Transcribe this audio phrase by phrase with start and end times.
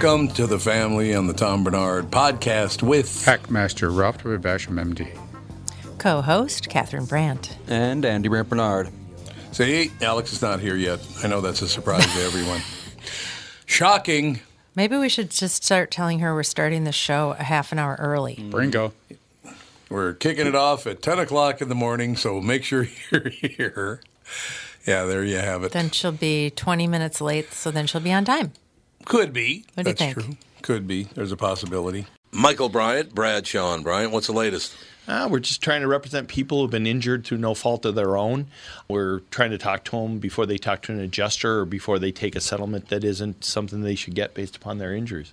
[0.00, 4.38] Welcome to the family on the Tom Barnard podcast with Hackmaster Ralph W.
[4.38, 5.14] Basham, MD.
[5.98, 7.58] Co host Catherine Brandt.
[7.66, 8.88] And Andy Brant Barnard.
[9.52, 11.00] See, Alex is not here yet.
[11.22, 12.62] I know that's a surprise to everyone.
[13.66, 14.40] Shocking.
[14.74, 17.96] Maybe we should just start telling her we're starting the show a half an hour
[17.98, 18.42] early.
[18.50, 18.94] Bringo.
[19.90, 24.00] We're kicking it off at 10 o'clock in the morning, so make sure you're here.
[24.86, 25.72] Yeah, there you have it.
[25.72, 28.52] Then she'll be 20 minutes late, so then she'll be on time.
[29.04, 29.64] Could be.
[29.74, 30.14] What do you think?
[30.14, 30.36] true.
[30.62, 31.04] Could be.
[31.14, 32.06] There's a possibility.
[32.30, 34.12] Michael Bryant, Bradshaw Bryant.
[34.12, 34.76] What's the latest?
[35.08, 38.16] Uh, we're just trying to represent people who've been injured through no fault of their
[38.16, 38.46] own.
[38.86, 42.12] We're trying to talk to them before they talk to an adjuster or before they
[42.12, 45.32] take a settlement that isn't something they should get based upon their injuries.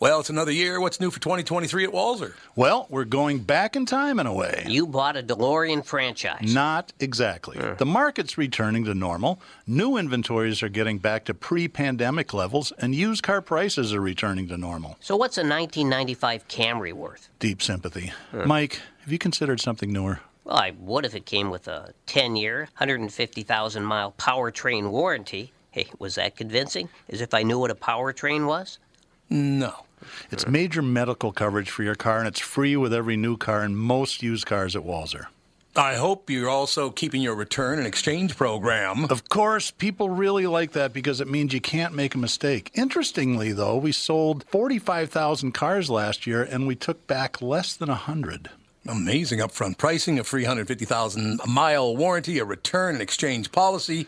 [0.00, 0.80] Well, it's another year.
[0.80, 2.34] What's new for 2023 at Walser?
[2.54, 4.64] Well, we're going back in time in a way.
[4.68, 6.54] You bought a DeLorean franchise.
[6.54, 7.58] Not exactly.
[7.78, 9.40] The market's returning to normal.
[9.66, 14.46] New inventories are getting back to pre pandemic levels, and used car prices are returning
[14.48, 14.96] to normal.
[15.00, 17.28] So what's a 1995 Camry worth?
[17.40, 18.12] Deep sympathy.
[18.32, 20.20] Mike, have you considered something newer?
[20.44, 25.52] Well, I would if it came with a 10-year, 150,000 mile powertrain warranty.
[25.72, 26.88] Hey, was that convincing?
[27.08, 28.78] As if I knew what a powertrain was?
[29.30, 29.84] No.
[30.30, 33.76] It's major medical coverage for your car, and it's free with every new car and
[33.76, 35.26] most used cars at Walser.
[35.76, 39.04] I hope you're also keeping your return and exchange program.
[39.04, 42.72] Of course, people really like that because it means you can't make a mistake.
[42.74, 48.50] Interestingly, though, we sold 45,000 cars last year and we took back less than 100.
[48.88, 54.06] Amazing upfront pricing, a 350,000 mile warranty, a return and exchange policy.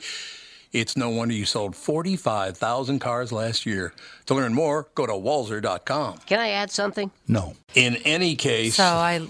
[0.72, 3.92] It's no wonder you sold 45,000 cars last year.
[4.26, 6.18] To learn more, go to walser.com.
[6.26, 7.10] Can I add something?
[7.26, 7.54] No.
[7.74, 9.26] In any case, So I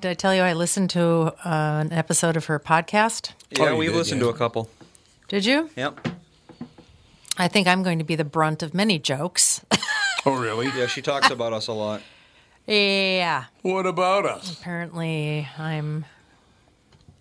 [0.00, 1.02] did I tell you I listened to
[1.44, 3.32] uh, an episode of her podcast?
[3.50, 4.28] Yeah, you we've did, listened yeah.
[4.28, 4.68] to a couple.
[5.28, 5.70] Did you?
[5.76, 6.08] Yep.
[7.38, 9.64] I think I'm going to be the brunt of many jokes.
[10.26, 10.66] oh really?
[10.76, 12.02] Yeah, she talks about us a lot.
[12.66, 13.44] yeah.
[13.62, 14.52] What about us?
[14.60, 16.04] Apparently, I'm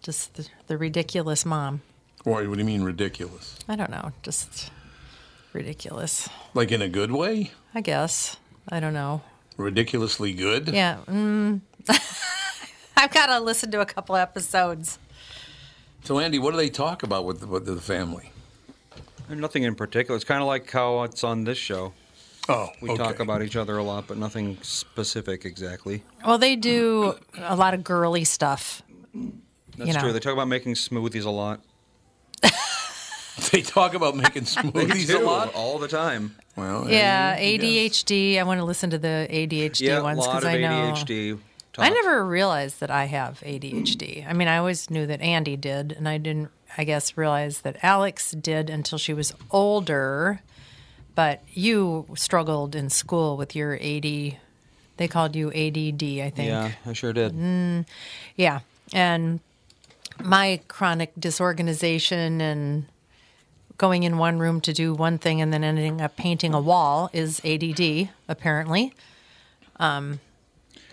[0.03, 1.81] just the, the ridiculous mom.
[2.23, 3.57] Why, what do you mean ridiculous?
[3.67, 4.71] I don't know, just
[5.53, 6.29] ridiculous.
[6.53, 7.51] Like in a good way?
[7.73, 8.37] I guess.
[8.69, 9.21] I don't know.
[9.57, 10.67] Ridiculously good?
[10.69, 10.97] Yeah.
[11.07, 11.61] Mm.
[12.97, 14.99] I've got to listen to a couple episodes.
[16.03, 18.31] So, Andy, what do they talk about with, with the family?
[19.29, 20.15] Nothing in particular.
[20.15, 21.93] It's kind of like how it's on this show.
[22.49, 23.03] Oh, We okay.
[23.03, 26.03] talk about each other a lot, but nothing specific exactly.
[26.25, 28.81] Well, they do a lot of girly stuff.
[29.13, 29.99] That's You know.
[30.01, 30.13] true.
[30.13, 31.61] They talk about making smoothies a lot.
[33.51, 35.53] They talk about making smoothies a lot?
[35.55, 36.35] all the time.
[36.55, 38.37] Well, Yeah, ADHD.
[38.37, 40.93] I want to listen to the ADHD yeah, ones because I know.
[40.93, 41.39] ADHD.
[41.77, 44.27] I never realized that I have ADHD.
[44.27, 47.77] I mean, I always knew that Andy did, and I didn't, I guess, realize that
[47.81, 50.41] Alex did until she was older.
[51.15, 54.03] But you struggled in school with your AD.
[54.97, 56.49] They called you ADD, I think.
[56.49, 57.33] Yeah, I sure did.
[57.33, 57.85] Mm,
[58.35, 58.59] yeah.
[58.93, 59.39] And
[60.23, 62.85] my chronic disorganization and
[63.77, 67.09] going in one room to do one thing and then ending up painting a wall
[67.13, 68.93] is ADD, apparently.
[69.77, 70.19] Um,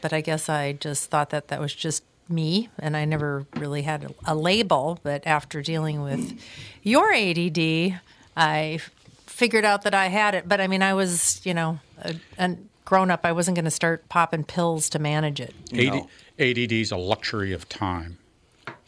[0.00, 3.82] but I guess I just thought that that was just me, and I never really
[3.82, 4.98] had a, label.
[5.02, 6.40] But after dealing with
[6.82, 8.00] your ADD,
[8.36, 8.80] I
[9.26, 10.48] figured out that I had it.
[10.48, 13.20] But I mean, I was, you know, a, a grown up.
[13.24, 15.54] I wasn't going to start popping pills to manage it.
[15.72, 16.06] AD,
[16.38, 18.18] ADD is a luxury of time.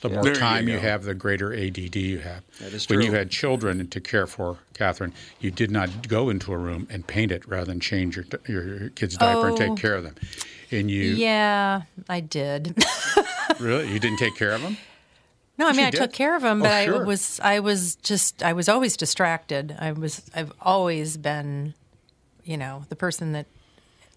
[0.01, 0.15] The Yeah.
[0.15, 0.81] more There you time you, go.
[0.81, 2.43] have, the greater ADD you have.
[2.61, 6.53] That is when you had children to care for, Catherine, you did not go into
[6.53, 9.69] a room and paint it rather than change your your kid's diaper and Oh.
[9.69, 10.15] take care of them.
[10.71, 12.83] And you Yeah, I did.
[13.61, 14.77] really you didn't take care of them.
[15.59, 18.43] No, I mean I took care of him, Oh, but I was I was just
[18.43, 19.77] I was always distracted.
[19.79, 21.75] I was I've always been,
[22.45, 23.45] you know, the person that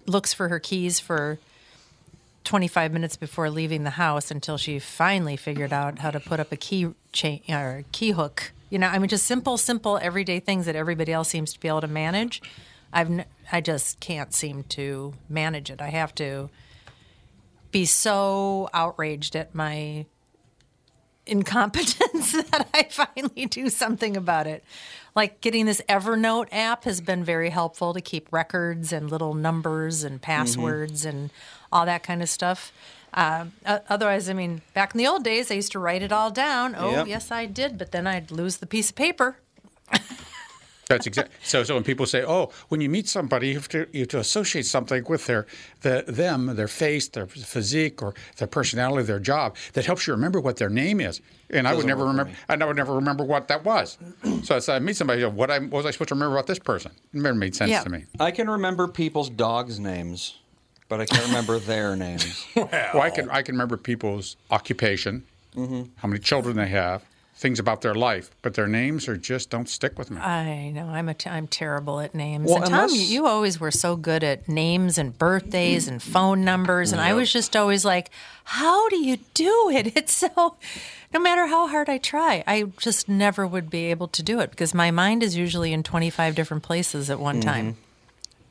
[0.06, 1.40] looks for her keys for
[2.44, 6.52] 25 minutes before leaving the house until she finally figured out how to put up
[6.52, 8.52] a key chain or key hook.
[8.70, 11.68] You know, I mean just simple simple everyday things that everybody else seems to be
[11.68, 12.42] able to manage.
[12.92, 15.82] I've n- I just can't seem to manage it.
[15.82, 16.50] I have to
[17.72, 20.06] be so outraged at my
[21.26, 24.64] incompetence that I finally do something about it.
[25.16, 30.04] Like getting this Evernote app has been very helpful to keep records and little numbers
[30.04, 31.30] and passwords and
[31.72, 32.72] all that kind of stuff.
[33.14, 36.32] Uh, otherwise, I mean, back in the old days, I used to write it all
[36.32, 36.74] down.
[36.76, 37.08] Oh, Yep.
[37.08, 39.38] yes, I did, but then I'd lose the piece of paper.
[40.94, 41.64] That's exactly so.
[41.64, 44.20] So when people say, "Oh, when you meet somebody, you have to you have to
[44.20, 45.46] associate something with their
[45.82, 50.40] the them, their face, their physique, or their personality, their job, that helps you remember
[50.40, 52.64] what their name is." And I would Doesn't never work for remember.
[52.64, 53.98] I would never remember what that was.
[54.44, 55.24] so it's, I meet somebody.
[55.26, 56.92] What I what was I supposed to remember about this person?
[57.14, 58.06] It never made sense to me.
[58.20, 60.38] I can remember people's dogs' names,
[60.90, 62.46] but I can't remember their names.
[62.56, 65.24] Well, I can I can remember people's occupation,
[65.56, 65.84] Mm-hmm.
[65.98, 67.04] how many children they have,
[67.36, 70.20] things about their life, but their names are just don't stick with me.
[70.22, 72.48] I know I'm a t- I'm terrible at names.
[72.48, 76.02] Well, and Tom, unless- you, you always were so good at names and birthdays and
[76.02, 78.12] phone numbers, and I was just always like,
[78.46, 80.56] "How do you do it?" It's so.
[81.14, 84.50] No matter how hard I try, I just never would be able to do it
[84.50, 87.78] because my mind is usually in 25 different places at one time.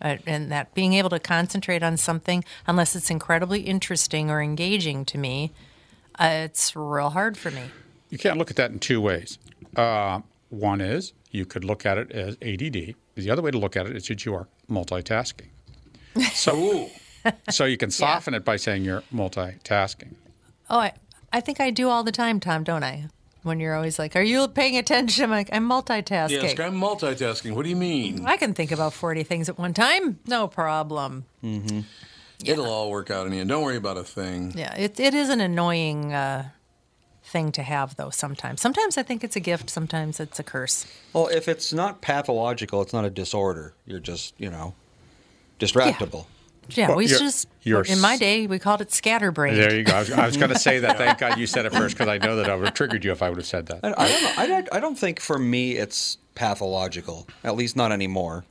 [0.01, 5.05] Uh, and that being able to concentrate on something, unless it's incredibly interesting or engaging
[5.07, 5.51] to me,
[6.21, 7.63] uh, it's real hard for me.
[8.13, 9.39] You can't look at that in two ways.
[9.75, 10.21] Uh,
[10.51, 12.95] one is you could look at it as ADD.
[13.15, 15.49] The other way to look at it is that you are multitasking.
[16.35, 16.91] So,
[17.51, 20.13] so you can soften it by saying you're multitasking.
[20.69, 20.93] Oh, I,
[21.33, 23.07] I think I do all the time, Tom, don't I?
[23.45, 27.57] When you're always like, "Are you paying attention?" I'm like, "I'm multitasking." Yes, I'm multitasking.
[27.57, 28.27] What do you mean?
[28.27, 31.25] I can think about 40 things at one time, no problem.
[31.43, 31.81] Mm-hmm.
[32.45, 33.49] It'll all work out in the end.
[33.49, 34.53] Don't worry about a thing.
[34.55, 36.51] Yeah, it it is an annoying uh,
[37.33, 38.11] thing to have, though.
[38.11, 39.71] Sometimes, sometimes I think it's a gift.
[39.71, 40.87] Sometimes it's a curse.
[41.13, 43.75] Well, if it's not pathological, it's not a disorder.
[43.87, 44.75] You're just, you know,
[45.59, 46.27] distractible.
[46.69, 49.55] Yeah, Well, we you're- just you're in my day we called it scatterbrain.
[49.57, 49.95] There you go.
[49.95, 50.97] I was, I was going to say that.
[50.97, 53.11] Thank God you said it first because I know that I would have triggered you
[53.11, 53.81] if I would have said that.
[53.85, 54.33] I, I don't know.
[54.37, 57.27] I, don't- I don't think for me it's pathological.
[57.43, 58.45] At least not anymore.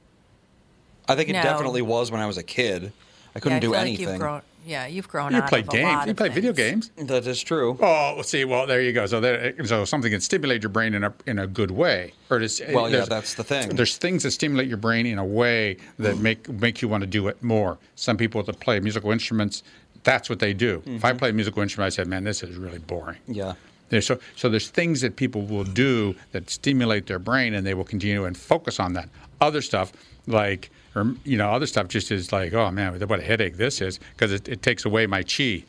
[1.08, 1.42] I think it No.
[1.44, 2.92] definitely was when I was a kid.
[3.36, 4.08] I couldn't yeah, I do feel like anything.
[4.10, 5.84] You've grown, yeah, you've grown You out play of a games.
[5.84, 6.92] lot You of play video games.
[6.98, 7.78] That is true.
[7.82, 9.06] Oh, see, well, there you go.
[9.08, 12.40] So there, so something can stimulate your brain in a in a good way, or
[12.40, 13.76] to, Well, yeah, that's the thing.
[13.76, 16.22] There's things that stimulate your brain in a way that mm.
[16.22, 17.80] make make you want to do it more.
[17.96, 19.64] Some people that play musical instruments,
[20.04, 20.84] that's what they do.
[20.86, 21.20] If I mm-hmm.
[21.20, 23.54] play a musical instrument, I said, "Man, this is really boring." Yeah.
[23.90, 27.74] There's so so there's things that people will do that stimulate their brain, and they
[27.74, 29.10] will continue and focus on that.
[29.40, 29.92] Other stuff
[30.28, 30.70] like.
[30.96, 34.00] Or, you know, other stuff just is like, oh man, what a headache this is,
[34.14, 35.64] because it, it takes away my chi.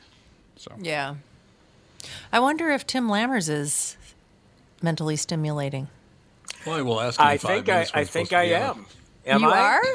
[0.57, 1.15] So yeah,
[2.33, 3.97] I wonder if Tim Lammers is
[4.83, 5.89] mentally stimulating.
[6.67, 8.77] Well, we'll ask him I five think I, I think I to out.
[8.77, 8.87] am.
[9.27, 9.59] Am you I?
[9.59, 9.83] are?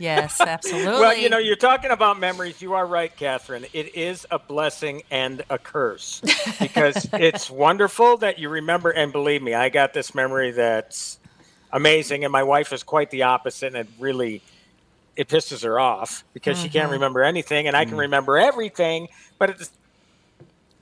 [0.00, 1.00] Yes, absolutely.
[1.00, 2.60] Well, you know, you're talking about memories.
[2.60, 3.66] You are right, Catherine.
[3.72, 6.20] It is a blessing and a curse
[6.60, 8.90] because it's wonderful that you remember.
[8.90, 11.18] And believe me, I got this memory that's
[11.72, 12.24] amazing.
[12.24, 14.42] And my wife is quite the opposite, and it really
[15.16, 16.92] it pisses her off because she can't Mhm.
[16.92, 19.08] remember anything, and I can remember everything.
[19.38, 19.68] But at the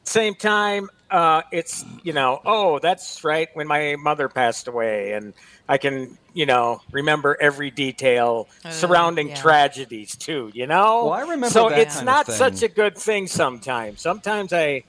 [0.04, 5.34] same time, uh, it's you know, oh, that's right when my mother passed away, and
[5.68, 9.34] I can you know remember every detail surrounding yeah.
[9.34, 10.50] tragedies too.
[10.52, 14.02] You know, Well, I remember So it's not such a good thing sometimes.
[14.02, 14.82] Sometimes I,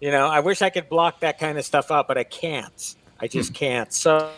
[0.00, 2.96] you know, I wish I could block that kind of stuff out, but I can't.
[3.20, 3.38] I Hmm.
[3.38, 3.92] just can't.
[3.92, 4.34] So.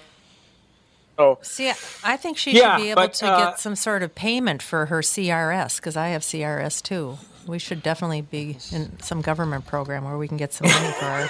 [1.18, 1.70] Oh, See,
[2.02, 4.62] I think she Yeah, should be able but, to uh, get some sort of payment
[4.62, 7.18] for her CRS because I have CRS too.
[7.46, 11.04] We should definitely be in some government program where we can get some money for
[11.04, 11.28] our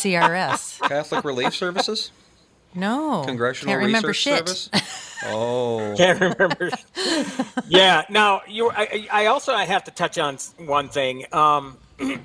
[0.00, 0.80] CRS.
[0.88, 2.12] Catholic Relief Services,
[2.74, 4.48] No, Congressional can't remember Research shit.
[4.48, 4.70] Service.
[5.26, 6.70] Oh, can't remember.
[7.68, 8.06] yeah.
[8.08, 8.70] Now you.
[8.70, 11.26] I, I I also I have to touch on one thing.
[11.30, 11.76] Um,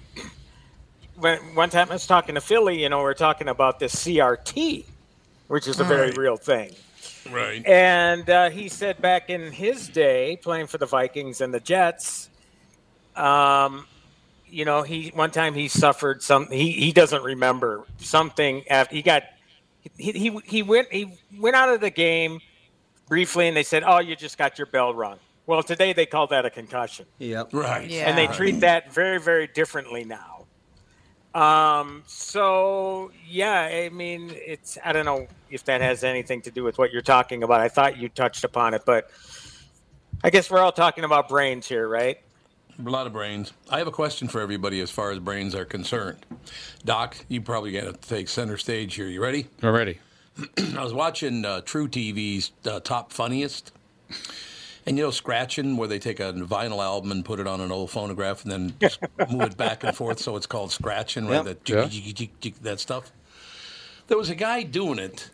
[1.19, 3.93] when one time I was talking to Philly, you know, we are talking about this
[3.95, 4.85] CRT,
[5.47, 6.17] which is a very Right.
[6.17, 6.73] real thing.
[7.29, 7.65] Right.
[7.65, 12.29] And uh, he said back in his day, playing for the Vikings and the Jets,
[13.15, 13.87] um,
[14.47, 16.47] you know, he one time he suffered some.
[16.47, 19.23] He he doesn't remember something after he got.
[19.97, 22.39] He, he he went he went out of the game
[23.07, 25.17] briefly, and they said, "Oh, you just got your bell rung."
[25.47, 27.49] Well, today they call that a concussion, yep.
[27.53, 27.89] Right.
[27.89, 28.09] Yeah.
[28.09, 30.34] and they treat that very very differently now.
[31.35, 32.03] Um.
[32.07, 36.77] So yeah, I mean, it's I don't know if that has anything to do with
[36.77, 37.59] what you're talking about.
[37.59, 39.11] I thought you touched upon it, but
[40.23, 42.19] I guess we're all talking about brains here, right?
[42.83, 43.53] A lot of brains.
[43.69, 46.25] I have a question for everybody as far as brains are concerned.
[46.83, 49.07] Doc, you probably got to take center stage here.
[49.07, 49.47] You ready?
[49.63, 49.99] Already.
[50.77, 53.71] I was watching uh, truTV's uh, Top Funniest.
[54.87, 57.71] And you know, scratching, where they take a vinyl album and put it on an
[57.71, 58.91] old phonograph and then
[59.31, 61.43] move it back and forth, so it's called scratching, right?
[61.45, 61.63] Yep.
[61.65, 62.75] That, Yeah.
[62.75, 63.11] stuff.
[64.07, 65.31] There was a guy doing it,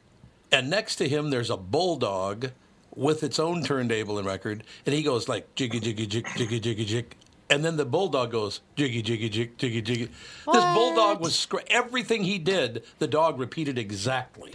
[0.52, 2.52] and next to him, there's a bulldog
[2.96, 6.86] with its own turntable and record, and he goes like jiggy, jiggy, jig, jiggy, jiggy,
[6.86, 7.16] jig.
[7.50, 10.06] And then the bulldog goes jiggy, jiggy, jig, jiggy, jiggy.
[10.06, 12.84] This bulldog was scra- everything he did.
[13.00, 14.54] The dog repeated exactly.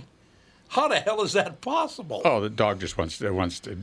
[0.68, 2.22] How the hell is that possible?
[2.24, 3.78] Oh, the dog just wants to, wants to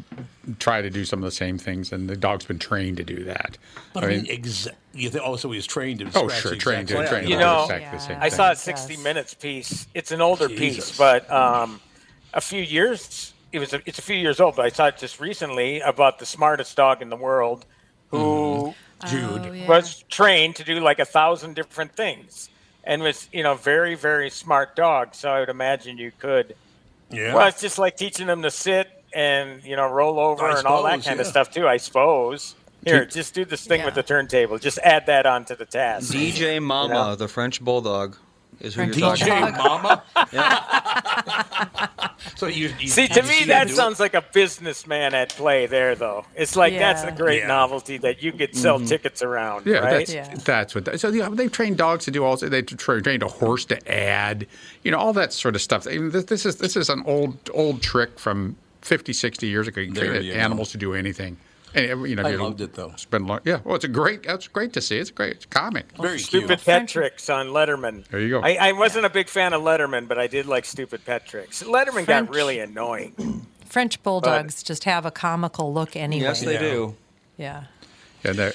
[0.60, 3.24] try to do some of the same things, and the dog's been trained to do
[3.24, 3.58] that.
[3.94, 6.58] But I mean, exa- you think, oh, so he was trained to oh, sure, the
[6.58, 8.38] trained to exact trained You know, exactly the same I thing.
[8.38, 8.62] saw a Yes.
[8.64, 9.88] 60 Minutes piece.
[9.94, 10.90] It's an older Jesus.
[10.90, 11.80] piece, but um,
[12.34, 13.34] a few years.
[13.52, 13.72] It was.
[13.74, 16.76] A, it's a few years old, but I saw it just recently about the smartest
[16.76, 17.66] dog in the world,
[18.10, 18.74] who
[19.08, 19.46] Jude.
[19.46, 19.68] Oh, yeah.
[19.68, 22.50] was trained to do like a thousand different things,
[22.84, 25.14] and was you know very very smart dog.
[25.14, 26.56] So I would imagine you could.
[27.14, 27.36] Yeah.
[27.36, 30.68] Well, it's just like teaching them to sit and you know roll over I and
[30.68, 31.68] all that suppose, kind of stuff too.
[31.68, 32.56] I suppose.
[32.86, 34.58] Here, just do this thing with the turntable.
[34.60, 36.14] Just add that onto the task.
[36.14, 37.16] DJ Mama, Yeah.
[37.16, 38.18] the French bulldog,
[38.60, 39.84] is who you're talking DJ about.
[39.84, 40.04] Mama.
[42.36, 45.66] so you, you See, you to me, see that sounds like a businessman at play
[45.66, 46.26] there, though.
[46.36, 47.48] It's like that's a great Yeah.
[47.48, 48.88] novelty that you could sell mm-hmm.
[48.88, 49.92] tickets around, Yeah, right?
[50.00, 50.34] that's Yeah.
[50.44, 50.86] that's what.
[50.86, 52.38] That, so yeah, they train dogs to do all.
[52.38, 54.48] They tra- trained a horse to add,
[54.84, 55.88] you know, all that sort of stuff.
[55.88, 59.68] I mean, this, this is this is an old old trick from 50, 60 years
[59.68, 59.82] ago.
[59.82, 61.38] You can There train you animals to do anything.
[61.76, 62.92] And, you know, I loved it, though.
[62.92, 63.60] It's been long, yeah.
[63.64, 64.24] Well, it's a great.
[64.24, 64.98] That's great to see.
[64.98, 65.32] It's great.
[65.38, 65.86] It's comic.
[66.00, 66.66] Very Stupid cute.
[66.66, 68.06] pet tricks on Letterman.
[68.10, 68.42] There you go.
[68.42, 71.64] I, I wasn't a big fan of Letterman, but I did like stupid pet tricks.
[71.64, 73.48] Letterman French- got really annoying.
[73.66, 76.24] French bulldogs just have a comical look anyway.
[76.26, 76.60] Yes, they Yeah.
[76.60, 76.96] do.
[77.38, 77.64] Yeah.
[78.24, 78.54] Yeah, they're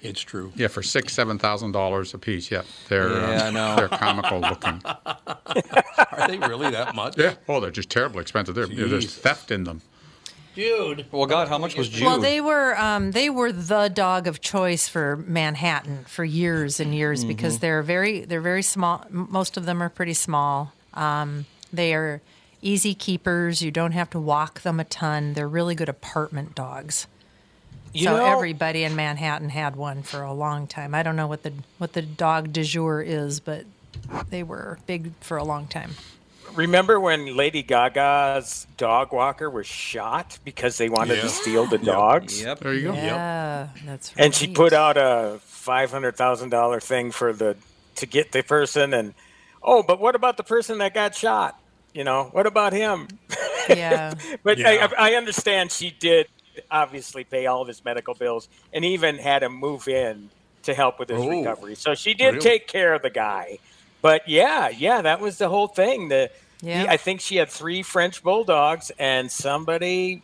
[0.00, 0.50] It's true.
[0.56, 2.50] yeah for six seven thousand dollars a piece.
[2.50, 3.76] Yeah, they're Yeah, uh, I know.
[3.76, 4.80] they're comical looking.
[4.86, 7.18] Are they really that much?
[7.18, 7.34] Yeah.
[7.48, 8.54] Oh, they're just terribly expensive.
[8.54, 9.82] They're, there's theft in them.
[10.54, 11.06] Dude.
[11.10, 12.04] Well, God, how much was Jude?
[12.06, 16.94] Well, they were um, they were the dog of choice for Manhattan for years and
[16.94, 17.28] years Mm-hmm.
[17.28, 19.04] because they're very they're very small.
[19.10, 20.72] Most of them are pretty small.
[20.94, 22.20] Um, they are
[22.62, 23.62] easy keepers.
[23.62, 25.32] You don't have to walk them a ton.
[25.34, 27.06] They're really good apartment dogs.
[27.92, 30.94] You so know, everybody in Manhattan had one for a long time.
[30.94, 33.64] I don't know what the what the dog de jour is, but
[34.30, 35.92] they were big for a long time.
[36.54, 41.22] Remember when Lady Gaga's dog walker was shot because they wanted Yeah.
[41.22, 42.40] to steal the dogs?
[42.42, 42.60] Yep.
[42.60, 42.94] There you go.
[42.94, 44.24] Yeah, that's right.
[44.24, 47.56] and she put out a five hundred thousand dollar thing for the
[47.96, 49.14] to get the person and
[49.62, 51.58] oh but what about the person that got shot
[51.94, 53.06] you know what about him
[53.68, 54.12] yeah.
[54.42, 54.88] but Yeah.
[54.98, 56.26] I, I understand she did
[56.70, 60.28] obviously pay all of his medical bills and even had him move in
[60.64, 61.28] to help with his Oh.
[61.30, 62.40] recovery so she did Really?
[62.40, 63.58] take care of the guy
[64.02, 66.30] but yeah yeah that was the whole thing the
[66.64, 66.86] Yeah.
[66.88, 70.22] i think she had three french bulldogs and somebody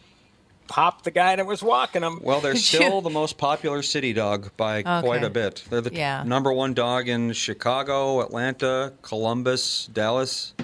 [0.69, 4.51] popped the guy that was walking them Well, they're still the most popular city dog
[4.57, 5.65] by quite a bit.
[5.69, 6.23] They're the Yeah.
[6.25, 10.55] number one dog in Chicago, Atlanta, Columbus, Dallas,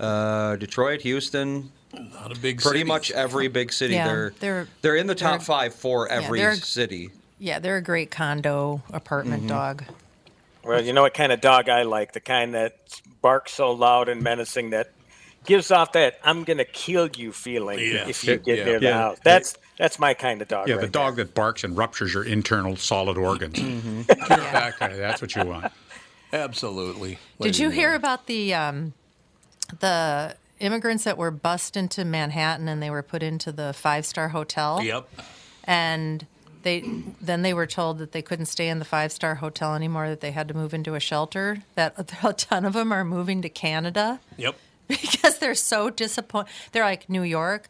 [0.00, 1.70] uh, Detroit, Houston.
[1.92, 2.88] Not a big Pretty city.
[2.88, 3.94] much every big city.
[3.94, 7.10] Yeah, they're, they're- they're in the top they're- five for every they're- city.
[7.38, 9.48] Yeah, they're a great condo apartment Mm-hmm.
[9.50, 9.84] dog.
[10.64, 12.12] Well, you know what kind of dog I like?
[12.12, 12.76] The kind that
[13.22, 14.90] barks so loud and menacing that
[15.44, 18.08] gives off that "I'm going to kill you" feeling Yeah.
[18.08, 18.64] if you Yeah, get yeah.
[18.64, 18.98] near the Yeah.
[18.98, 19.18] house.
[19.24, 20.68] That's that's my kind of dog.
[20.68, 23.54] Yeah, right the dog that barks and ruptures your internal solid organs.
[23.58, 24.02] Mm-hmm.
[24.02, 25.72] that kind of- that's what you want.
[26.32, 27.18] Absolutely.
[27.40, 28.92] Did you hear about the um,
[29.80, 34.28] the immigrants that were bussed into Manhattan and they were put into the five star
[34.28, 34.82] hotel?
[34.82, 35.08] Yep.
[35.64, 36.26] And
[36.62, 36.80] they
[37.20, 40.20] then they were told that they couldn't stay in the five star hotel anymore; that
[40.20, 41.58] they had to move into a shelter.
[41.74, 44.56] That a ton of them are moving to Canada Yep.
[44.88, 46.50] because they're so disappointed.
[46.72, 47.68] They're like New York.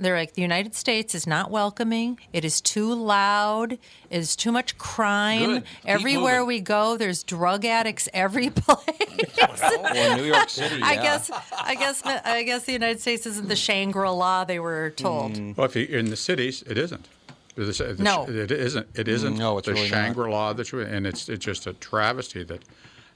[0.00, 2.18] They're like the United States is not welcoming.
[2.32, 3.72] It is too loud.
[3.72, 3.80] It
[4.10, 5.50] is too much crime.
[5.50, 5.64] Good.
[5.84, 9.36] Everywhere we go, there's drug addicts every place.
[9.36, 10.80] Well, New York City.
[10.82, 11.30] I guess.
[11.30, 12.02] I guess.
[12.04, 15.36] I guess the United States isn't the Shangri La they were told.
[15.36, 15.52] Hmm.
[15.54, 17.06] Well, if you, in the cities, it isn't.
[17.56, 18.26] The- the- No.
[18.28, 18.88] it isn't.
[18.94, 19.12] It hmm.
[19.12, 19.36] isn't.
[19.36, 19.88] No, it's the really.
[19.88, 22.62] Shangri-La that you and it's it's just a travesty that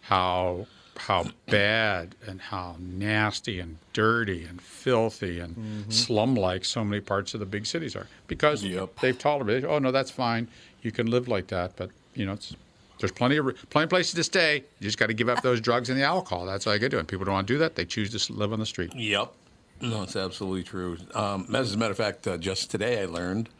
[0.02, 0.66] how
[0.98, 5.90] how bad and how nasty and dirty and filthy and Mm-hmm.
[5.90, 8.62] slum-like so many parts of the big cities are because
[9.00, 9.64] they've tolerated.
[9.64, 10.48] Oh no, that's fine.
[10.82, 12.54] You can live like that, but you know it's.
[13.00, 14.56] There's plenty of plenty of places to stay.
[14.56, 16.44] You just got to give up those drugs and the alcohol.
[16.46, 16.98] That's all you got to do.
[16.98, 17.76] And people don't want to do that.
[17.76, 18.92] They choose to live on the street.
[18.92, 19.32] Yep.
[19.82, 20.98] No, it's absolutely true.
[21.14, 23.50] Um, as a matter of fact, uh, just today I learned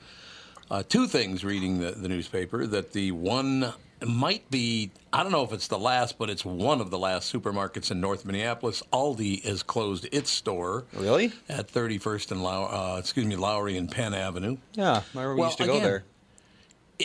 [0.73, 3.73] uh, two things reading the, the newspaper that the one
[4.07, 7.33] might be, I don't know if it's the last, but it's one of the last
[7.33, 8.83] supermarkets in North Minneapolis.
[8.93, 10.85] Aldi has closed its store.
[10.93, 11.33] Really?
[11.49, 14.59] At 31st and Low, uh, excuse me, Lowry and Penn Avenue.
[14.75, 16.05] Yeah, I remember we used to go again, there.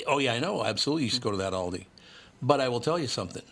[0.07, 0.63] Oh yeah, I know.
[0.63, 1.85] Absolutely, you should go to that Aldi.
[2.41, 3.43] But I will tell you something.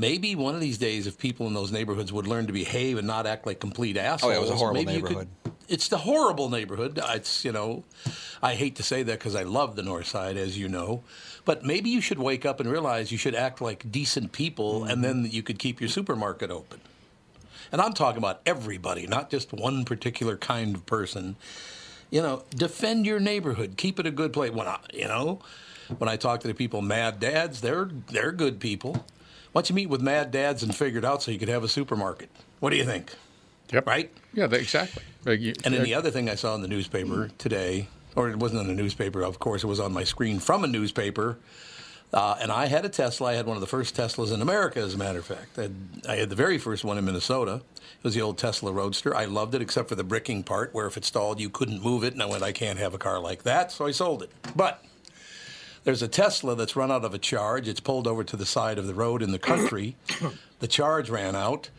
[0.00, 3.06] Maybe one of these days, if people in those neighborhoods would learn to behave and
[3.06, 5.28] not act like complete assholes, Oh, yeah, it was a horrible maybe you could- neighborhood.
[5.68, 7.00] it's the horrible neighborhood.
[7.10, 7.84] It's you know,
[8.42, 11.02] I hate to say that because I love the North Side, as you know.
[11.44, 14.90] But maybe you should wake up and realize you should act like decent people, mm-hmm.
[14.90, 16.80] and then you could keep your supermarket open.
[17.72, 21.36] And I'm talking about everybody, not just one particular kind of person.
[22.10, 24.52] You know, defend your neighborhood, keep it a good place.
[24.52, 25.40] When I, you know,
[25.98, 29.04] when I talk to the people, mad dads, they're they're good people.
[29.56, 31.64] Why don't you meet with mad dads and figure it out so you could have
[31.64, 32.28] a supermarket?
[32.60, 33.14] What do you think?
[33.72, 33.86] Yep.
[33.86, 34.12] Right?
[34.34, 35.02] Yeah, they, exactly.
[35.24, 38.36] Like you- And then the other thing I saw in the newspaper today, or it
[38.36, 41.38] wasn't in the newspaper, of course, it was on my screen from a newspaper.
[42.12, 43.30] Uh, and I had a Tesla.
[43.30, 45.58] I had one of the first Teslas in America, as a matter of fact.
[45.58, 45.74] I had,
[46.06, 47.62] I had the very first one in Minnesota.
[47.76, 49.16] It was the old Tesla Roadster.
[49.16, 52.04] I loved it, except for the bricking part, where if it stalled, you couldn't move
[52.04, 52.12] it.
[52.12, 54.30] And I went, I can't have a car like that, so I sold it.
[54.54, 54.84] But
[55.86, 57.68] there's a Tesla that's run out of a charge.
[57.68, 59.94] It's pulled over to the side of the road in the country.
[60.58, 61.70] the charge ran out.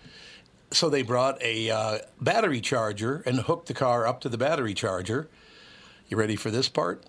[0.71, 4.73] So they brought a uh, battery charger and hooked the car up to the battery
[4.73, 5.27] charger.
[6.07, 7.03] You ready for this part?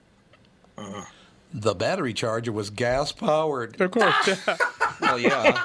[1.55, 3.81] The battery charger was gas powered.
[3.81, 4.41] Of course.
[5.01, 5.63] Well, yeah.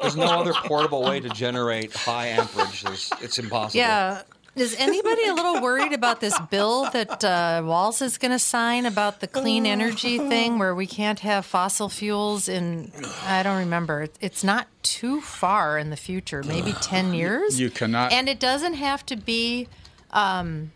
[0.00, 2.82] There's no other portable way to generate high amperage.
[2.82, 3.78] There's, it's impossible.
[3.78, 4.22] Yeah.
[4.54, 8.84] Is anybody a little worried about this bill that uh, Walz is going to sign
[8.84, 12.92] about the clean energy thing where we can't have fossil fuels in,
[13.24, 14.08] I don't remember.
[14.20, 17.58] It's not too far in the future, maybe 10 years?
[17.58, 18.12] You cannot.
[18.12, 19.68] And it doesn't have to be.
[20.10, 20.72] Um,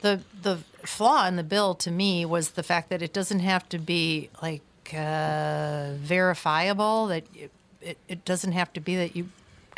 [0.00, 3.68] the the flaw in the bill to me was the fact that it doesn't have
[3.70, 4.62] to be like
[4.96, 7.08] uh, verifiable.
[7.08, 7.50] That it,
[7.80, 9.28] it, it doesn't have to be that you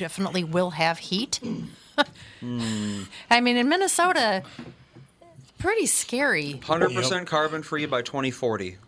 [0.01, 1.39] definitely will have heat.
[2.43, 3.07] Mm.
[3.31, 4.43] I mean, in Minnesota,
[5.59, 6.59] pretty scary.
[6.63, 8.79] 100% carbon free by 2040.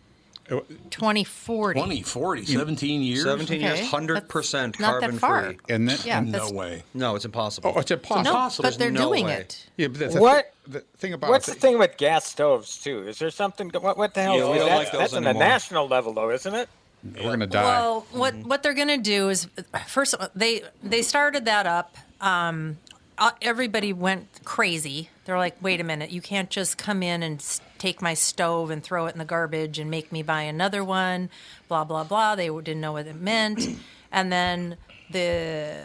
[0.49, 1.79] Uh, 2040.
[1.79, 3.05] 2040, 17 mm.
[3.05, 3.23] years?
[3.23, 5.43] 17 years, 100% that's not that carbon far.
[5.45, 5.57] free.
[5.69, 6.83] And then, Yeah, no that's- way.
[6.95, 7.73] No, it's impossible.
[7.75, 8.33] oh, it's impossible.
[8.33, 9.35] No, but they're no doing way.
[9.35, 9.69] it.
[9.77, 10.53] Yeah, but the, the What?
[10.67, 13.07] the thing about What's it- the thing with gas stoves too?
[13.07, 13.69] Is there something?
[13.69, 14.35] What, what the hell?
[14.35, 14.75] Yeah, is don't that?
[14.75, 16.67] like those that's on a national level, though, isn't it?
[17.03, 17.63] We're gonna die.
[17.63, 19.47] Well, what what they're going to do is
[19.87, 21.97] first they they started that up.
[22.21, 22.77] Um,
[23.17, 25.09] uh, everybody went crazy.
[25.25, 26.11] They're like, "Wait a minute!
[26.11, 29.25] You can't just come in and s- take my stove and throw it in the
[29.25, 31.29] garbage and make me buy another one."
[31.67, 32.35] Blah blah blah.
[32.35, 33.67] They didn't know what it meant,
[34.11, 34.77] and then
[35.11, 35.75] the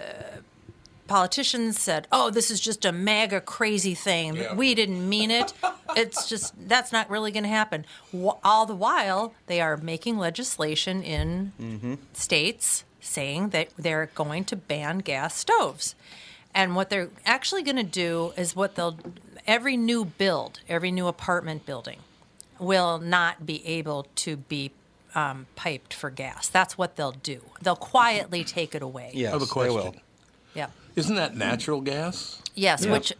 [1.06, 4.36] politicians said, "Oh, this is just a mega crazy thing.
[4.36, 4.54] Yeah.
[4.54, 5.52] We didn't mean it.
[5.96, 7.84] It's just that's not really going to happen."
[8.44, 14.98] All the while, they are making legislation in states saying that they're going to ban
[14.98, 15.94] gas stoves.
[16.54, 18.98] And what they're actually going to do is what they'll
[19.46, 21.98] every new build, every new apartment building
[22.58, 24.72] will not be able to be
[25.14, 26.48] um, piped for gas.
[26.48, 27.40] That's what they'll do.
[27.62, 29.10] They'll quietly take it away.
[29.14, 29.74] Yes, I have a they question.
[29.74, 29.94] will.
[30.54, 30.68] Yeah.
[30.96, 32.42] Isn't that natural gas?
[32.58, 32.92] Yes, Yeah.
[32.92, 33.12] which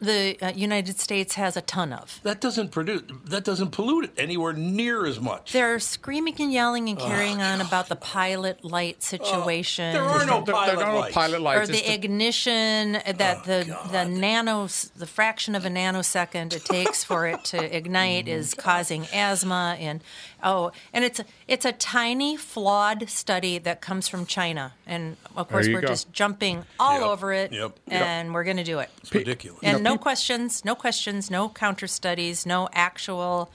[0.00, 2.20] the uh, United States has a ton of.
[2.22, 3.02] That doesn't produce.
[3.26, 5.52] That doesn't pollute it anywhere near as much.
[5.52, 9.92] They're screaming and yelling and carrying on about the pilot light situation.
[9.94, 11.14] there are no There- pilot there are no lights.
[11.14, 16.64] pilot or the the- ignition that the the nano the fraction of a nanosecond it
[16.64, 20.02] takes for it to ignite is causing asthma and
[20.42, 25.48] oh and it's a, it's a tiny flawed study that comes from China and of
[25.48, 25.88] course we're go.
[25.88, 28.02] just jumping all Yep, over it yep, yep.
[28.02, 29.60] and we're going to do it It's ridiculous.
[29.62, 33.50] and no questions no questions no counter studies no actual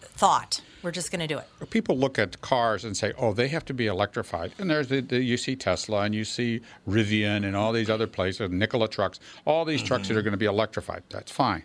[0.00, 3.48] thought we're just going to do it people look at cars and say, "Oh, they
[3.48, 7.44] have to be electrified." And there's the, the you see Tesla and you see Rivian
[7.44, 10.14] and all these other places, Nikola trucks, all these trucks Mm-hmm.
[10.14, 11.02] that are going to be electrified.
[11.10, 11.64] That's fine.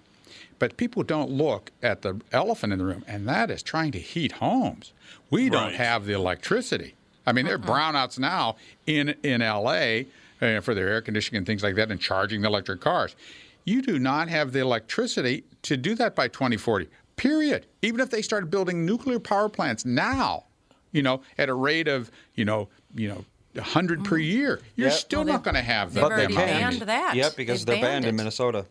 [0.60, 4.00] But people don't look at the elephant in the room, and that is trying to
[4.00, 4.94] heat homes.
[5.30, 6.96] We don't have the electricity.
[7.26, 8.56] I mean, there are brownouts now
[8.88, 10.04] in in LA
[10.42, 13.16] uh, for their air conditioning and things like that, and charging the electric cars.
[13.66, 16.88] You do not have the electricity to do that by 2040.
[17.16, 17.66] Period.
[17.82, 20.46] Even if they started building nuclear power plants now,
[20.92, 24.98] you know, at a rate of you know you know 100 per year, you're Yep.
[24.98, 26.04] still Well, not going to have that.
[26.04, 28.16] already amount of banned that Yep, because They've they're banned in.
[28.16, 28.66] Minnesota.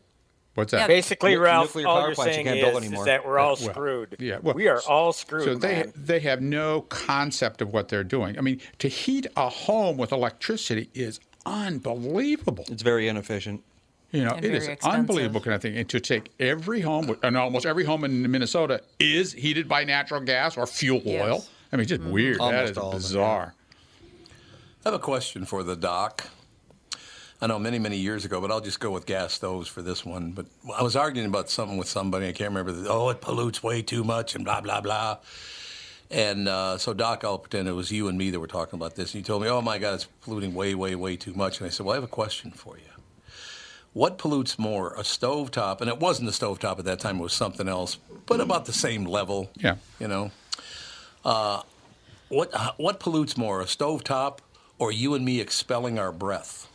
[0.55, 0.81] What's that?
[0.81, 0.87] Yeah.
[0.89, 3.39] Basically, Ralph, nuclear all power you're plants you saying can't build is, is that we're
[3.39, 4.17] all Well, screwed.
[4.19, 5.93] yeah, well, we are all screwed, So they man.
[5.97, 8.37] they have no concept of what they're doing.
[8.37, 12.65] I mean, to heat a home with electricity is unbelievable.
[12.69, 13.63] It's very inefficient.
[14.13, 15.01] You know, And it is expensive.
[15.01, 15.77] unbelievable kind of thing.
[15.77, 20.21] And to take every home, and almost every home in Minnesota is heated by natural
[20.21, 21.23] gas or fuel Yes.
[21.25, 21.45] oil.
[21.73, 22.11] I mean, just mm-hmm.
[22.11, 22.37] weird.
[22.37, 23.55] that Almost is all bizarre.
[24.85, 26.29] I have a question for the doc.
[27.41, 30.05] I know many, many years ago, but I'll just go with gas stoves for this
[30.05, 30.33] one.
[30.33, 32.29] But I was arguing about something with somebody.
[32.29, 32.71] I can't remember.
[32.73, 35.19] The, oh, it pollutes way too much and blah, blah, blah.
[36.13, 38.97] And uh, so, Doc, I'll pretend it was you and me that were talking about
[38.97, 39.15] this.
[39.15, 41.59] And you told me, oh my God, it's polluting way, way, way too much.
[41.59, 42.83] And I said, well, I have a question for you.
[43.95, 45.81] What pollutes more, a stovetop?
[45.81, 47.97] And it wasn't a stovetop at that time, it was something else,
[48.27, 49.51] but about the same level.
[49.57, 49.77] Yeah.
[49.99, 50.31] You know?
[51.25, 51.63] Uh,
[52.29, 54.39] what, what pollutes more, a stovetop
[54.79, 56.69] or you and me expelling our breath?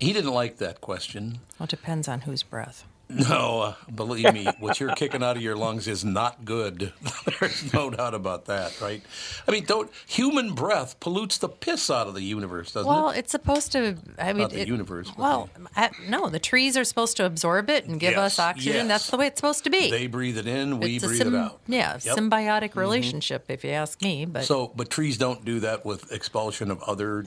[0.00, 1.38] He didn't like that question.
[1.58, 5.42] well, it depends on whose breath No, uh, believe me, what you're kicking out of
[5.42, 6.92] your lungs is not good.
[7.40, 9.02] There's no doubt about that, right?
[9.46, 13.02] I mean, don't human breath pollutes the piss out of the universe, doesn't Well, it?
[13.02, 13.96] Well, it's supposed to.
[14.18, 17.68] I mean, Not the it- universe, Well, I, no, the trees are supposed to absorb
[17.70, 18.72] it and give Yes, us oxygen.
[18.74, 18.88] yes.
[18.88, 19.90] That's the way it's supposed to be.
[19.90, 21.60] They breathe it in, we it's breathe it out.
[21.66, 22.16] Yeah, Yep.
[22.16, 24.24] symbiotic relationship, if you ask me.
[24.24, 27.26] But So, but trees don't do that with expulsion of other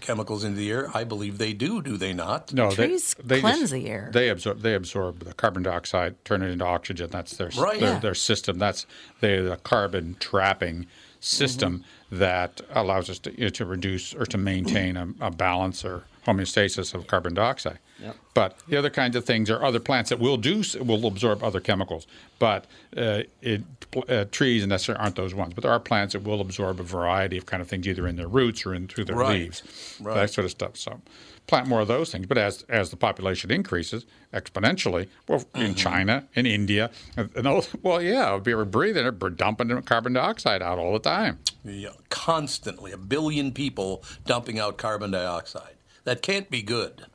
[0.00, 0.90] chemicals into the air.
[0.94, 1.82] I believe they do.
[1.82, 2.52] Do they not?
[2.52, 4.10] No, Trees they, they cleanse just- the air.
[4.12, 7.08] They absorb they absorb the carbon dioxide, turn it into oxygen.
[7.10, 7.80] That's their Right.
[7.80, 7.98] their, Yeah.
[7.98, 8.58] their system.
[8.58, 8.86] That's
[9.20, 10.86] the, the carbon trapping
[11.20, 12.18] system Mm-hmm.
[12.20, 16.04] that allows us to, you know, to reduce or to maintain a, a balance or
[16.26, 17.78] homeostasis of carbon dioxide.
[18.00, 18.16] Yep.
[18.34, 21.42] But the other kinds of things are other plants that will do s- will absorb
[21.42, 22.06] other chemicals.
[22.38, 23.62] But uh, it,
[24.08, 25.54] uh, trees and necessarily aren't those ones.
[25.54, 28.16] But there are plants that will absorb a variety of kind of things, either in
[28.16, 29.40] their roots or in through their Right.
[29.40, 29.62] leaves,
[30.00, 30.14] Right.
[30.14, 30.76] that sort of stuff.
[30.76, 31.00] So
[31.46, 32.26] plant more of those things.
[32.26, 37.68] But as as the population increases exponentially, well, in China, in India, and and those,
[37.82, 41.38] well, yeah, if we're breathing it, we're dumping carbon dioxide out all the time.
[41.64, 45.74] Yeah, constantly, a billion people dumping out carbon dioxide.
[46.04, 47.06] That can't be good.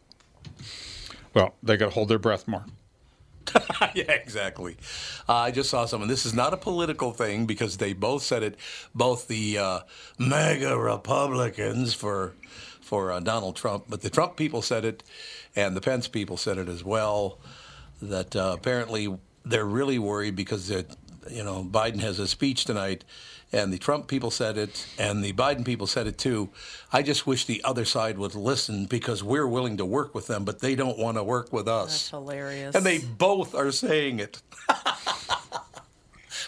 [1.34, 2.66] Well, they got to hold their breath more.
[3.94, 4.78] yeah, exactly.
[5.28, 6.10] Uh, I just saw someone.
[6.10, 8.56] This is not a political thing because they both said it.
[8.94, 9.80] Both the uh,
[10.18, 12.34] MAGA Republicans for
[12.82, 15.04] for uh, Donald Trump, but the Trump people said it,
[15.56, 17.40] and the Pence people said it as well.
[18.02, 20.96] That uh, apparently they're really worried because it,
[21.30, 23.04] you know Biden has a speech tonight,
[23.54, 26.50] and the Trump people said it, and the Biden people said it too.
[26.92, 30.44] I just wish the other side would listen because we're willing to work with them,
[30.44, 31.92] but they don't want to work with us.
[31.92, 32.76] that's hilarious.
[32.76, 34.42] And they both are saying it.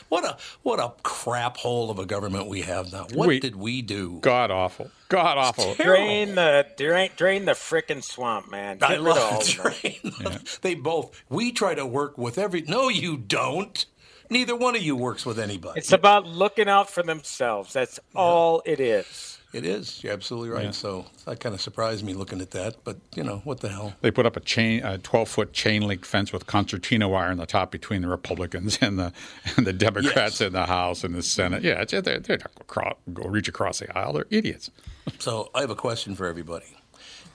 [0.09, 3.05] what a what a crap hole of a government we have now.
[3.13, 4.19] What We- did we do?
[4.21, 4.89] God awful.
[5.09, 5.75] God awful.
[5.75, 8.79] Drain the drain, drain the frickin' swamp, man.
[8.79, 9.71] Get I rid of all love of them.
[9.71, 10.39] train.
[10.61, 11.23] They both.
[11.29, 12.61] We try to work with every.
[12.63, 13.85] No, you don't.
[14.29, 15.79] Neither one of you works with anybody.
[15.79, 17.73] It's about looking out for themselves.
[17.73, 19.39] That's all it is.
[19.53, 20.03] It is.
[20.03, 20.65] You're absolutely right.
[20.65, 20.71] Yeah.
[20.71, 22.83] So that kind of surprised me looking at that.
[22.83, 23.93] But you know what the hell?
[24.01, 27.37] They put up a chain, a 12 foot chain link fence with concertina wire on
[27.37, 29.13] the top between the Republicans and the
[29.55, 30.41] and the Democrats Yes.
[30.41, 31.63] in the House and the Senate.
[31.63, 34.11] Yeah, it's, they're, they're not going to reach across the aisle.
[34.13, 34.71] They're idiots.
[35.19, 36.65] So I have a question for everybody.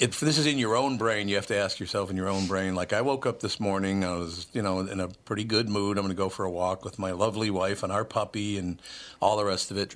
[0.00, 2.46] If this is in your own brain, you have to ask yourself in your own
[2.46, 2.74] brain.
[2.74, 5.98] Like I woke up this morning, I was, you know, in a pretty good mood.
[5.98, 8.80] I'm going to go for a walk with my lovely wife and our puppy and
[9.20, 9.94] all the rest of it.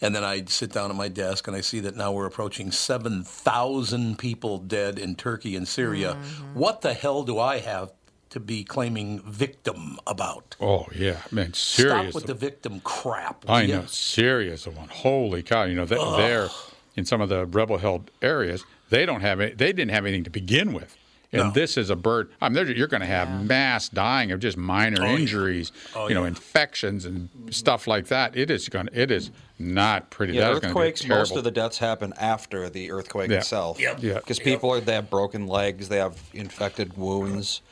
[0.00, 2.70] And then I sit down at my desk and I see that now we're approaching
[2.70, 6.14] 7,000 people dead in Turkey and Syria.
[6.14, 6.58] Mm-hmm.
[6.58, 7.92] What the hell do I have
[8.30, 10.56] to be claiming victim about?
[10.58, 12.10] Oh yeah, man, serious.
[12.10, 13.44] Stop with the victim crap.
[13.48, 13.80] I will ya?
[13.80, 14.88] know, serious one.
[14.88, 15.64] Holy cow!
[15.64, 16.16] You know, they, Ugh.
[16.16, 16.48] they're
[16.96, 18.64] in some of the rebel-held areas.
[18.94, 19.58] They don't have it.
[19.58, 20.96] They didn't have anything to begin with.
[21.32, 21.50] And No.
[21.50, 22.30] this is a bird.
[22.40, 25.16] I mean, you're going to have mass dying of just minor Oh, yeah.
[25.16, 26.28] injuries, Oh, you know, yeah.
[26.28, 28.36] infections and stuff like that.
[28.36, 28.88] It is going.
[28.92, 30.34] It is not pretty.
[30.34, 31.08] Yeah, that is going to be earthquakes.
[31.08, 33.38] Most of the deaths happen after the earthquake Yeah.
[33.38, 33.80] itself.
[33.80, 33.98] Yep.
[34.00, 34.14] Yeah.
[34.14, 37.62] Because people are, they have broken legs, they have infected wounds,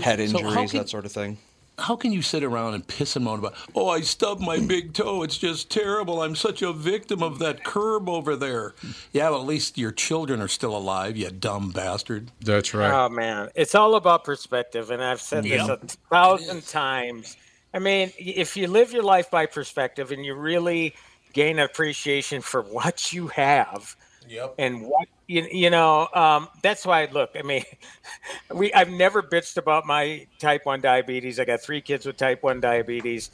[0.00, 1.38] head injuries, how can- that sort of thing.
[1.80, 4.92] How can you sit around and piss and moan about, oh, I stubbed my big
[4.92, 5.22] toe.
[5.22, 6.22] It's just terrible.
[6.22, 8.74] I'm such a victim of that curb over there.
[9.12, 12.30] Yeah, well, at least your children are still alive, you dumb bastard.
[12.40, 12.92] That's right.
[12.92, 15.78] Oh man, it's all about perspective, and I've said this a
[16.10, 17.36] thousand times.
[17.72, 20.94] I mean, if you live your life by perspective and you really
[21.32, 23.96] gain appreciation for what you have,
[24.28, 24.54] Yep.
[24.58, 27.06] and what you, you know, um, that's why.
[27.10, 27.64] Look, I mean,
[28.54, 31.40] we I've never bitched about my type one diabetes.
[31.40, 33.30] I got three kids with type one diabetes,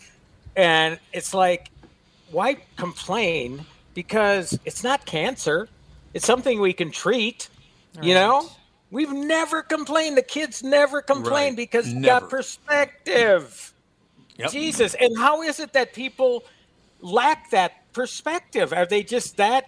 [0.57, 1.71] and it's like,
[2.31, 3.65] why complain?
[3.95, 5.69] Because it's not cancer.
[6.15, 7.49] It's something we can treat.
[8.03, 8.49] You know,
[8.91, 10.19] we've never complained.
[10.19, 11.57] The kids never complain Right.
[11.57, 12.21] because you Never.
[12.21, 13.73] got perspective.
[14.39, 14.51] Yep.
[14.51, 16.45] Jesus, and how is it that people
[17.01, 18.73] lack that perspective?
[18.75, 19.65] Are they just that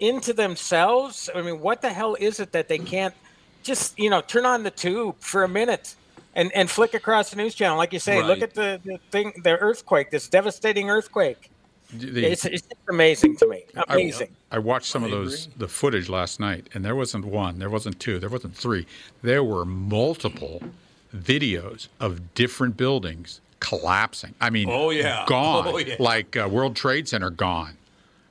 [0.00, 1.30] into themselves?
[1.34, 3.14] I mean, what the hell is it that they can't
[3.62, 5.94] just, you know, turn on the tube for a minute
[6.34, 7.76] and, and flick across the news channel?
[7.76, 11.50] Like you say, look at the, the thing, the earthquake, this devastating earthquake.
[11.92, 13.64] The- it's, it's amazing to me.
[13.76, 14.28] I- Amazing.
[14.50, 18.00] I, watched some of those the footage last night, and there wasn't one, there wasn't
[18.00, 18.86] two, there wasn't three.
[19.22, 20.62] There were multiple
[21.14, 24.34] videos of different buildings collapsing.
[24.40, 25.24] I mean, Oh, yeah.
[25.28, 25.66] gone.
[25.68, 25.96] Oh, yeah.
[25.98, 27.76] Like uh, World Trade Center gone.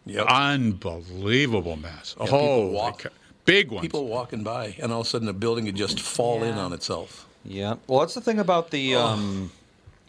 [0.05, 0.25] Yep.
[0.27, 2.15] Unbelievable mess.
[2.19, 3.05] Yeah, oh, walk-
[3.45, 3.81] big ones.
[3.81, 6.73] People walking by, and all of a sudden the building would just fall in on
[6.73, 7.27] itself.
[7.45, 7.75] Yeah.
[7.87, 9.51] Well, that's the thing about the um,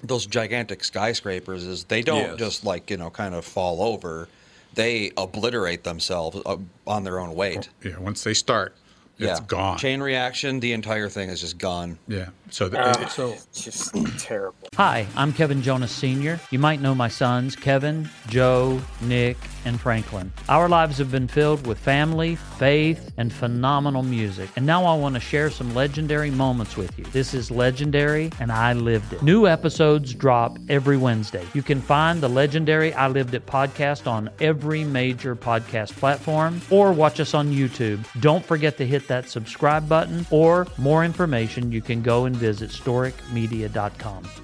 [0.02, 2.38] those gigantic skyscrapers is they don't Yes.
[2.38, 4.28] just like you know kind of fall over;
[4.74, 7.68] they obliterate themselves uh, on their own weight.
[7.85, 8.74] Yeah, once they start,
[9.18, 9.46] it's yeah.
[9.46, 9.78] gone.
[9.78, 11.98] Chain reaction, the entire thing is just gone.
[12.09, 12.28] Yeah.
[12.50, 14.57] So, the, Uh, so it's just terrible.
[14.76, 16.38] Hi, I'm Kevin Jonas Sr.
[16.50, 20.33] You might know my sons, Kevin, Joe, Nick, and Franklin.
[20.48, 24.50] Our lives have been filled with family, faith, and phenomenal music.
[24.57, 27.05] And now I want to share some legendary moments with you.
[27.07, 29.22] This is legendary, and I lived it.
[29.22, 31.44] New episodes drop every Wednesday.
[31.55, 36.92] You can find the legendary I Lived It podcast on every major podcast platform or
[36.92, 38.05] watch us on YouTube.
[38.20, 42.70] Don't forget to hit that subscribe button, or more information, you can go and visit
[42.70, 44.43] storicmedia.com.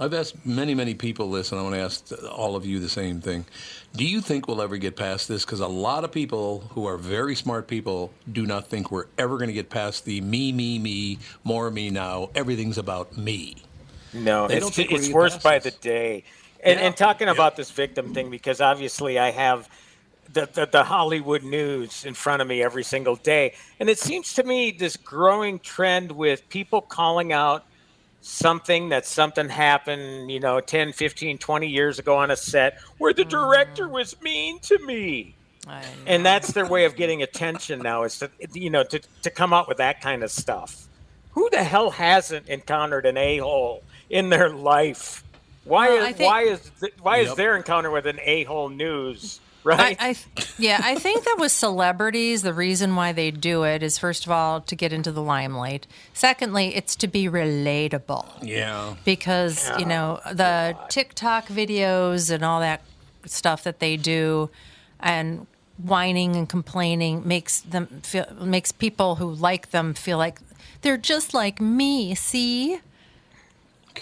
[0.00, 2.88] I've asked many, many people this, and I want to ask all of you the
[2.88, 3.44] same thing.
[3.94, 5.44] Do you think we'll ever get past this?
[5.44, 9.36] Because a lot of people who are very smart people do not think we're ever
[9.36, 12.30] going to get past the me, me, me, more me now.
[12.34, 13.56] Everything's about me.
[14.14, 15.74] No, They it's, it's worse by this.
[15.74, 16.24] the day.
[16.64, 16.86] And, Yeah.
[16.86, 19.68] and talking about this victim thing, because obviously I have
[20.32, 23.52] the, the, the Hollywood news in front of me every single day.
[23.78, 27.64] And it seems to me this growing trend with people calling out
[28.20, 33.12] something that something happened, you know, 10, 15, 20 years ago on a set where
[33.12, 35.34] the director was mean to me.
[36.06, 39.52] And that's their way of getting attention now is to, you know, to, to come
[39.52, 40.86] out with that kind of stuff.
[41.32, 45.22] Who the hell hasn't encountered an a-hole in their life?
[45.64, 49.40] Why Well, is think- why is th- why is their encounter with an a-hole news
[49.64, 49.96] right?
[50.00, 50.16] I, I,
[50.58, 54.32] yeah, I think that with celebrities, the reason why they do it is first of
[54.32, 55.86] all to get into the limelight.
[56.14, 58.26] Secondly, it's to be relatable.
[58.42, 58.94] Yeah.
[59.04, 62.82] Because you know the TikTok videos and all that
[63.26, 64.50] stuff that they do,
[64.98, 65.46] and
[65.82, 70.40] whining and complaining makes them feel makes people who like them feel like
[70.82, 72.14] they're just like me.
[72.14, 72.80] See,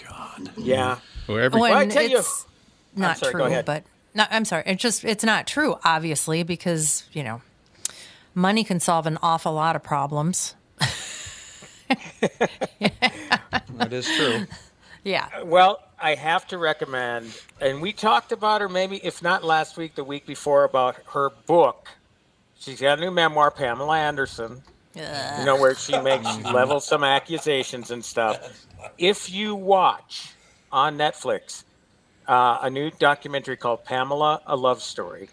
[0.07, 0.51] God.
[0.57, 0.99] yeah.
[1.27, 2.45] Well, when Well, I tell you- it's
[2.95, 3.65] not sorry, go true, ahead.
[3.65, 4.63] but no, I'm sorry.
[4.65, 7.41] It's just it's not true, obviously, because you know,
[8.33, 10.55] money can solve an awful lot of problems.
[13.79, 14.45] That is true.
[15.03, 15.27] Yeah.
[15.33, 19.77] Uh, well, I have to recommend, and we talked about her maybe, if not last
[19.77, 21.87] week, the week before, about her book.
[22.59, 24.61] She's got a new memoir, Pamela Anderson.
[24.93, 25.39] Yeah.
[25.39, 28.67] You know where she makes she levels some accusations and stuff.
[28.97, 30.33] If you watch
[30.71, 31.63] on Netflix
[32.29, 35.29] uh, a new documentary called Pamela: A Love Story,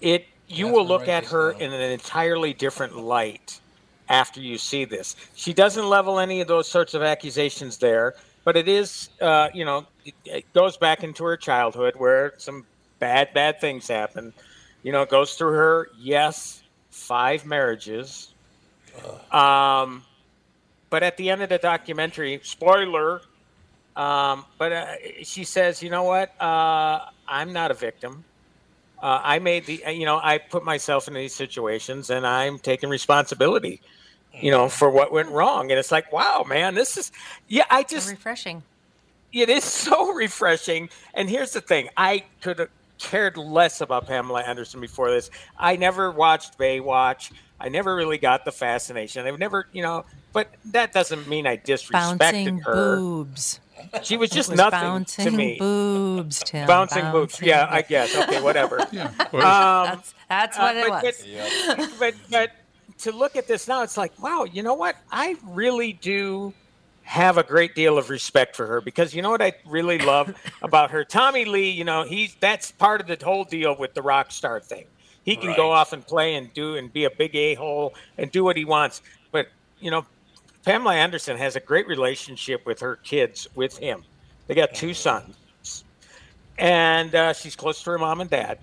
[0.00, 3.60] it you will look at her in an entirely different light
[4.08, 5.16] after you see this.
[5.34, 9.64] She doesn't level any of those sorts of accusations there, but it is, uh, you
[9.64, 12.64] know, it, it goes back into her childhood where some
[13.00, 14.32] bad, bad things happen.
[14.84, 18.32] You know, it goes through her, yes, five marriages.
[19.32, 20.04] Um,
[20.90, 23.20] but at the end of the documentary, spoiler,
[23.96, 24.86] um, but uh,
[25.22, 26.38] she says, you know what?
[26.40, 28.24] Uh, I'm not a victim.
[29.02, 32.88] Uh, I made the, you know, I put myself in these situations and I'm taking
[32.88, 33.80] responsibility,
[34.32, 35.70] you know, for what went wrong.
[35.70, 37.12] And it's like, wow, man, this is,
[37.48, 38.62] yeah, I just, refreshing.
[39.32, 40.88] it is so refreshing.
[41.14, 45.30] And here's the thing I could have cared less about Pamela Anderson before this.
[45.58, 47.32] I never watched Baywatch.
[47.60, 49.26] I never really got the fascination.
[49.26, 52.96] I've never, you know, but that doesn't mean I disrespected Bouncing her.
[52.96, 53.60] boobs.
[54.02, 55.56] She was just was nothing bouncing to me.
[55.58, 56.66] boobs, Tim.
[56.66, 57.40] Bouncing boobs.
[57.40, 58.16] Yeah, I guess.
[58.16, 58.86] Okay, whatever.
[58.92, 59.06] yeah.
[59.06, 61.24] Um, that's that's uh, what it but, was.
[61.76, 62.50] But, but but
[62.98, 64.96] to look at this now, it's like, wow, you know what?
[65.10, 66.54] I really do
[67.02, 70.34] have a great deal of respect for her because you know what I really love
[70.62, 71.04] about her.
[71.04, 74.60] Tommy Lee, you know, he's that's part of the whole deal with the rock star
[74.60, 74.86] thing.
[75.24, 78.30] He can go off and play and do and be a big a hole and
[78.30, 79.02] do what he wants.
[79.32, 79.48] But
[79.80, 80.06] you know,
[80.66, 84.02] Pamela Anderson has a great relationship with her kids with him.
[84.48, 85.84] They got two sons,
[86.58, 88.58] and uh, she's close to her mom and dad.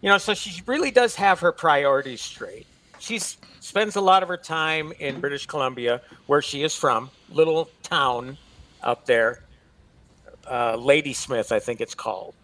[0.00, 2.66] You know, so she really does have her priorities straight.
[2.98, 7.70] She spends a lot of her time in British Columbia, where she is from, little
[7.84, 8.36] town
[8.82, 9.44] up there,
[10.50, 12.34] uh, Ladysmith, I think it's called.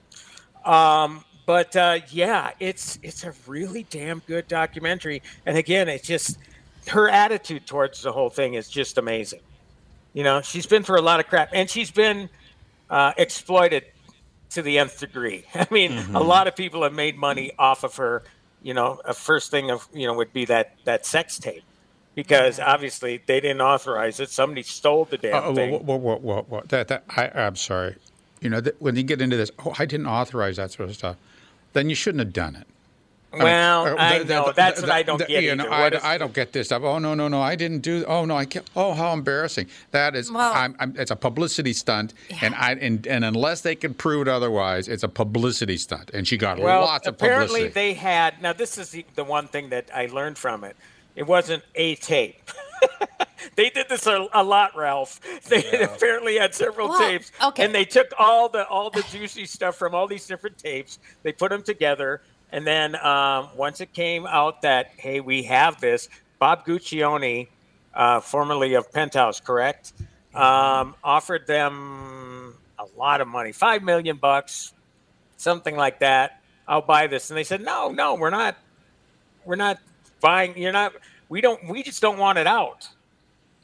[0.65, 6.39] Um, but uh, yeah, it's it's a really damn good documentary, and again, it's just
[6.89, 9.41] her attitude towards the whole thing is just amazing.
[10.13, 12.29] You know, she's been through a lot of crap, and she's been
[12.91, 13.85] uh, exploited
[14.51, 15.45] to the nth degree.
[15.55, 16.17] I mean, a mm-hmm.
[16.17, 18.23] lot of people have made money off of her.
[18.63, 21.65] You know, a first thing of you know would be that that sex tape,
[22.15, 22.71] because mm-hmm.
[22.71, 24.31] obviously they didn't authorize it.
[24.31, 25.73] Somebody stole the damn Oh, thing.
[25.73, 26.63] whoa, whoa, whoa, whoa, whoa.
[26.69, 27.97] That, that, I, I'm sorry.
[28.41, 30.95] You know, that, when you get into this, oh, I didn't authorize that sort of
[30.95, 31.17] stuff,
[31.73, 32.67] then you shouldn't have done it.
[33.35, 34.47] Mean, Well, uh, I the- know.
[34.47, 35.67] the- That's the- what I don't get You know.
[35.67, 36.83] I, What is- I don't get this stuff.
[36.83, 37.41] Oh no, no, no!
[37.41, 38.05] I didn't do.
[38.07, 38.69] Oh no, I can't.
[38.77, 39.69] Oh, how embarrassing!
[39.91, 40.31] That is.
[40.31, 44.23] Well- I'm, I'm, it's a publicity stunt, and I and, and unless they can prove
[44.23, 46.11] it otherwise, it's a publicity stunt.
[46.13, 47.35] And she got Well, lots of publicity.
[47.45, 48.41] apparently they had.
[48.43, 50.77] Now, this is the, the one thing that I learned from it.
[51.15, 52.51] It wasn't a tape.
[53.57, 55.21] they did this a, a lot, Ralph.
[55.49, 57.65] They apparently had several Well, tapes, okay.
[57.65, 60.99] and they took all the all the juicy stuff from all these different tapes.
[61.23, 65.81] They put them together, and then um, once it came out that hey, we have
[65.81, 67.49] this, Bob Guccione,
[67.95, 69.93] uh, formerly of Penthouse, correct,
[70.35, 74.73] um, offered them a lot of money, five million bucks,
[75.37, 76.41] something like that.
[76.69, 78.57] I'll buy this, and they said, no, no, we're not,
[79.45, 79.79] we're not
[80.23, 80.57] buying.
[80.57, 80.95] You're not.
[81.29, 81.69] We don't.
[81.69, 82.89] We just don't want it out.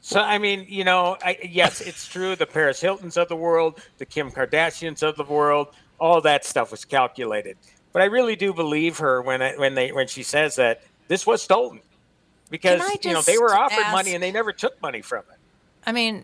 [0.01, 2.35] So I mean, you know, I, yes, it's true.
[2.35, 6.69] The Paris Hiltons of the world, the Kim Kardashians of the world, all that stuff
[6.69, 7.57] was calculated.
[7.99, 11.27] But I really do believe her when I, when they when she says that this
[11.27, 11.81] was stolen
[12.49, 15.37] because you know they were offered ask- money and they never took money from it.
[15.85, 16.23] I mean,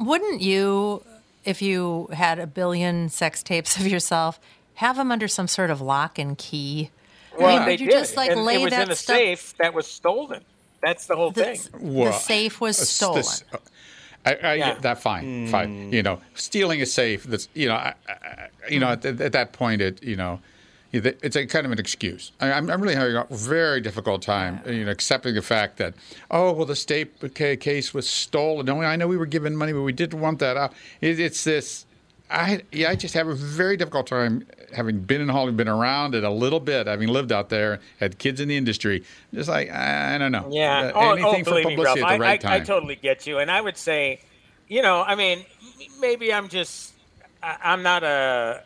[0.00, 1.04] wouldn't you,
[1.44, 4.40] if you had a billion sex tapes of yourself,
[4.74, 6.90] have them under some sort of lock and key?
[7.34, 7.92] I Well, mean, they you did.
[7.92, 9.16] just like and lay it was that in a stuff?
[9.16, 10.42] safe that was stolen.
[10.82, 11.56] That's the whole thing.
[11.80, 13.18] The safe was it's stolen.
[13.18, 13.58] this- uh,
[14.26, 14.74] I, I Yeah.
[14.80, 15.92] that fine, fine.
[15.92, 16.04] You mm.
[16.04, 17.22] know, stealing a safe.
[17.22, 20.40] That's you know, I, I, you know, at, at that point, it you know,
[20.94, 22.32] it's a kind of an excuse.
[22.40, 25.94] I, I'm, I'm really having a very difficult time, you know, accepting the fact that
[26.30, 28.66] oh well, the state case was stolen.
[28.66, 30.72] No, I know we were given money, but we didn't want that out.
[31.00, 31.86] It, it's this.
[32.30, 36.14] I yeah, I just have a very difficult time having been in Hollywood, been around
[36.14, 39.04] it a little bit, having lived out there, had kids in the industry.
[39.32, 40.48] Just like I don't know.
[40.50, 40.86] Yeah.
[40.86, 43.26] Uh, oh, anything oh, for believe me, at the I, right I, I totally get
[43.26, 44.20] you, and I would say,
[44.68, 45.44] you know, I mean,
[46.00, 46.92] maybe I'm just,
[47.42, 48.62] I, I'm not a,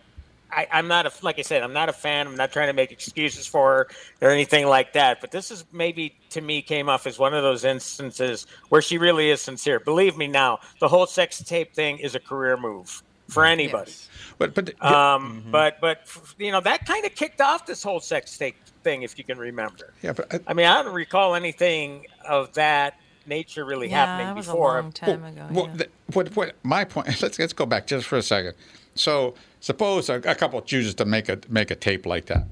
[0.51, 2.26] I, I'm not a, like I said, I'm not a fan.
[2.26, 3.88] I'm not trying to make excuses for
[4.20, 5.20] her or anything like that.
[5.20, 8.99] But this is maybe to me came off as one of those instances where she
[8.99, 9.78] really is sincere.
[9.80, 13.92] Believe me, now the whole sex tape thing is a career move for anybody.
[14.38, 18.36] But but Um, but but you know that kind of kicked off this whole sex
[18.38, 19.92] tape thing, if you can remember.
[20.03, 22.99] Yeah, but I, I mean, I don't recall anything of that
[23.29, 24.81] nature really Yeah, happening that was a before.
[24.81, 25.47] long time ago.
[25.51, 25.76] Well, yeah.
[25.76, 27.09] th- what, what, my point.
[27.22, 28.55] Let's let's go back just for a second.
[28.95, 32.47] So suppose a, a couple chooses to make a make a tape like that.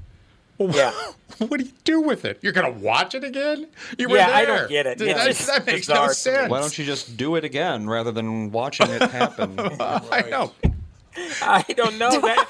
[0.58, 0.92] Well, Yeah.
[1.48, 2.38] what do you do with it?
[2.42, 3.66] You're gonna watch it again?
[3.98, 4.36] You were Yeah, there.
[4.36, 4.98] I don't get it.
[4.98, 6.50] That, It's that- that makes bizarre no sense.
[6.50, 9.58] Why don't you just do it again rather than watching it happen?
[9.80, 10.52] I know.
[11.42, 12.46] I don't know that.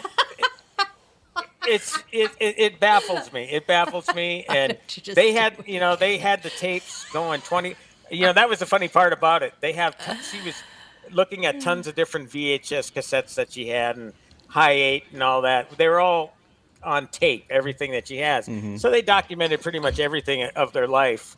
[1.68, 3.42] It's it, it it baffles me.
[3.50, 7.04] It baffles me, and don't you just they had you know they had the tapes
[7.12, 7.74] going twenty.
[8.10, 9.52] You know that was the funny part about it.
[9.60, 9.96] They have
[10.30, 10.54] she was
[11.10, 14.12] looking at tons of different VHS cassettes that she had and
[14.48, 15.70] high eight and all that.
[15.76, 16.34] They were all
[16.82, 18.48] on tape, everything that she has.
[18.78, 21.36] So they documented pretty much everything of their life,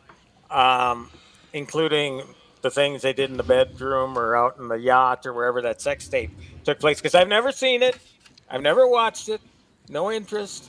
[0.50, 1.10] um,
[1.54, 2.22] including
[2.60, 5.80] the things they did in the bedroom or out in the yacht or wherever that
[5.80, 6.30] sex tape
[6.64, 6.98] took place.
[6.98, 7.96] Because I've never seen it,
[8.50, 9.40] I've never watched it,
[9.88, 10.68] no interest.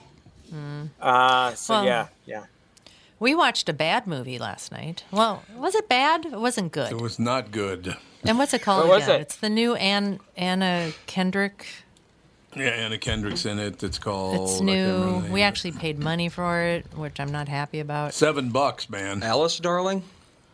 [1.02, 2.44] Uh, so Well- yeah, yeah.
[3.20, 5.04] We watched a bad movie last night.
[5.12, 6.26] Well, was it bad?
[6.26, 6.92] It wasn't good.
[6.92, 7.96] It was not good.
[8.24, 9.20] And what's it called What was again?
[9.20, 9.22] it?
[9.24, 11.66] It's the new Ann, Anna Kendrick.
[12.56, 13.84] Yeah, Anna Kendrick's in it.
[13.84, 14.50] It's called.
[14.50, 15.24] It's Oh, I new.
[15.32, 18.14] We actually paid money for it, which I'm not happy about.
[18.14, 19.22] seven bucks, man.
[19.24, 20.04] Alice, darling.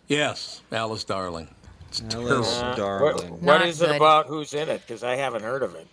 [0.07, 1.47] Yes, Alice Darling.
[1.87, 2.67] It's Alice, terrible.
[2.67, 3.31] What, darling.
[3.31, 4.27] what Not is it about?
[4.27, 4.81] Who's in it?
[4.81, 5.87] Because I haven't heard of it.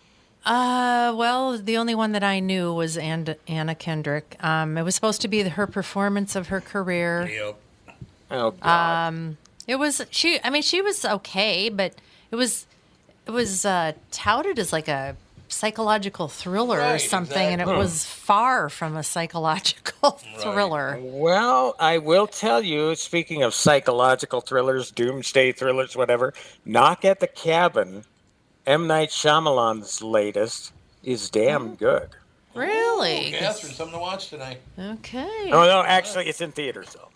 [0.44, 4.36] Uh, well, the only one that I knew was And- Anna Kendrick.
[4.42, 7.28] Um, it was supposed to be her performance of her career.
[7.28, 7.56] Yep.
[8.30, 9.08] Oh God.
[9.08, 9.36] Um,
[9.68, 10.40] it was she.
[10.42, 11.94] I mean, she was okay, but
[12.30, 12.66] it was
[13.26, 15.14] it was uh, touted as like a
[15.48, 20.98] psychological thriller or Right, something, and it was far from a psychological thriller.
[21.00, 26.32] Well, I will tell you, speaking of psychological thrillers, doomsday thrillers, whatever,
[26.64, 28.04] Knock at the Cabin,
[28.66, 28.86] M.
[28.86, 32.08] Night Shyamalan's latest, is damn good.
[32.54, 33.32] Really?
[33.32, 34.60] Catherine, something to watch tonight.
[34.78, 35.50] Okay.
[35.52, 37.08] Oh, no, actually, it's in theaters, though.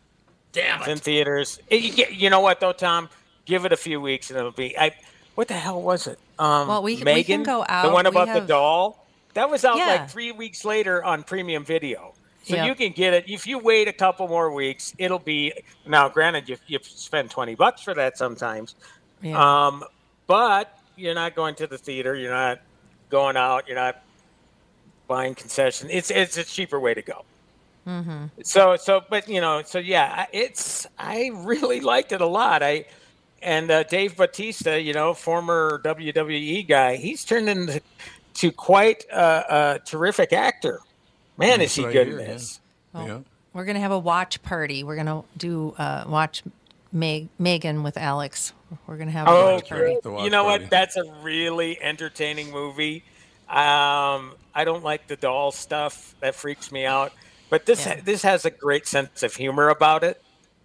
[0.53, 1.61] Damn It's in theaters.
[1.69, 3.09] It- you, know what, though, Tom?
[3.45, 4.77] Give it a few weeks and it'll be.
[4.77, 4.93] I,
[5.37, 6.19] what the hell was it?
[6.39, 7.87] Um, Well, we- we Megan, can go out.
[7.87, 9.07] The one We about the doll?
[9.35, 9.87] That was out Yeah.
[9.87, 12.15] like three weeks later on premium video.
[12.45, 12.65] So Yeah.
[12.65, 13.29] you can get it.
[13.29, 15.53] If you wait a couple more weeks, it'll be.
[15.85, 18.75] Now, granted, you, you spend 20 bucks for that sometimes.
[19.21, 19.67] Yeah.
[19.67, 19.85] Um,
[20.27, 22.15] but you're not going to the theater.
[22.15, 22.61] You're not
[23.11, 23.67] going out.
[23.69, 24.03] You're not
[25.07, 25.89] buying concession.
[25.91, 27.25] It's it's a cheaper way to go.
[28.43, 32.63] So so but you know so yeah I- it's I really liked it a lot.
[32.63, 32.87] I
[33.43, 37.81] and uh, Dave Bautista, you know, former WWE guy, he's turned into
[38.35, 40.81] to quite a, a terrific actor.
[41.37, 42.33] Man, is he what I good hear, in yeah.
[42.33, 42.61] this?
[42.95, 43.19] Yeah.
[43.53, 44.83] We're gonna have a watch party.
[44.83, 46.43] We're gonna do uh, watch
[46.93, 48.53] Meg- Megan with Alex.
[48.87, 49.61] We're gonna have Oh.
[49.61, 50.65] The you know party.
[50.65, 50.71] what?
[50.71, 53.05] That's a really entertaining movie.
[53.49, 57.13] Um, I don't like the doll stuff; that freaks me out.
[57.49, 58.01] But this Yeah.
[58.03, 60.21] this has a great sense of humor about it,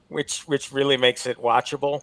[0.08, 2.02] which which really makes it watchable.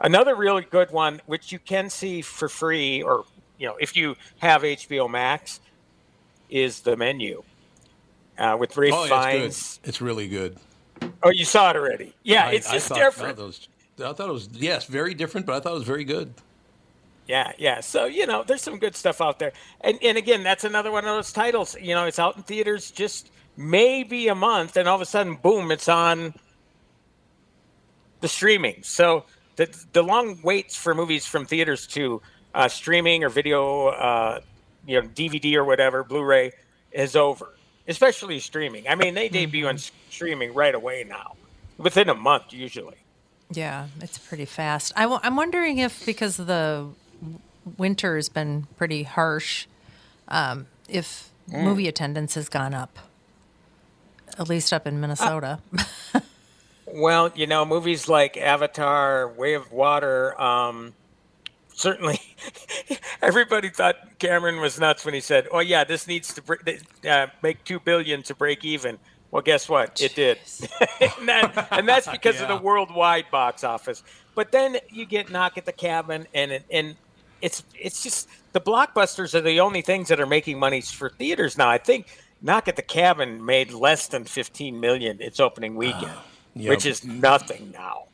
[0.00, 3.24] Another really good one, which you can see for free, or
[3.58, 5.60] you know, if you have HBO Max,
[6.48, 7.42] is the menu
[8.38, 9.46] uh, with Ray Oh, yeah, Fiennes.
[9.46, 9.88] it's good.
[9.88, 10.58] It's really good.
[11.22, 12.14] Oh, you saw it already?
[12.22, 13.32] Yeah, I- it's I it's different.
[13.32, 13.68] I thought, it was,
[13.98, 16.34] I thought it was yes, very different, but I thought it was very good.
[17.26, 17.80] Yeah, yeah.
[17.80, 21.04] So you know, there's some good stuff out there, and and again, that's another one
[21.04, 21.76] of those titles.
[21.80, 25.36] You know, it's out in theaters just maybe a month, and all of a sudden,
[25.36, 26.34] boom, it's on
[28.20, 28.82] the streaming.
[28.82, 29.24] So
[29.56, 32.20] the the long waits for movies from theaters to
[32.54, 34.40] uh, streaming or video, uh,
[34.86, 36.52] you know, DVD or whatever, Blu-ray
[36.92, 37.54] is over.
[37.86, 38.88] Especially streaming.
[38.88, 39.76] I mean, they debut on
[40.08, 41.36] streaming right away now,
[41.76, 42.96] within a month usually.
[43.54, 44.92] Yeah, it's pretty fast.
[44.96, 46.88] I w- I'm wondering if because the
[47.78, 49.66] winter has been pretty harsh,
[50.28, 51.62] um, if Mm.
[51.64, 52.98] movie attendance has gone up.
[54.38, 55.58] At least up in Minnesota.
[56.86, 60.94] Well, you know, movies like Avatar, Way of Water, um,
[61.74, 62.20] certainly
[63.22, 66.54] everybody thought Cameron was nuts when he said, "Oh yeah, this needs to br-
[67.08, 68.98] uh, make two billion to break even."
[69.34, 70.00] Well, guess what?
[70.00, 70.38] It did,
[71.00, 74.04] and, that, and that's because of the worldwide box office.
[74.36, 76.94] But then you get Knock at the Cabin, and it- and
[77.42, 81.58] it's it's just the blockbusters are the only things that are making money for theaters
[81.58, 81.68] now.
[81.68, 86.12] I think Knock at the Cabin made less than 15 million its opening ah, weekend,
[86.54, 86.70] Yep.
[86.70, 88.04] which is nothing now.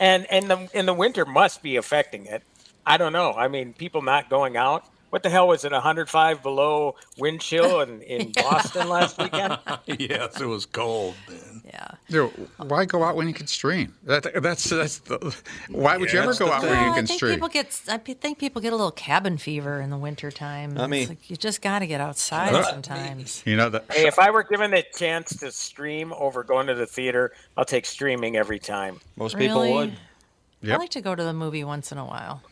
[0.00, 2.42] And and the and the winter must be affecting it.
[2.86, 3.34] I don't know.
[3.34, 4.86] I mean, people not going out.
[5.10, 5.72] What the hell was it?
[5.72, 9.58] 105 below wind chill in, in Boston last weekend.
[9.98, 11.62] yes, it was cold, man.
[11.64, 11.88] Yeah.
[12.10, 13.94] Dude, why go out when you can stream?
[14.04, 15.34] That, that's that's the.
[15.70, 16.70] Why would you ever go out thing.
[16.70, 17.34] when you Well, I can think stream?
[17.34, 17.80] people get.
[17.88, 20.74] I think people get a little cabin fever in the wintertime.
[20.74, 21.00] Not me.
[21.02, 23.42] It's like you just got to get outside Not sometimes.
[23.46, 23.84] You know that.
[23.92, 27.64] Hey, if I were given the chance to stream over going to the theater, I'll
[27.64, 29.00] take streaming every time.
[29.16, 29.72] Most people Really?
[29.74, 30.72] would.
[30.72, 32.42] I like to go to the movie once in a while.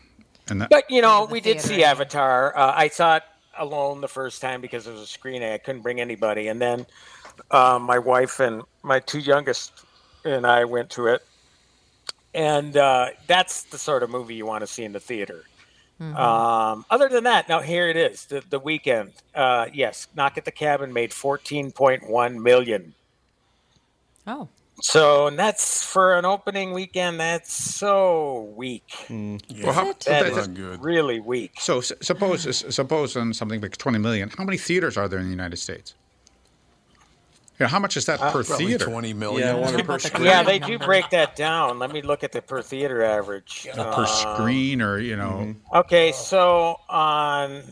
[0.49, 1.67] And that, But you know, the we did theater.
[1.75, 2.57] see Avatar.
[2.57, 3.23] Uh, I saw it
[3.57, 5.51] alone the first time because it was a screening.
[5.51, 6.85] I couldn't bring anybody, and then
[7.51, 9.83] uh, my wife and my two youngest
[10.25, 11.25] and I went to it.
[12.33, 15.43] And uh, that's the sort of movie you want to see in the theater.
[15.99, 18.25] Um, other than that, now here it is.
[18.25, 19.13] The the weekend.
[19.33, 22.93] Uh, yes, Knock at the Cabin made fourteen point one million.
[24.27, 24.47] Oh,
[24.81, 27.19] So, and that's for an opening weekend.
[27.19, 28.83] That's so weak.
[29.09, 29.85] well, how.
[29.93, 30.83] That that- is good.
[30.83, 31.53] really weak.
[31.59, 34.29] so s- suppose suppose on something like twenty million.
[34.37, 35.95] How many theaters are there in the United States?
[37.59, 38.85] Yeah, how much is that per theater?
[38.85, 39.47] 20 million.
[39.47, 40.25] Yeah, one per screen.
[40.25, 41.79] Yeah, they do break that down.
[41.79, 43.67] Let me look at the per theater average.
[43.75, 47.63] Uh, per Uh, screen, or you know, Okay, so on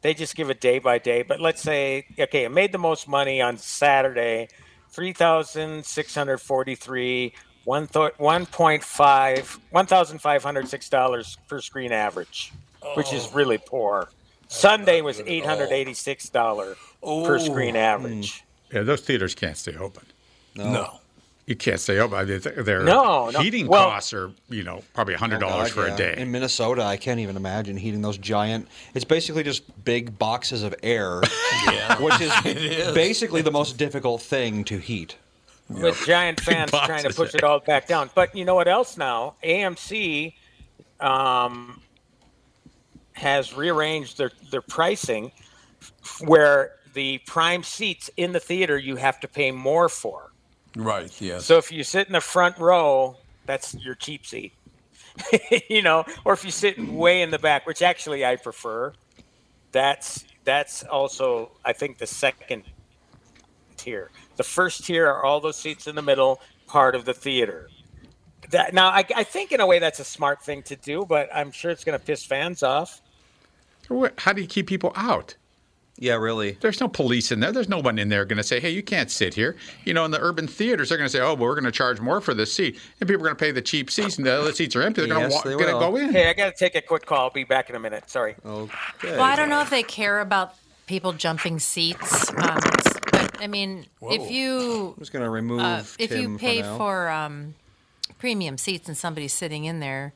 [0.00, 3.06] they just give it day by day, but let's say okay, it made the most
[3.06, 4.48] money on Saturday,
[4.94, 7.34] three thousand six hundred forty three,
[7.64, 12.52] one th- one point five, one thousand five hundred six dollars per screen average,
[12.94, 14.08] which is really poor.
[14.48, 18.44] Sunday was eight hundred eighty six dollar per screen average.
[18.72, 20.06] yeah, those theaters can't stay open.
[20.54, 21.00] No.
[21.46, 23.40] You can't say, oh, I mean, th- Their No, no.
[23.40, 25.94] heating Well- costs are, you know, probably hundred Oh, dollars God, for yeah.
[25.94, 26.14] a day.
[26.22, 28.66] In Minnesota, I can't even imagine heating those giant.
[28.94, 31.20] It's basically just big boxes of air,
[31.70, 32.00] Yeah.
[32.00, 32.94] which is, It is.
[32.94, 35.16] basically the most difficult thing to heat.
[35.68, 38.08] with giant fans trying to push it all back down.
[38.14, 39.34] But you know what else now?
[39.44, 40.32] AMC
[41.00, 41.82] um,
[43.12, 45.30] has rearranged their, their pricing
[46.22, 50.30] where the prime seats in the theater you have to pay more for.
[50.76, 51.38] Right, Yeah.
[51.38, 53.16] So if you sit in the front row,
[53.46, 54.52] that's your cheap seat.
[55.68, 58.92] you know, or if you sit way in the back, which actually I prefer,
[59.70, 62.64] that's that's also I think the second
[63.76, 64.10] tier.
[64.36, 67.68] The first tier are all those seats in the middle, part of the theater.
[68.50, 71.28] That now I, I think in a way that's a smart thing to do, but
[71.32, 73.00] I'm sure it's going to piss fans off.
[74.18, 75.36] How do you keep people out?
[75.96, 76.58] Yeah, really.
[76.60, 77.52] There's no police in there.
[77.52, 80.04] There's no one in there going to say, "Hey, you can't sit here." You know,
[80.04, 82.20] in the urban theaters, they're going to say, "Oh, well, we're going to charge more
[82.20, 84.52] for this seat," and people are going to pay the cheap seats, and the other
[84.52, 85.02] seats are empty.
[85.02, 85.80] They're going Yes, to going to will.
[85.92, 86.10] go in.
[86.12, 87.20] Hey, I got to take a quick call.
[87.20, 88.10] I'll be back in a minute.
[88.10, 88.34] Sorry.
[88.44, 88.72] Okay.
[89.04, 90.54] Well, I don't know if they care about
[90.86, 92.28] people jumping seats.
[92.30, 92.58] Um,
[93.12, 96.62] but I mean, if you I'm just going to remove uh, if Tim you pay
[96.62, 97.54] for, for um,
[98.18, 100.12] premium seats and somebody's sitting in there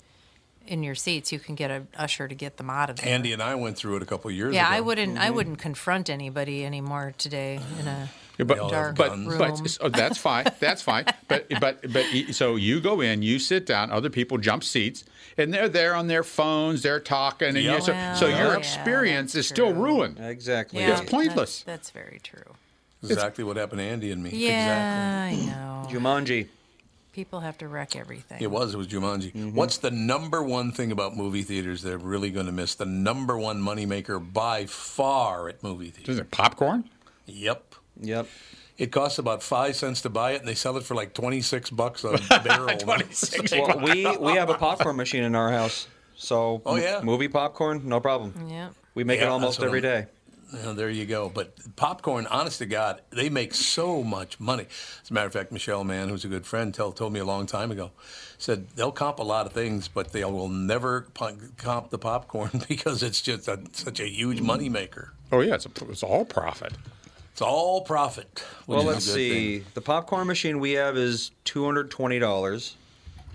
[0.68, 3.08] in your seats, you can get a usher to get them out of there.
[3.08, 4.76] Andy and I went through it a couple of years yeah, ago.
[4.76, 5.18] I wouldn't.
[5.18, 5.34] I mm-hmm.
[5.34, 8.08] wouldn't confront anybody anymore today in a
[8.38, 9.36] Yeah, but, dark but, guns.
[9.36, 9.68] but room.
[9.68, 10.46] so that's fine.
[10.60, 11.06] That's fine.
[11.28, 15.04] But but but so you go in, you sit down, other people jump seats,
[15.36, 18.56] and they're there on their phones, they're talking, and you, so, Well, so your yeah,
[18.56, 20.18] experience that's is still ruined.
[20.18, 20.80] Exactly.
[20.80, 21.62] yeah, It's pointless.
[21.64, 22.54] That's, that's very true.
[23.02, 24.30] exactly what happened to Andy and me.
[24.32, 25.86] Yeah, I know.
[25.90, 26.48] Jumanji.
[27.18, 28.38] People have to wreck everything.
[28.40, 28.74] It was.
[28.74, 29.32] It was Jumanji.
[29.32, 29.56] Mm-hmm.
[29.56, 32.76] What's the number one thing about movie theaters they're really going to miss?
[32.76, 36.14] The number one moneymaker by far at movie theaters.
[36.14, 36.88] Is it popcorn?
[37.26, 37.74] Yep.
[38.02, 38.28] Yep.
[38.76, 41.40] It costs about five cents to buy it, and they sell it for like twenty
[41.40, 42.78] six bucks a barrel.
[42.86, 46.98] Well, we we have a popcorn machine in our house, so Oh, yeah?
[46.98, 48.32] m- movie popcorn, no problem.
[48.48, 48.68] Yeah.
[48.94, 50.06] We make Yeah, it almost what every I'm- day.
[50.53, 51.28] Yeah, there you go.
[51.28, 54.66] But popcorn, honest to God, they make so much money.
[55.03, 57.24] As a matter of fact, Michelle Mann, who's a good friend, tell, told me a
[57.24, 57.90] long time ago,
[58.38, 62.62] said they'll comp a lot of things, but they will never po- comp the popcorn
[62.68, 65.12] because it's just a, such a huge money maker.
[65.30, 66.72] Oh yeah, it's, a, it's all profit.
[67.32, 68.42] It's all profit.
[68.66, 69.59] Well, let's see.
[69.59, 69.66] thing.
[69.74, 72.76] The popcorn machine we have is two hundred twenty dollars.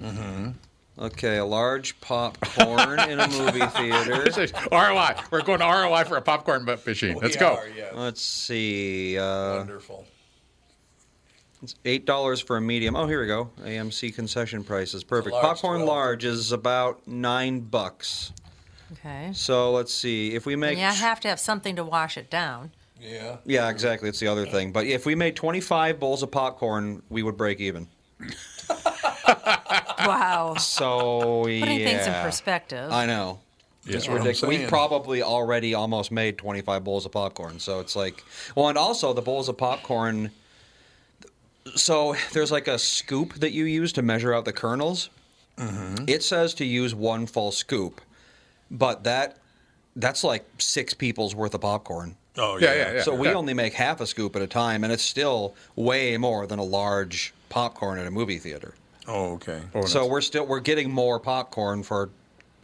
[0.01, 0.49] Mm-hmm.
[0.97, 4.23] Okay, a large popcorn in a movie theater.
[4.23, 5.15] This is ROI.
[5.31, 7.17] We're going to ROI for a popcorn bu- machine.
[7.19, 7.55] Let's We go.
[7.55, 7.89] are, yeah.
[7.93, 9.17] Let's see.
[9.17, 10.05] Uh, Wonderful.
[11.63, 12.95] it's eight dollars for a medium.
[12.95, 13.49] Oh, here we go.
[13.61, 15.03] AMC concession prices.
[15.03, 15.33] Perfect.
[15.33, 15.87] large, Popcorn 12.
[15.87, 18.31] large is about nine bucks.
[18.91, 19.31] Okay.
[19.33, 20.35] So let's see.
[20.35, 22.71] If we make And you have to have something to wash it down.
[23.01, 23.37] Yeah.
[23.45, 24.09] Yeah, exactly.
[24.09, 24.71] It's the other thing.
[24.71, 27.87] But if we made 25 bowls of popcorn, we would break even.
[30.07, 30.55] Wow.
[30.55, 31.85] So Putting yeah.
[31.85, 32.91] things in perspective.
[32.91, 33.39] I know.
[33.85, 33.95] Yeah.
[33.95, 34.59] It's That's what I'm ridiculous.
[34.59, 37.59] We've probably already almost made 25 bowls of popcorn.
[37.59, 38.23] So it's like,
[38.55, 40.31] well, and also the bowls of popcorn.
[41.75, 45.09] So there's like a scoop that you use to measure out the kernels.
[45.57, 46.05] Mm-hmm.
[46.07, 48.01] It says to use one full scoop,
[48.71, 49.37] but that
[49.95, 52.15] that's like six people's worth of popcorn.
[52.37, 52.75] Oh, Yeah, yeah.
[52.75, 53.01] yeah, yeah.
[53.03, 56.47] So we only make half a scoop at a time, and it's still way more
[56.47, 58.73] than a large popcorn at a movie theater.
[59.07, 59.61] Oh, okay.
[59.85, 62.09] so we're still we're getting more popcorn for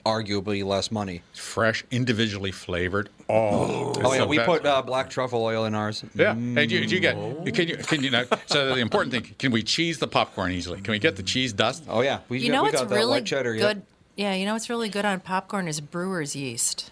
[0.05, 1.21] arguably less money.
[1.33, 3.09] Fresh, individually flavored.
[3.29, 6.03] Oh, Oh yeah, we put uh, black truffle oil in ours.
[6.15, 6.33] Yeah.
[6.33, 7.15] Hey, do you, do you get?
[7.53, 7.77] Can you?
[7.77, 8.09] Can you?
[8.09, 10.81] Know, so the important thing: can we cheese the popcorn easily?
[10.81, 11.83] Can we get the cheese dust?
[11.87, 13.83] Oh yeah, we you know what's really good?
[14.15, 16.91] Yeah, you know what's really good on popcorn is brewer's yeast.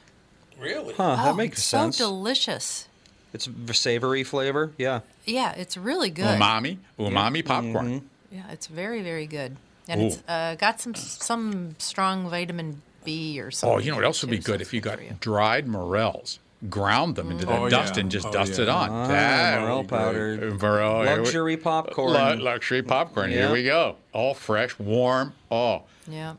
[0.57, 0.93] Really?
[0.93, 1.97] Huh, oh, that makes it's sense.
[1.97, 2.87] so delicious.
[3.33, 4.71] It's a savory flavor.
[4.77, 5.01] Yeah.
[5.25, 6.39] Yeah, it's really good.
[6.39, 8.09] Umami, umami popcorn.
[8.31, 9.55] Yeah, it's very very good,
[9.87, 10.31] and it's Ooh.
[10.31, 13.75] uh, got some some strong vitamin B or something.
[13.77, 17.31] Oh, you know what else would be good if you got dried morels, ground them
[17.31, 18.01] into the Oh, dust yeah.
[18.01, 18.63] and just Oh, dust yeah.
[18.63, 18.89] it on.
[18.89, 19.99] Ah, That morel would be great.
[19.99, 20.51] powder.
[20.59, 22.37] Morel- here we- Luxury popcorn.
[22.39, 23.29] Lu- luxury popcorn.
[23.31, 23.95] Here we go.
[24.11, 25.33] All fresh, warm.
[25.49, 26.33] Oh, Yeah,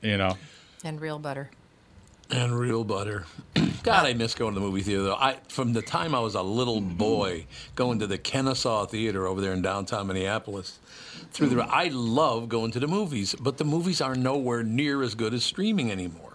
[0.00, 0.36] you know.
[0.84, 1.50] and real butter.
[2.30, 3.24] And real butter.
[3.82, 5.14] God, I miss going to the movie theater though.
[5.16, 9.40] I from the time I was a little boy, going to the Kennesaw Theater over
[9.40, 10.78] there in downtown Minneapolis.
[11.30, 15.14] Through the, I love going to the movies, but the movies are nowhere near as
[15.14, 16.32] good as streaming anymore.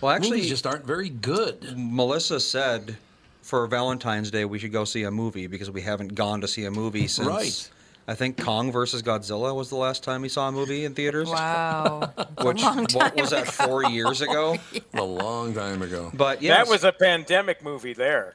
[0.00, 1.74] Well, actually, movies just aren't very good.
[1.76, 2.96] Melissa said
[3.42, 6.64] for Valentine's Day we should go see a movie because we haven't gone to see
[6.64, 7.28] a movie since.
[7.28, 7.70] Right.
[8.08, 11.28] I think Kong versus Godzilla was the last time we saw a movie in theaters.
[11.28, 12.12] Wow.
[12.42, 13.46] Which long what was that?
[13.46, 14.56] Four years ago.
[14.94, 16.10] A long time ago.
[16.12, 18.34] But yes, That was a pandemic movie there.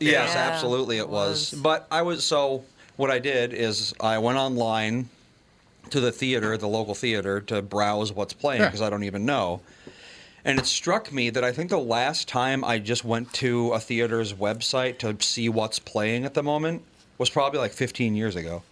[0.00, 1.52] Yes, Yeah, absolutely it was.
[1.52, 2.64] But I was so
[2.96, 5.08] what I did is I went online
[5.90, 9.60] to the theater, the local theater, to browse what's playing because I don't even know.
[10.44, 13.80] And it struck me that I think the last time I just went to a
[13.80, 16.84] theater's website to see what's playing at the moment
[17.18, 18.62] was probably like 15 years ago.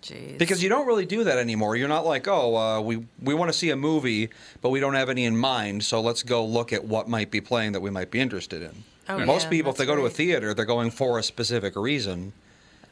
[0.00, 0.38] Jeez.
[0.38, 1.74] Because you don't really do that anymore.
[1.74, 4.30] You're not like, oh, uh, we we want to see a movie,
[4.62, 7.40] but we don't have any in mind, so let's go look at what might be
[7.40, 8.84] playing that we might be interested in.
[9.08, 10.12] Oh, Most yeah, people, if they go to a right.
[10.12, 12.32] theater, they're going for a specific reason.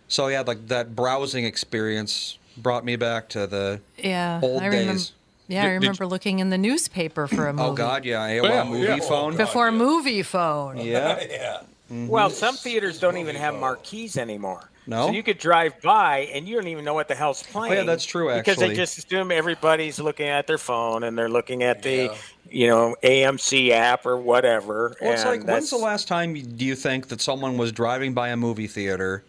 [0.09, 4.80] So yeah, like that browsing experience brought me back to the Yeah, old I days.
[4.80, 5.02] remember.
[5.48, 7.68] Yeah, I remember looking in the newspaper for a oh, movie.
[7.68, 8.98] Oh God, yeah, AOL Yeah, movie yeah.
[9.00, 9.34] phone.
[9.34, 10.78] Oh, Before movie phone.
[10.78, 11.20] Yeah.
[11.30, 11.59] yeah.
[11.90, 12.09] Mm-hmm.
[12.09, 14.70] Well, some theaters don't even have marquees anymore.
[14.88, 15.07] No?
[15.07, 17.72] So you could drive by and you don't even know what the hell's playing.
[17.72, 21.28] Oh, yeah, that's true, Because they just assume everybody's looking at their phone and they're
[21.28, 22.16] looking at the,
[22.50, 24.96] you know, AMC app or whatever.
[25.00, 28.14] Well, it's and like, when's the last time do you think that someone was driving
[28.14, 29.24] by a movie theater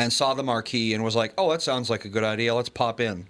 [0.00, 2.54] and saw the marquee and was like, "Oh, that sounds like a good idea.
[2.54, 3.26] Let's pop in."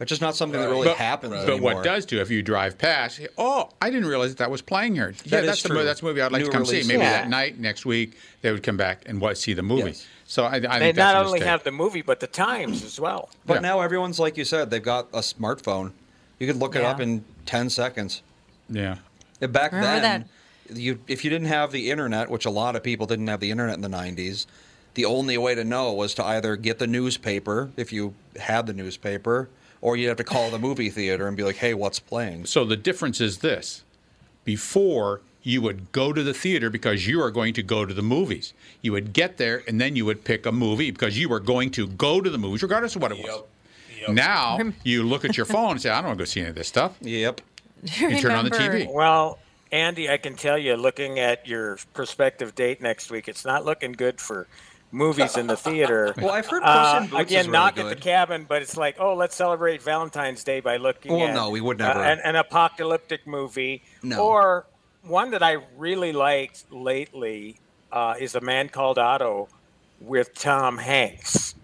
[0.00, 1.74] It's just not something that really but, happens But anymore.
[1.74, 3.20] what does do if you drive past?
[3.36, 5.08] Oh, I didn't realize that, that was playing here.
[5.24, 5.76] yeah, That is that's the true.
[5.78, 5.86] movie.
[5.86, 6.82] That's a movie I'd like New to come release.
[6.86, 6.88] see.
[6.92, 7.10] Maybe Yeah.
[7.22, 9.88] that night, next week, they would come back and what, see the movie.
[9.90, 10.06] Yes.
[10.24, 13.00] So I, I think they that's not only have the movie, but the times as
[13.00, 13.28] well.
[13.44, 13.60] But Yeah.
[13.60, 15.90] now everyone's like you said, they've got a smartphone.
[16.38, 18.22] You could look it up in ten seconds.
[18.70, 18.98] Yeah.
[19.42, 20.24] Uh, Back Remember then,
[20.72, 23.50] you if you didn't have the internet, which a lot of people didn't have the
[23.50, 24.46] internet in the '90s,
[24.94, 28.72] the only way to know was to either get the newspaper if you had the
[28.72, 29.48] newspaper,
[29.80, 32.64] or you'd have to call the movie theater and be like, "Hey, what's playing?" So
[32.64, 33.82] the difference is this:
[34.44, 38.02] before you would go to the theater because you are going to go to the
[38.02, 38.52] movies.
[38.82, 41.70] You would get there and then you would pick a movie because you were going
[41.70, 43.44] to go to the movies, regardless of what it was.
[44.08, 46.50] Now you look at your phone and say, "I don't want to go see any
[46.50, 47.40] of this stuff." Yep.
[47.82, 48.92] You turn on the TV.
[48.92, 49.38] Well,
[49.70, 53.92] Andy, I can tell you, looking at your prospective date next week, it's not looking
[53.92, 54.46] good for
[54.90, 56.14] movies in the theater.
[56.18, 58.62] Well, I've heard Uh, Puss in Boots again, is really not at the cabin, but
[58.62, 61.88] it's like, oh, let's celebrate Valentine's Day by looking Well, at no, we would uh,
[61.88, 62.00] never.
[62.04, 63.82] an, an apocalyptic movie.
[64.02, 64.18] No.
[64.24, 64.66] Or
[65.02, 67.56] one that I really liked lately
[67.92, 69.48] uh, is A Man Called Otto
[70.00, 71.54] with Tom Hanks.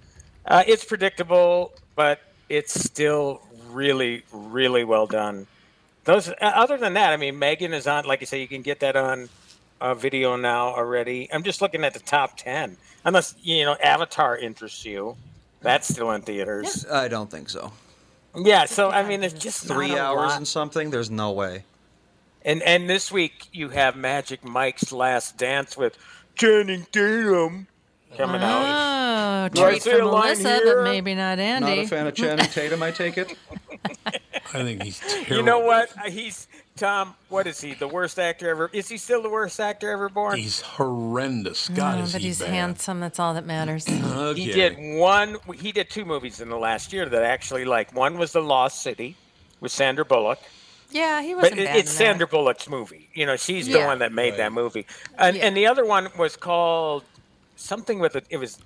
[0.47, 5.47] Uh, it's predictable, but it's still really, really well done.
[6.05, 8.05] Those, uh, other than that, I mean, Megan is on.
[8.05, 9.29] Like I say, you can get that on
[9.81, 11.29] uh, video now already.
[11.33, 15.17] I'm just looking at the top ten, unless you know Avatar interests you.
[15.61, 16.85] That's still in theaters.
[16.91, 17.73] I don't think so.
[18.37, 20.37] Yeah, so I mean, it's just not Three a hours lot.
[20.37, 20.91] and something.
[20.91, 21.65] There's no way.
[22.45, 25.97] And and this week you have Magic Mike's Last Dance with
[26.35, 27.69] Channing Tatum
[28.17, 29.45] coming oh, out.
[29.47, 30.77] Oh, Do I treat say for a line Melissa, here?
[30.77, 31.77] but maybe not Andy.
[31.77, 32.83] Not a fan of Channing Tatum.
[32.83, 33.37] I take it.
[34.53, 35.37] I think he's terrible.
[35.37, 35.91] You know what?
[35.97, 37.15] Uh, he's Tom.
[37.29, 37.75] What is he?
[37.75, 38.71] The worst actor ever?
[38.73, 40.39] Is he still the worst actor ever born?
[40.39, 41.69] He's horrendous.
[41.69, 42.51] God, No, is but he he's bad.
[42.51, 43.01] handsome.
[43.01, 43.87] That's all that matters.
[44.15, 44.41] Okay.
[44.41, 45.37] He did one.
[45.57, 47.95] He did two movies in the last year that actually like.
[47.95, 49.17] One was The Lost City
[49.61, 50.39] with Sandra Bullock,
[50.91, 52.05] Yeah, he wasn't it, bad it's in that.
[52.05, 53.09] Sandra Bullock's movie.
[53.15, 54.87] You know, she's the one that made that movie.
[55.19, 57.05] And, and the other one was called
[57.57, 58.27] something with it.
[58.31, 58.59] It was,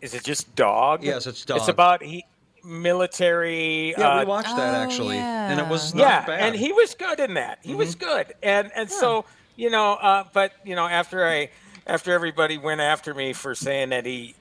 [0.00, 1.02] is it just Dog?
[1.04, 1.58] Yes, it's dog.
[1.58, 2.24] It's about he,
[2.68, 3.90] military.
[3.90, 6.40] Yeah, uh, we watched that actually, and it was not yeah, bad.
[6.40, 7.58] and he was good in that.
[7.62, 9.24] He was good, and and so
[9.56, 11.50] you know, uh, but you know, after I
[11.86, 14.34] after everybody went after me for saying that he,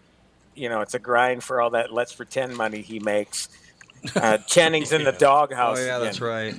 [0.53, 3.49] you know, it's a grind for all that let's pretend money he makes.
[4.15, 5.79] Uh, Channing's in the doghouse.
[5.79, 6.55] Oh yeah, that's right.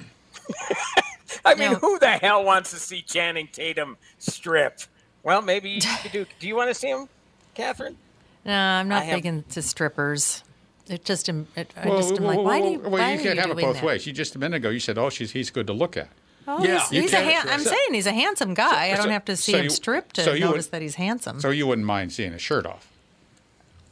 [1.44, 4.80] I mean, who the hell wants to see Channing Tatum strip?
[5.22, 6.26] Well, maybe you could do.
[6.40, 7.08] Do you want to see him,
[7.54, 7.96] Catherine?
[8.44, 10.42] No, I'm not I have- big into strippers.
[10.88, 12.90] It just, am- it, I Well, just am well, like, why do well, you, well,
[12.92, 13.84] why you can't you have it both that?
[13.84, 14.06] ways.
[14.06, 16.08] You just a minute ago you said, "Oh, she's he's good to look at."
[16.46, 18.90] Oh, Yeah, he's, you he's a can't- han- I'm so- saying he's a handsome guy.
[18.92, 20.94] I don't have to see so him stripped to so you would- notice that he's
[20.94, 21.40] handsome.
[21.40, 22.88] So you wouldn't mind seeing his shirt off?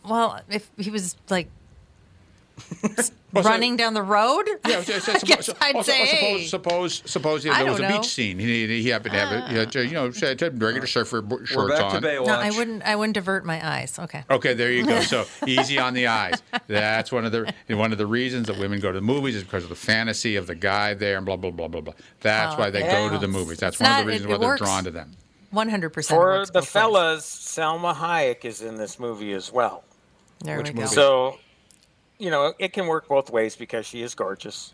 [0.08, 1.48] well, if he was like
[3.32, 5.82] Well, so- running down the road, Yeah, so- so- I so- guess so- I'd oh,
[5.82, 7.96] say, suppose, suppose, suppose I there was a know.
[7.98, 8.38] beach scene.
[8.38, 9.72] He, he happened to have it.
[9.74, 10.86] He you know, regular ah.
[10.86, 12.02] surfer b- shorts back to on.
[12.02, 12.26] Baywatch.
[12.26, 12.82] no, I wouldn't.
[12.82, 13.98] I wouldn't divert my eyes.
[13.98, 14.24] Okay.
[14.30, 15.00] Okay, there you go.
[15.06, 16.42] So easy on the eyes.
[16.66, 19.44] That's one of the one of the reasons that women go to the movies is
[19.44, 21.92] because of the fantasy of the guy there and blah blah blah blah blah.
[22.20, 23.06] That's Oh, why they yeah.
[23.08, 23.58] go to the movies.
[23.58, 24.62] That's It's one not- of the reasons it why they're works.
[24.62, 25.12] drawn to them.
[25.50, 26.18] One hundred percent.
[26.18, 29.84] For the fellas, Salma Hayek is in this movie as well.
[30.40, 30.86] There we go.
[30.86, 31.38] So,
[32.18, 34.72] you know, it can work both ways because she is gorgeous.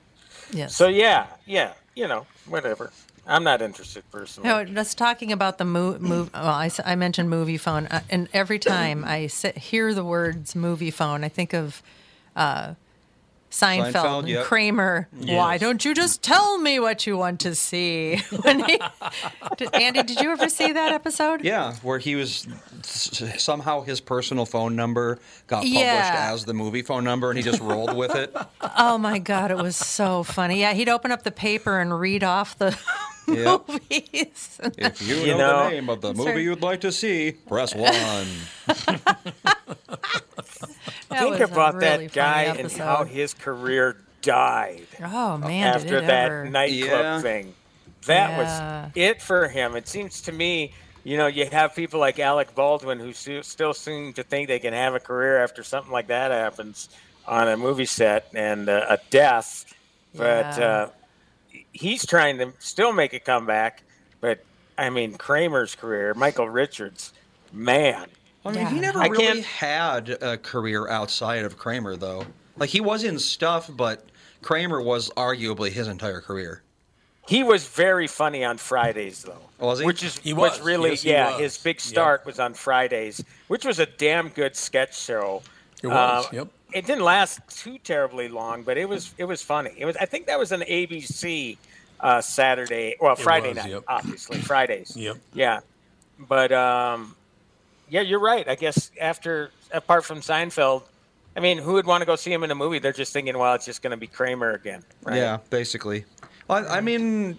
[0.53, 0.75] Yes.
[0.75, 2.93] So yeah, yeah, you know, whatever.
[3.27, 4.49] I'm not interested personally.
[4.49, 6.01] No, just talking about the move.
[6.01, 6.33] Move.
[6.35, 10.91] Well, I mentioned movie phone, uh, and every time I sit, hear the words movie
[10.91, 11.83] phone, I think of
[12.35, 12.75] uh,
[13.53, 14.45] Seinfeld, Seinfeld, and yep.
[14.47, 15.09] Kramer.
[15.21, 15.37] Yes.
[15.37, 18.21] Why don't you just tell me what you want to see?
[18.33, 18.79] He,
[19.57, 21.45] did, Andy, did you ever see that episode?
[21.45, 22.47] Yeah, where he was
[22.83, 26.31] somehow his personal phone number got published Yeah.
[26.33, 28.35] as the movie phone number, and he just rolled with it.
[28.79, 30.61] Oh my God, it was so funny.
[30.61, 32.77] Yeah, he'd open up the paper and read off the
[33.29, 33.69] Yep.
[33.69, 34.61] movies.
[34.79, 36.29] If you, You know, know- the name of the Sorry.
[36.29, 38.27] movie you'd like to see, press one.
[41.09, 46.05] Think about really that funny guy and how his career died Oh man, after did
[46.05, 46.45] it that ever.
[46.49, 47.21] nightclub Yeah.
[47.21, 47.55] thing.
[48.07, 48.83] That Yeah.
[48.85, 49.77] was it for him.
[49.77, 50.73] It seems to me,
[51.05, 54.59] you know, you have people like Alec Baldwin who stu- still seem to think they
[54.59, 56.89] can have a career after something like that happens
[57.27, 59.65] on a movie set and uh, a death.
[60.15, 60.65] But Yeah.
[60.67, 60.89] uh,
[61.73, 63.83] he's trying to still make a comeback.
[64.21, 64.45] But
[64.79, 67.13] I mean, Kramer's career, Michael Richards,
[67.53, 68.07] man.
[68.45, 72.27] I mean, he never I really can't- had a career outside of Kramer, though.
[72.57, 74.05] Like he was in stuff, but
[74.43, 76.63] Kramer was arguably his entire career.
[77.29, 79.39] He was very funny on Fridays, though.
[79.61, 79.87] Was he?
[79.87, 80.61] Which is He was, was.
[80.61, 81.31] really Yes, he yeah.
[81.33, 81.41] was.
[81.41, 81.81] His big Yep.
[81.83, 85.43] start was on Fridays, which was a damn good sketch show.
[85.85, 86.49] It was, Uh, yep.
[86.75, 89.73] It didn't last too terribly long, but it was it was funny.
[89.77, 91.57] It was I think that was an ABC
[92.01, 93.85] uh, Saturday, well Friday was, night, yep.
[93.89, 94.97] obviously Fridays.
[94.97, 95.17] Yep.
[95.35, 95.61] Yeah,
[96.19, 97.15] but um,
[97.89, 98.49] yeah, you're right.
[98.49, 100.83] I guess after apart from Seinfeld,
[101.37, 102.79] I mean, who would want to go see him in a movie?
[102.79, 105.17] They're just thinking, well, it's just going to be Kramer again, right?
[105.17, 106.05] Yeah, basically.
[106.49, 107.39] Well, I, I mean,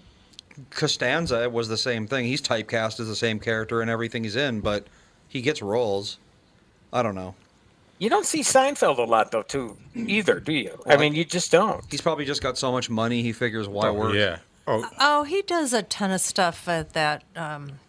[0.72, 2.26] Costanza was the same thing.
[2.26, 4.88] He's typecast as the same character in everything he's in, but
[5.28, 6.18] he gets roles.
[6.92, 7.36] I don't know.
[8.00, 10.82] You don't see Seinfeld a lot though, too, either, do you?
[10.88, 11.84] I mean, you just don't.
[11.90, 13.22] He's probably just got so much money.
[13.22, 14.14] He figures why work.
[14.16, 14.40] yeah.
[14.68, 17.24] Oh, Oh, he does a ton of stuff at that.
[17.36, 17.80] Um,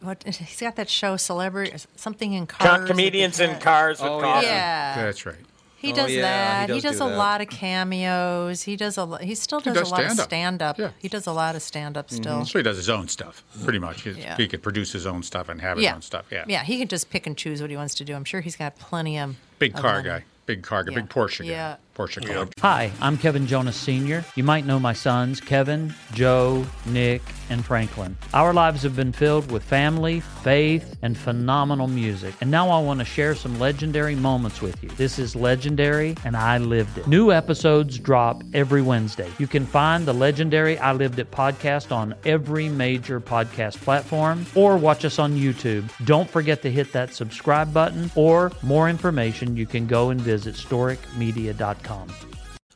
[0.00, 2.88] what he's got that show, celebrity something in Com- cars.
[2.90, 4.46] comedians in cars with Oh, coffee.
[4.46, 5.36] Yeah, that's right.
[5.80, 6.68] He Oh, does yeah, that.
[6.70, 7.16] he He does does, do a that.
[7.16, 8.62] lot of cameos.
[8.62, 9.04] He does a.
[9.04, 10.24] lo- He still does, does a lot of stand-up.
[10.28, 10.78] stand up.
[10.78, 10.90] Yeah.
[10.98, 12.16] He does a lot of stand up mm-hmm.
[12.22, 12.44] still.
[12.44, 14.02] So he does his own stuff, pretty much.
[14.02, 14.36] He, Yeah.
[14.36, 15.94] he could produce his own stuff and have his Yeah.
[15.94, 16.26] own stuff.
[16.30, 16.44] Yeah.
[16.48, 18.14] Yeah, he can just pick and choose what he wants to do.
[18.14, 20.08] I'm sure he's got plenty of Big of car money.
[20.08, 20.24] guy.
[20.46, 20.94] Big car guy.
[20.94, 21.50] Big Porsche guy.
[21.50, 21.76] Yeah.
[21.98, 22.48] Porsche car.
[22.60, 24.24] Hi, I'm Kevin Jonas Sr.
[24.36, 28.16] You might know my sons, Kevin, Joe, Nick, and Franklin.
[28.32, 32.34] Our lives have been filled with family, faith, and phenomenal music.
[32.40, 34.90] And now I want to share some legendary moments with you.
[34.90, 37.08] This is legendary, and I lived it.
[37.08, 39.28] New episodes drop every Wednesday.
[39.38, 44.76] You can find the legendary I Lived It podcast on every major podcast platform or
[44.76, 45.90] watch us on YouTube.
[46.04, 50.54] Don't forget to hit that subscribe button, or more information, you can go and visit
[50.54, 51.87] storicmedia.com.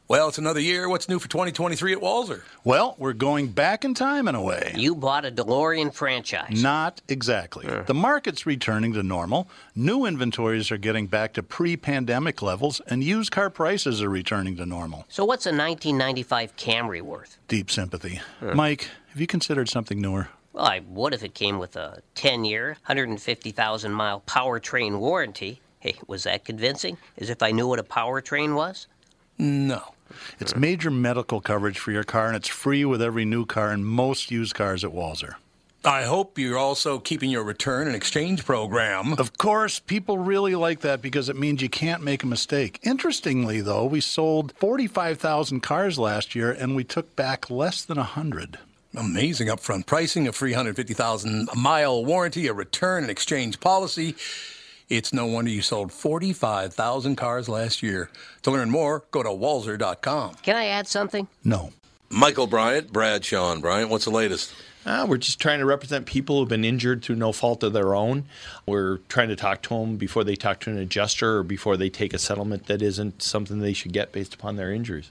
[0.08, 0.88] Well, it's another year.
[0.90, 2.42] What's new for 2023 at Walser?
[2.64, 4.72] Well, we're going back in time in a way.
[4.76, 6.62] You bought a DeLorean franchise.
[6.62, 7.66] Not exactly.
[7.86, 9.48] The market's returning to normal.
[9.74, 14.56] New inventories are getting back to pre pandemic levels, and used car prices are returning
[14.56, 15.06] to normal.
[15.08, 17.38] So what's a 1995 Camry worth?
[17.48, 18.20] Deep sympathy.
[18.40, 20.28] Mike, have you considered something newer?
[20.52, 25.62] Well, I would if it came with a 10-year, 150,000 mile powertrain warranty.
[25.80, 26.98] Hey, was that convincing?
[27.16, 28.88] As if I knew what a powertrain was?
[29.38, 29.82] No.
[30.38, 33.86] It's major medical coverage for your car, and it's free with every new car and
[33.86, 35.36] most used cars at Walser.
[35.84, 39.14] I hope you're also keeping your return and exchange program.
[39.14, 42.78] Of course, people really like that because it means you can't make a mistake.
[42.84, 48.58] Interestingly, though, we sold 45,000 cars last year and we took back less than 100.
[48.96, 54.14] Amazing upfront pricing, a 350,000 mile warranty, a return and exchange policy.
[54.88, 58.10] It's no wonder you sold 45,000 cars last year.
[58.42, 60.34] To learn more, go to walser.com.
[60.42, 61.28] Can I add something?
[61.44, 61.72] No.
[62.10, 64.52] Michael Bryant, Bradshaw and Bryant, what's the latest?
[64.84, 67.94] Uh, we're just trying to represent people who've been injured through no fault of their
[67.94, 68.24] own.
[68.66, 71.88] We're trying to talk to them before they talk to an adjuster or before they
[71.88, 75.10] take a settlement that isn't something they should get based upon their injuries.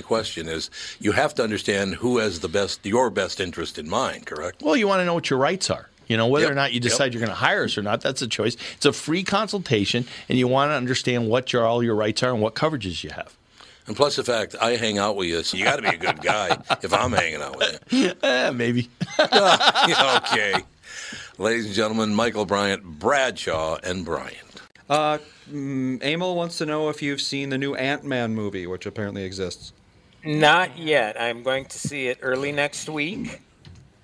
[0.00, 0.70] question is
[1.00, 4.62] you have to understand who has the best your best interest in mind, correct?
[4.62, 5.88] Well, you want to know what your rights are.
[6.08, 6.52] You know, whether Yep.
[6.52, 6.82] or not you Yep.
[6.82, 8.56] decide you're going to hire us or not, that's a choice.
[8.76, 12.30] It's a free consultation, and you want to understand what your all your rights are
[12.32, 13.34] and what coverages you have.
[13.88, 15.96] And plus the fact I hang out with you, so you got to be a
[15.98, 18.12] good guy if I'm hanging out with you.
[18.22, 18.88] Eh, maybe.
[19.20, 20.54] okay.
[21.38, 24.36] Ladies and gentlemen, Michael Bryant, Bradshaw, and Bryant.
[24.88, 25.18] Uh,
[25.52, 29.24] mm, Emil wants to know if you've seen the new Ant Man movie, which apparently
[29.24, 29.72] exists.
[30.26, 31.20] Not yet.
[31.20, 33.40] I'm going to see it early next week.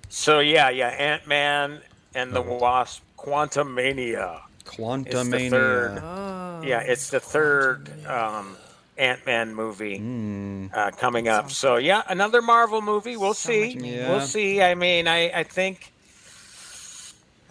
[0.09, 1.81] So yeah, yeah, Ant Man
[2.15, 4.41] and the Wasp, Quantumania.
[4.65, 5.49] Quantum the Quantumania.
[5.49, 6.63] third.
[6.67, 8.55] Yeah, it's the third um,
[8.97, 10.67] Ant Man movie Hmm.
[10.73, 11.51] uh, coming up.
[11.51, 13.17] So yeah, another Marvel movie.
[13.17, 13.77] We'll see.
[13.77, 14.09] Yeah.
[14.09, 14.61] We'll see.
[14.61, 15.92] I mean, I I think.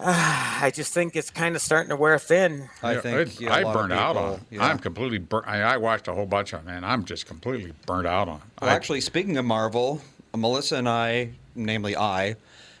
[0.05, 2.69] I just think it's kind of starting to wear thin.
[2.81, 4.33] I think it- yeah, a I lot of burned out on.
[4.33, 4.39] it.
[4.51, 4.65] yeah.
[4.65, 5.47] I'm completely burnt.
[5.47, 8.41] I, I watched a whole bunch of them, and I'm just completely burnt out on.
[8.61, 10.01] Well, I- actually, speaking of Marvel,
[10.35, 12.35] Melissa and I, namely I,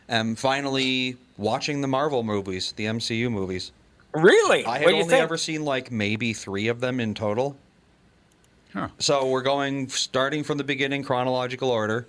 [0.09, 3.71] am finally watching the Marvel movies, the MCU movies.
[4.13, 4.65] Really?
[4.65, 5.23] I had what do only think?
[5.23, 7.55] ever seen like maybe three of them in total.
[8.73, 8.89] Huh.
[8.99, 12.05] So we're going starting from the beginning, chronological order.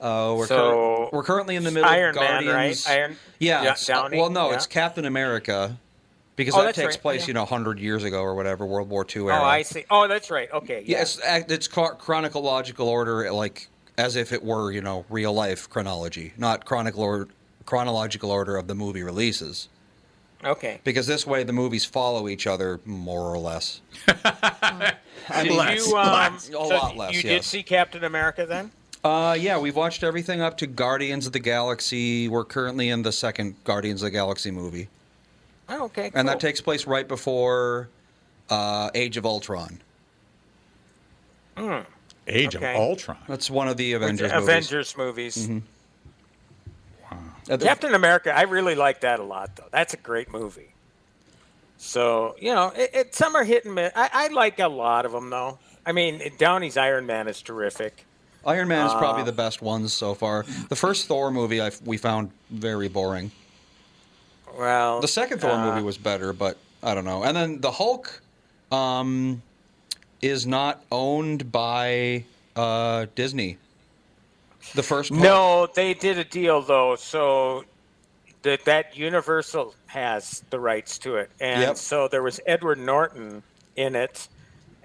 [0.00, 2.84] Uh, we're, So, cur- we're currently in the middle Iron of Man, right?
[2.88, 4.54] Iron- yeah, yeah, it's- uh, well, no, yeah.
[4.56, 5.76] it's Captain America
[6.36, 7.26] because Oh, that takes right, place, yeah.
[7.28, 9.40] you know, hundred years ago or whatever, World War II era.
[9.40, 9.44] Oh.
[9.44, 9.84] I see.
[9.90, 10.48] Oh, that's right.
[10.52, 10.84] Okay.
[10.86, 11.02] Yeah, Yeah.
[11.02, 11.18] it's,
[11.50, 17.02] it's chronological order, like as if it were, you know, real life chronology, not chronicle
[17.02, 17.26] or-
[17.66, 19.68] chronological order of the movie releases.
[20.44, 20.80] Okay.
[20.84, 23.80] Because this way, the movies follow each other more or less.
[24.24, 27.12] I Did mean, you, um, a so lot less.
[27.12, 27.24] You yes.
[27.24, 28.70] did see Captain America then?
[29.04, 32.28] Uh, yeah, we've watched everything up to Guardians of the Galaxy.
[32.28, 34.88] We're currently in the second Guardians of the Galaxy movie,
[35.68, 36.10] Oh, okay.
[36.14, 37.88] and that takes place right before
[38.50, 39.80] uh, Age of Ultron.
[41.56, 41.78] Hmm.
[42.26, 42.74] Age okay.
[42.74, 43.18] of Ultron.
[43.28, 44.42] That's one of the Avengers movies.
[44.48, 45.48] Avengers movies.
[45.48, 45.62] Mhm.
[47.50, 49.68] Uh, the- Captain America, I really like that a lot, though.
[49.70, 50.74] That's a great movie.
[51.78, 53.92] So you know, it, it, some are hit and miss.
[53.94, 55.58] I, I like a lot of them, though.
[55.86, 58.04] I mean, Downey's Iron Man is terrific.
[58.48, 60.44] Iron Man is probably Uh, the best ones so far.
[60.68, 63.30] The first Thor movie I, we found very boring.
[64.58, 67.22] Well, The second Thor uh, movie was better, but I don't know.
[67.24, 68.22] And then the Hulk
[68.72, 69.42] um,
[70.22, 72.24] is not owned by
[72.56, 73.58] uh, Disney.
[74.74, 75.22] The first Hulk.
[75.22, 77.64] No, they did a deal though, so
[78.42, 81.76] that that Universal has the rights to it, and Yep.
[81.76, 83.42] so there was Edward Norton
[83.76, 84.28] in it,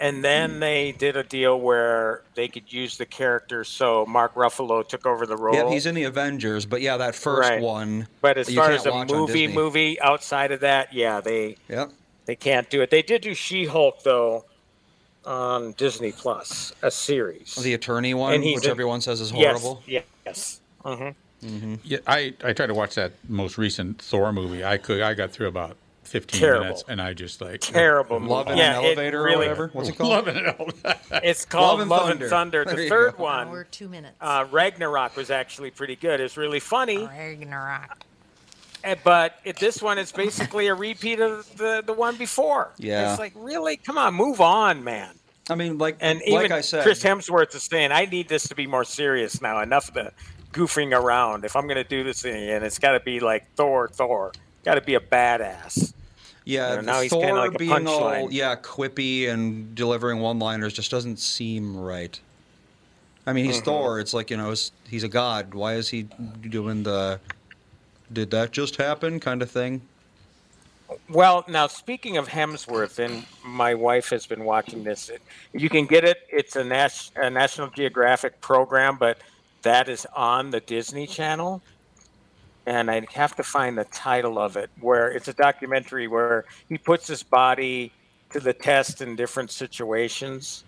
[0.03, 3.63] and then they did a deal where they could use the character.
[3.63, 5.55] So Mark Ruffalo took over the role.
[5.55, 7.61] Yeah, he's in the Avengers, but yeah, that first Right.
[7.61, 8.07] one.
[8.21, 11.91] But as far as a movie, movie outside of that, yeah, they Yep.
[12.25, 12.89] they can't do it.
[12.89, 14.45] They did do She-Hulk though
[15.25, 17.55] on Disney Plus, a series.
[17.55, 19.83] The attorney one, And which in- everyone says is Yes, horrible.
[19.87, 20.59] Yes.
[20.83, 21.09] hmm
[21.43, 21.75] Mm-hmm.
[21.83, 24.63] Yeah, I, I tried to watch that most recent Thor movie.
[24.63, 26.63] I could I got through about fifteen Terrible.
[26.65, 28.57] minutes, and I just like Terrible Love in.
[28.57, 29.69] Yeah, an it elevator or really- whatever.
[29.73, 30.09] What's it called?
[30.11, 30.95] Love in an elevator.
[31.23, 32.63] It's called Love Love and and Thunder.
[32.63, 32.65] Thunder.
[32.65, 33.23] There The third go.
[33.23, 34.15] one, Hour, two minutes.
[34.21, 36.19] uh, Ragnarok, was actually pretty good.
[36.19, 38.03] It's really funny, Ragnarok.
[38.83, 42.71] eh, but it, this one is basically a repeat of the, the one before.
[42.77, 43.11] Yeah.
[43.11, 43.77] It's like, really?
[43.77, 45.15] Come on, move on, man.
[45.49, 48.47] I mean, like, And like even I said, Chris Hemsworth is saying, I need this
[48.47, 49.59] to be more serious now.
[49.61, 50.11] Enough of the
[50.53, 51.43] goofing around.
[51.45, 54.31] If I'm going to do this thing, and it's got to be like Thor, Thor.
[54.63, 55.93] Got to be a badass.
[56.45, 58.27] Yeah, You know, now he's Thor kinda like a being all punchline.
[58.31, 62.19] yeah quippy and delivering one-liners just doesn't seem right.
[63.25, 63.65] I mean, he's Mhm.
[63.65, 63.99] Thor.
[64.01, 65.53] It's like you know, he's, he's a god.
[65.53, 67.19] Why is he doing the
[68.11, 69.81] "did that just happen" kind of thing?
[71.09, 75.09] Well, now speaking of Hemsworth, and my wife has been watching this.
[75.53, 76.17] You can get it.
[76.29, 79.17] It's a, Nas- a National Geographic program, but
[79.63, 81.61] that is on the Disney Channel.
[82.65, 86.77] And I'd have to find the title of it, where it's a documentary where he
[86.77, 87.91] puts his body
[88.31, 90.63] to the test in different situations.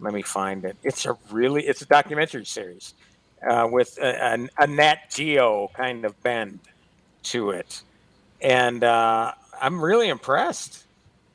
[0.00, 0.76] Let me find it.
[0.82, 2.94] It's a really, it's a documentary series
[3.46, 6.60] uh, with a, a, a Nat Geo kind of bend
[7.24, 7.82] to it
[8.44, 10.84] and uh, I'm really impressed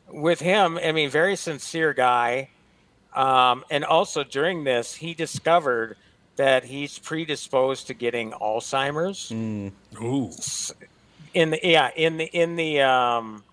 [0.07, 0.77] with him.
[0.77, 2.49] I mean, very sincere guy.
[3.15, 5.97] Um, and also during this, he discovered
[6.39, 9.29] that he's predisposed to getting Alzheimer's.
[10.01, 10.31] Ooh.
[11.33, 13.43] In the yeah, in the in the um,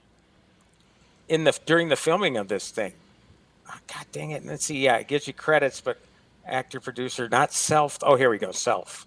[1.28, 2.92] in the during the filming of this thing.
[3.68, 4.46] Oh, God dang it!
[4.46, 4.78] Let's see.
[4.78, 5.98] Yeah, it gives you credits, but
[6.46, 7.98] actor, producer, not self.
[8.02, 8.52] Oh, here we go.
[8.52, 9.04] Self.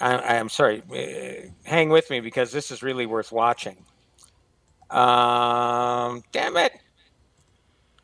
[0.00, 0.82] I, I am sorry.
[0.90, 3.76] Uh, hang with me because this is really worth watching.
[4.90, 6.72] Um, damn it.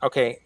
[0.05, 0.39] Okay.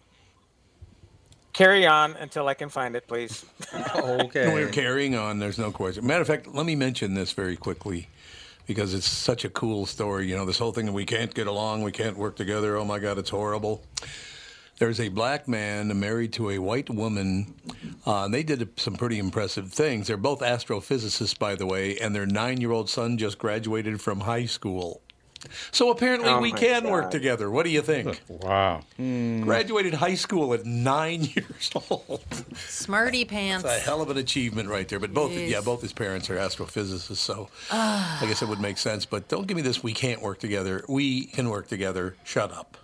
[1.57, 3.43] Carry on until I can find it, please.
[3.95, 4.53] okay.
[4.53, 5.39] We're carrying on.
[5.39, 6.05] There's no question.
[6.05, 8.09] Matter of fact, let me mention this very quickly
[8.67, 10.27] because it's such a cool story.
[10.27, 12.77] You know, this whole thing that we can't get along, we can't work together.
[12.77, 13.83] Oh my God, it's horrible.
[14.77, 17.55] There's a black man married to a white woman.
[18.05, 20.05] Uh, and they did some pretty impressive things.
[20.05, 24.19] They're both astrophysicists, by the way, and their nine year old son just graduated from
[24.19, 25.01] high school.
[25.71, 27.49] So apparently Oh we my can work together.
[27.49, 28.21] What do you think?
[28.29, 28.81] Wow.
[28.97, 32.23] Graduated high school at nine years old.
[32.55, 33.63] Smarty pants.
[33.63, 34.99] That's a hell of an achievement right there.
[34.99, 35.49] But both, Jeez.
[35.49, 38.19] yeah, both his parents are astrophysicists, so Ah.
[38.21, 39.05] I guess it would make sense.
[39.05, 39.83] But don't give me this.
[39.83, 40.83] We can't work together.
[40.87, 42.15] We can work together.
[42.23, 42.77] Shut up.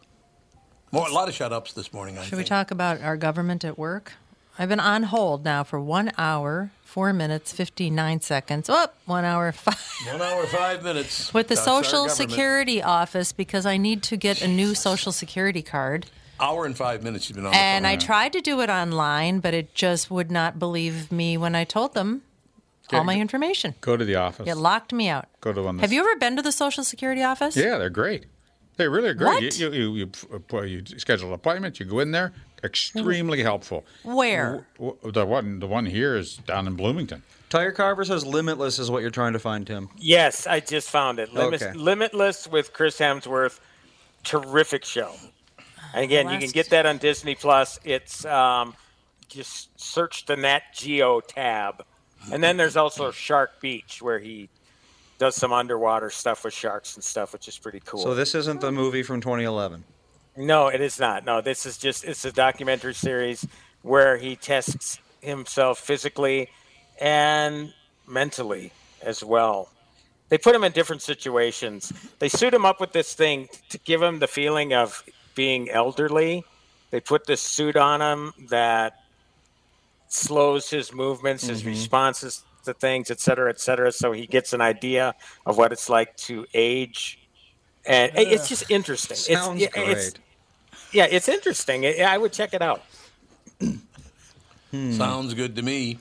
[0.91, 2.17] More, a lot of shut ups this morning.
[2.17, 4.13] I Should we talk about our government at work?
[4.57, 8.69] I've been on hold now for one hour, four minutes, 59 seconds.
[8.69, 9.77] Oh, one hour, five.
[10.11, 11.33] One hour, five minutes.
[11.33, 12.07] With the That's Social.
[12.09, 16.05] Security office because I need to get a new Social Security card.
[16.39, 17.29] Hour and five minutes.
[17.29, 17.51] You've been on.
[17.51, 17.91] the And phone.
[17.91, 21.63] I tried to do it online, but it just would not believe me when I
[21.63, 22.21] told them
[22.91, 23.73] all my information.
[23.81, 24.47] Go to the office.
[24.47, 25.27] It locked me out.
[25.41, 25.79] Go to one.
[25.79, 27.55] Have you ever been to the Social Security office?
[27.57, 28.25] Yeah, they're great.
[28.77, 29.43] They really are great.
[29.43, 29.57] What?
[29.59, 30.11] You, you, you,
[30.51, 31.79] you, you schedule an appointment.
[31.79, 32.33] You go in there.
[32.63, 33.85] Extremely helpful.
[34.03, 34.65] Where?
[34.77, 37.23] W- w- The one, the one here is down in Bloomington.
[37.49, 39.89] Tire Carver says Limitless is what you're trying to find, Tim.
[39.97, 41.33] Yes, I just found it.
[41.33, 41.73] Limit- Okay.
[41.77, 43.59] Limitless with Chris Hemsworth.
[44.23, 45.11] Terrific show.
[45.93, 47.77] And again, you can get that on Disney Plus.
[47.83, 48.73] It's um,
[49.27, 51.83] just search the Nat Geo tab,
[52.31, 54.49] and then there's also Shark Beach where he
[55.19, 57.99] does some underwater stuff with sharks and stuff, which is pretty cool.
[58.01, 59.83] So this isn't the movie from 2011.
[60.35, 61.25] No, it is not.
[61.25, 63.45] No, this is just it's a documentary series
[63.81, 66.49] where he tests himself physically
[66.99, 67.73] and
[68.07, 68.71] mentally
[69.01, 69.69] as well.
[70.29, 71.93] They put him in different situations.
[72.19, 75.03] They suit him up with this thing to give him the feeling of
[75.35, 76.43] being elderly.
[76.89, 78.99] They put this suit on him that
[80.07, 81.67] slows his movements, his Mhm.
[81.67, 85.13] responses to things, et cetera, et cetera, so he gets an idea
[85.45, 87.19] of what it's like to age.
[87.85, 89.17] And it- it's just interesting.
[89.17, 90.19] Sounds it's, it's- great.
[90.93, 91.85] yeah, it's interesting.
[91.85, 92.81] I I would check it out.
[94.71, 95.99] Sounds good to me.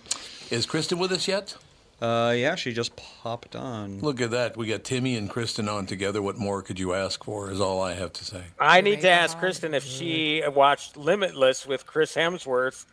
[0.51, 1.57] Is Kristen with us yet?
[2.01, 4.01] Uh, yeah, she just popped on.
[4.01, 4.57] Look at that.
[4.57, 6.20] We got Timmy and Kristen on together.
[6.22, 7.51] What more could you ask for?
[7.51, 8.43] Is all I have to say.
[8.59, 12.87] I need to ask Kristen if she watched Limitless with Chris Hemsworth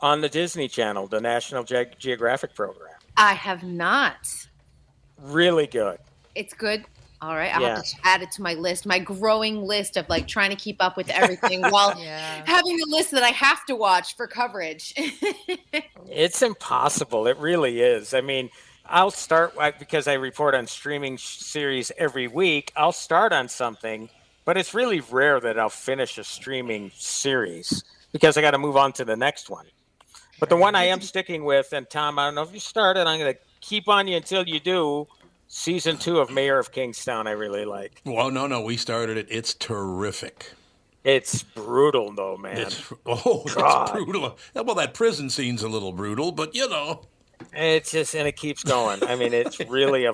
[0.00, 2.92] on the Disney Channel, the National Ge- Geographic program.
[3.16, 4.16] I have not.
[5.22, 5.98] Really good.
[6.34, 6.84] It's good.
[7.24, 7.76] All right, I'll Yeah.
[7.76, 10.76] have to add it to my list, my growing list of like trying to keep
[10.80, 11.92] up with everything while
[12.46, 14.92] having the list that I have to watch for coverage.
[16.06, 17.26] It's impossible.
[17.26, 18.12] It really is.
[18.12, 18.50] I mean,
[18.84, 22.72] I'll start because I report on streaming series every week.
[22.76, 24.10] I'll start on something,
[24.44, 28.76] but it's really rare that I'll finish a streaming series because I got to move
[28.76, 29.66] on to the next one.
[30.38, 33.06] But the one I am sticking with, and Tom, I don't know if you started,
[33.06, 35.08] I'm going to keep on you until you do.
[35.48, 38.02] Season two of Mayor of Kingstown, I really like.
[38.04, 38.60] Well, no, no.
[38.60, 39.26] We started it.
[39.30, 40.52] It's terrific.
[41.04, 42.56] It's brutal, though, man.
[42.56, 43.92] It's oh, it's God.
[43.92, 44.38] brutal.
[44.54, 47.02] Well, that prison scene's a little brutal, but you know.
[47.52, 49.04] It's just, and it keeps going.
[49.04, 50.12] I mean, it's really a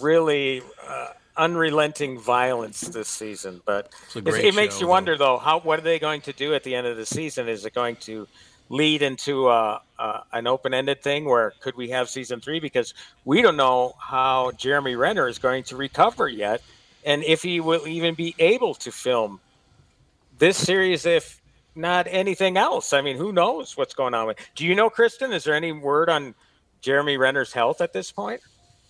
[0.00, 3.62] really uh, unrelenting violence this season.
[3.64, 6.32] But It's great it makes show, you wonder, though, how what are they going to
[6.32, 7.48] do at the end of the season?
[7.48, 8.26] Is it going to
[8.68, 12.60] lead into uh, uh, an open-ended thing, where could we have season three?
[12.60, 12.94] Because
[13.24, 16.62] we don't know how Jeremy Renner is going to recover yet
[17.04, 19.40] and if he will even be able to film
[20.38, 21.40] this series, if
[21.74, 22.92] not anything else.
[22.92, 24.38] I mean, who knows what's going on with?
[24.54, 25.32] Do you know, Kristen?
[25.32, 26.34] Is there any word on
[26.80, 28.40] Jeremy Renner's health at this point?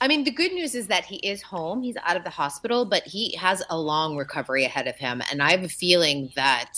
[0.01, 1.83] I mean, the good news is that he is home.
[1.83, 5.23] He's out of the hospital, but he has a long recovery ahead of him.
[5.31, 6.71] And I have a feeling that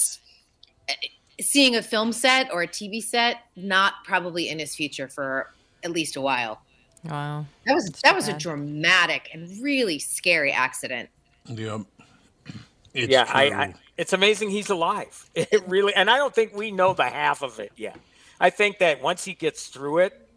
[1.40, 5.52] seeing a film set or a TV set, not probably in his future for
[5.84, 6.62] at least a while.
[7.04, 7.46] Wow.
[7.66, 11.08] That was That's that too was a dramatic and really scary accident.
[11.46, 11.78] Yeah.
[12.94, 15.30] yeah, I, I, it's amazing he's alive.
[15.34, 17.98] It really, and I don't think we know the half of it yet.
[18.40, 20.28] I think that once he gets through it,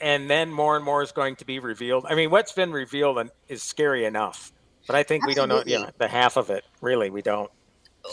[0.00, 2.06] and then more and more is going to be revealed.
[2.08, 4.52] I mean, what's been revealed is scary enough,
[4.86, 5.94] but I think we don't know you know, Absolutely.
[5.98, 6.64] the half of it.
[6.80, 7.50] Really, we don't.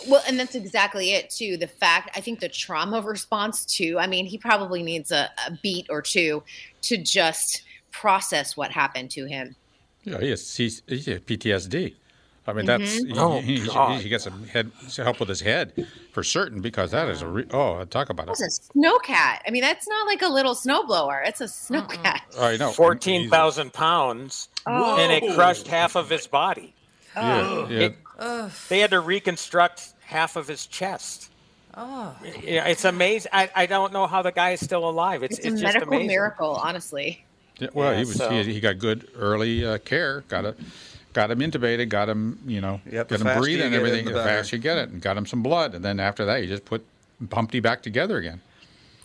[0.08, 1.58] Well, and that's exactly it too.
[1.58, 3.98] The fact I think the trauma response too.
[4.00, 6.44] I mean, he probably needs a, a beat or two
[6.84, 9.56] to just process what happened to him.
[10.04, 11.96] Yeah, he has, he's, he PTSD.
[12.48, 13.08] I mean, that's Mhm.
[13.14, 14.02] he, Oh, he, he, God.
[14.02, 17.46] he gets some head help with his head for certain because that is a re-
[17.52, 18.44] oh talk about That it.
[18.44, 19.40] was a snowcat.
[19.46, 21.28] I mean, that's not like a little snowblower.
[21.28, 22.22] It's a snowcat.
[22.40, 24.98] I know Fourteen thousand pounds, Oh.
[24.98, 26.74] and it crushed half of his body.
[27.16, 27.80] Yeah, yeah.
[27.80, 27.96] It-
[28.70, 31.32] they had to reconstruct half of his chest.
[31.76, 32.16] Oh.
[32.44, 33.30] Yeah, it's amazing.
[33.34, 35.24] I, I don't know how the guy is still alive.
[35.24, 36.08] It's It's, it's, a just medical amazing.
[36.08, 37.24] miracle, honestly.
[37.60, 40.22] Yeah, well, Yeah, he was so- he, he got good early uh, care.
[40.28, 40.56] Got a,
[41.14, 41.90] got him intubated.
[41.90, 44.06] Got him you know Yep, got him breathing and get it, everything.
[44.06, 44.30] the The better.
[44.30, 46.66] faster you get it, and got him some blood, and then after that, you just
[46.66, 46.86] put
[47.30, 48.42] pumped him back together again.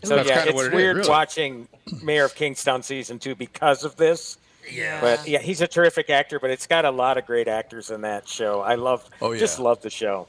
[0.05, 0.75] So that's yeah, kind of it's what it is.
[0.75, 1.09] weird really.
[1.09, 1.69] watching
[2.03, 4.39] Mayor of Kingstown season two because of this.
[4.71, 5.01] Yeah.
[5.01, 6.39] But yeah, he's a terrific actor.
[6.39, 8.61] But it's got a lot of great actors in that show.
[8.61, 9.09] I love.
[9.21, 9.41] Oh, yeah.
[9.41, 10.29] Just love the show.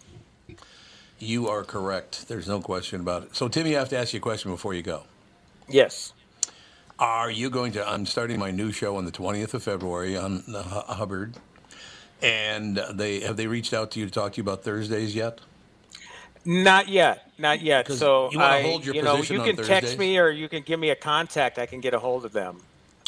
[1.20, 2.28] You are correct.
[2.28, 3.36] There's no question about it.
[3.36, 5.04] So, Timmy, I have to ask you a question before you go.
[5.70, 6.14] Yes.
[7.00, 7.88] Are you going to?
[7.88, 11.36] I'm starting my new show on the 20th of February on the Hu- Hubbard,
[12.22, 15.40] and they have they reached out to you to talk to you about Thursdays yet?
[16.46, 17.32] Not yet.
[17.38, 17.92] Not yet.
[17.92, 20.30] So you wanna I, hold your you know, position you on can text me or
[20.30, 21.58] you can give me a contact.
[21.60, 22.62] I can get a hold of them.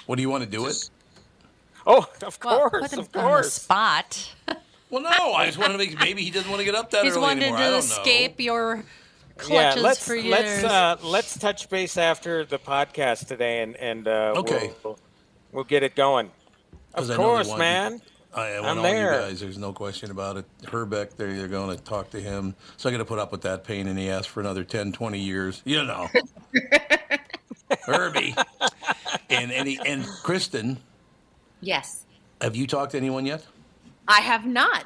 [0.05, 0.89] What do you want to do it?
[1.89, 3.53] Oh, of Well, course, put him of on the course.
[3.53, 4.35] spot.
[4.89, 5.33] Well, no.
[5.33, 5.99] I just want to make.
[5.99, 7.57] Maybe he doesn't want to get up that He's early wanted anymore.
[7.59, 7.95] I to don't know.
[7.97, 8.83] escape your Yeah,
[9.73, 10.31] clutches let's for years.
[10.31, 14.71] let's uh, let's touch base after the podcast today, and and uh, Okay.
[14.85, 14.97] we'll,
[15.51, 16.31] we'll get it going.
[16.93, 18.01] Of I know course, want- man.
[18.33, 19.13] I, I I'm all there.
[19.15, 19.39] you guys.
[19.41, 20.45] There's no question about it.
[20.71, 22.55] Herbeck, there you're going to talk to him.
[22.77, 24.93] So I got to put up with that pain in the ass for another 10,
[24.93, 25.61] 20 years.
[25.65, 26.07] You know.
[27.85, 28.35] Herbie.
[29.29, 30.77] And any and Kristen,
[31.61, 32.05] Yes,
[32.41, 33.45] have you talked to anyone yet?
[34.07, 34.85] I have not.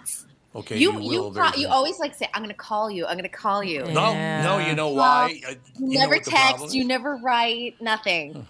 [0.53, 2.91] Okay, you you will you, very pro- you always like say, "I'm going to call
[2.91, 3.05] you.
[3.05, 4.13] I'm going to call you." No,
[4.43, 5.39] no, you know why?
[5.47, 6.75] Uh, You, you know never what the problem text.
[6.75, 7.75] You never write.
[7.81, 8.45] Nothing.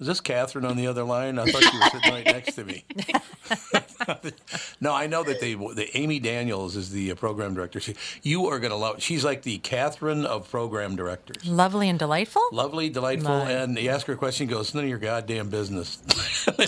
[0.00, 1.38] Is this Catherine on the other line?
[1.38, 2.84] I thought she was sitting right next to me.
[4.80, 5.54] no, I know that they.
[5.54, 7.80] The Amy Daniels is the uh, program director.
[7.80, 9.02] She, you are going to love.
[9.02, 11.46] She's like the Catherine of program directors.
[11.48, 12.42] Lovely and delightful.
[12.52, 13.50] Lovely, delightful, Nice.
[13.50, 15.98] and you ask her a question, goes, "None of your goddamn business."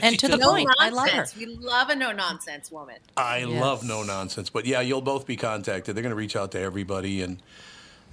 [0.02, 0.68] And to the no point.
[0.80, 1.26] I love her.
[1.38, 2.96] We love a no nonsense woman.
[3.16, 3.60] I Yes.
[3.60, 5.94] love no nonsense, but yeah, you'll both be contacted.
[5.94, 7.38] They're going to reach out to everybody, and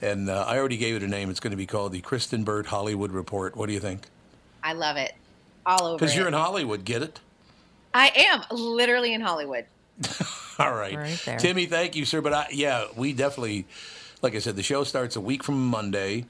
[0.01, 1.29] and uh, I already gave it a name.
[1.29, 3.55] It's going to be called the Kristen Burt Hollywood Report.
[3.55, 4.07] What do you think?
[4.63, 5.13] I love it.
[5.65, 5.97] All over.
[5.97, 7.19] Because you're in Hollywood, get it?
[7.93, 9.65] I am literally in Hollywood.
[10.59, 10.95] All right.
[10.95, 11.39] Right.
[11.39, 12.21] Timmy, thank you, sir.
[12.21, 13.65] But I, yeah, we definitely,
[14.21, 16.25] like I said, the show starts a week from Monday.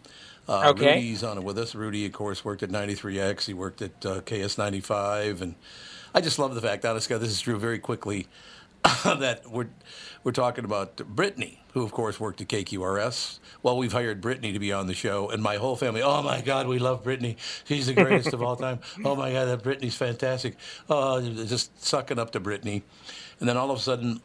[0.48, 0.96] Uh, Okay.
[0.96, 1.74] Rudy's on it with us.
[1.74, 3.46] Rudy, of course, worked at 93X.
[3.46, 5.42] He worked at uh, KS95.
[5.42, 5.56] And
[6.14, 8.28] I just love the fact, honest God, this is true very quickly,
[9.06, 9.70] that we're,
[10.24, 13.40] we're talking about Brittany, who, of course, worked at KQRS.
[13.64, 16.42] Well, we've hired Brittany to be on the show, and my whole family, oh my
[16.42, 17.38] God, we love Brittany.
[17.66, 18.80] She's the greatest of all time.
[19.06, 20.56] Oh my God, that Brittany's fantastic.
[20.90, 22.84] Oh, just sucking up to Brittany.
[23.40, 24.22] And then all of a sudden,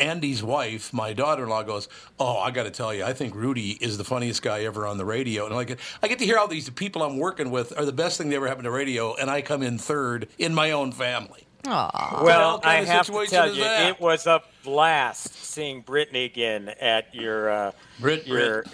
[0.00, 1.88] Andy's wife, my daughter-in-law, goes,
[2.18, 4.98] "Oh, I got to tell you, I think Rudy is the funniest guy ever on
[4.98, 7.76] the radio." And I get, I get to hear all these people I'm working with
[7.78, 10.54] are the best thing that ever happened to radio, and I come in third in
[10.54, 11.45] my own family.
[11.66, 12.22] Aw.
[12.24, 13.88] Well, I have to tell you, that?
[13.90, 18.64] it was a blast seeing Brittany again at your uh, Brit, your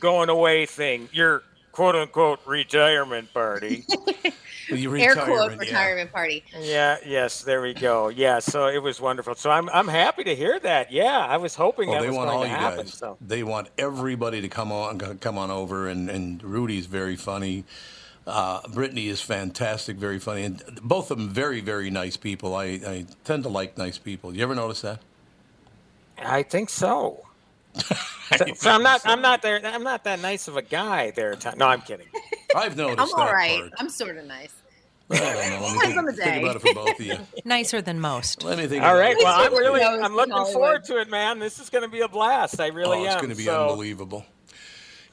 [0.00, 3.84] going away thing, your quote unquote retirement party.
[4.68, 5.58] You Air quote retirement, yeah.
[5.58, 6.44] retirement party.
[6.60, 8.08] yeah, yes, there we go.
[8.08, 9.34] Yeah, so it was wonderful.
[9.34, 10.90] So I'm I'm happy to hear that.
[10.90, 12.78] Yeah, I was hoping Well, that they was want going all to you happen.
[12.86, 12.94] guys.
[12.94, 17.64] So They want everybody to come on, come on over, and and Rudy's very funny.
[18.26, 22.54] Uh, Brittany is fantastic, very funny, and both of them very, very nice people.
[22.54, 24.34] I, I tend to like nice people.
[24.34, 25.00] You ever notice that?
[26.18, 27.26] I think so.
[27.74, 31.34] so, so I'm not I'm not there I'm not that nice of a guy there.
[31.36, 31.54] Tom.
[31.56, 32.06] No, I'm kidding.
[32.54, 33.60] I've noticed I'm all that right.
[33.60, 33.72] part.
[33.78, 34.52] I'm sort of nice.
[35.10, 35.66] I don't know.
[35.66, 36.42] Let me Depends on the think, think day.
[36.42, 37.18] about it for both of you.
[37.44, 38.44] Nicer than most.
[38.44, 38.82] Let me think.
[38.82, 39.16] All about right.
[39.16, 39.24] it.
[39.24, 40.52] Well, I'm really, I'm looking Hollywood.
[40.52, 41.38] forward to it, man.
[41.38, 42.60] This is going to be a blast.
[42.60, 43.20] I really oh, it's am.
[43.20, 44.24] going to be so, unbelievable.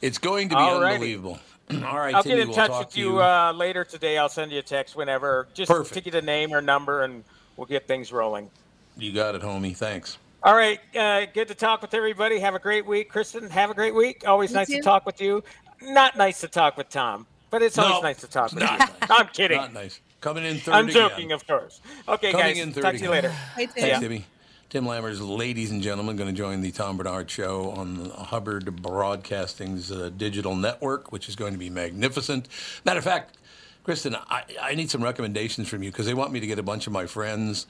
[0.02, 0.94] It's going to be Alrighty.
[0.94, 1.40] unbelievable.
[1.72, 4.18] All right, I'll Timmy, get in we'll touch with to you uh, later today.
[4.18, 5.48] I'll send you a text whenever.
[5.54, 5.94] Just Perfect.
[5.94, 7.24] to get a name or number, and
[7.58, 8.50] we'll get things rolling.
[8.98, 9.76] you got it, homie.
[9.76, 10.18] Thanks.
[10.42, 10.80] All right.
[10.96, 12.40] Uh, good to talk with everybody.
[12.40, 13.50] Have a great week, Kristen.
[13.50, 14.24] Have a great week.
[14.28, 14.78] Always You nice too.
[14.78, 15.44] to talk with you.
[15.82, 18.72] Not nice to talk with Tom, but it's always No, nice to talk with not
[18.72, 18.78] you.
[18.80, 18.90] nice.
[19.12, 19.58] I'm kidding.
[19.58, 20.00] Not nice.
[20.22, 21.10] Coming in third I'm again.
[21.10, 21.82] joking, of course.
[22.08, 22.58] Okay, Coming guys.
[22.60, 23.30] in third talk to you later.
[23.30, 23.74] Hey, Tim.
[23.76, 24.00] Thanks, Yeah.
[24.00, 24.26] Timmy.
[24.70, 29.92] Tim Lammers, ladies and gentlemen, going to join the Tom Barnard Show on Hubbard Broadcasting's
[29.92, 32.48] uh, digital network, which is going to be magnificent.
[32.86, 33.40] Matter of fact,
[33.84, 36.64] Kristen, I, I need some recommendations from you because they want me to get a
[36.64, 37.66] bunch of my friends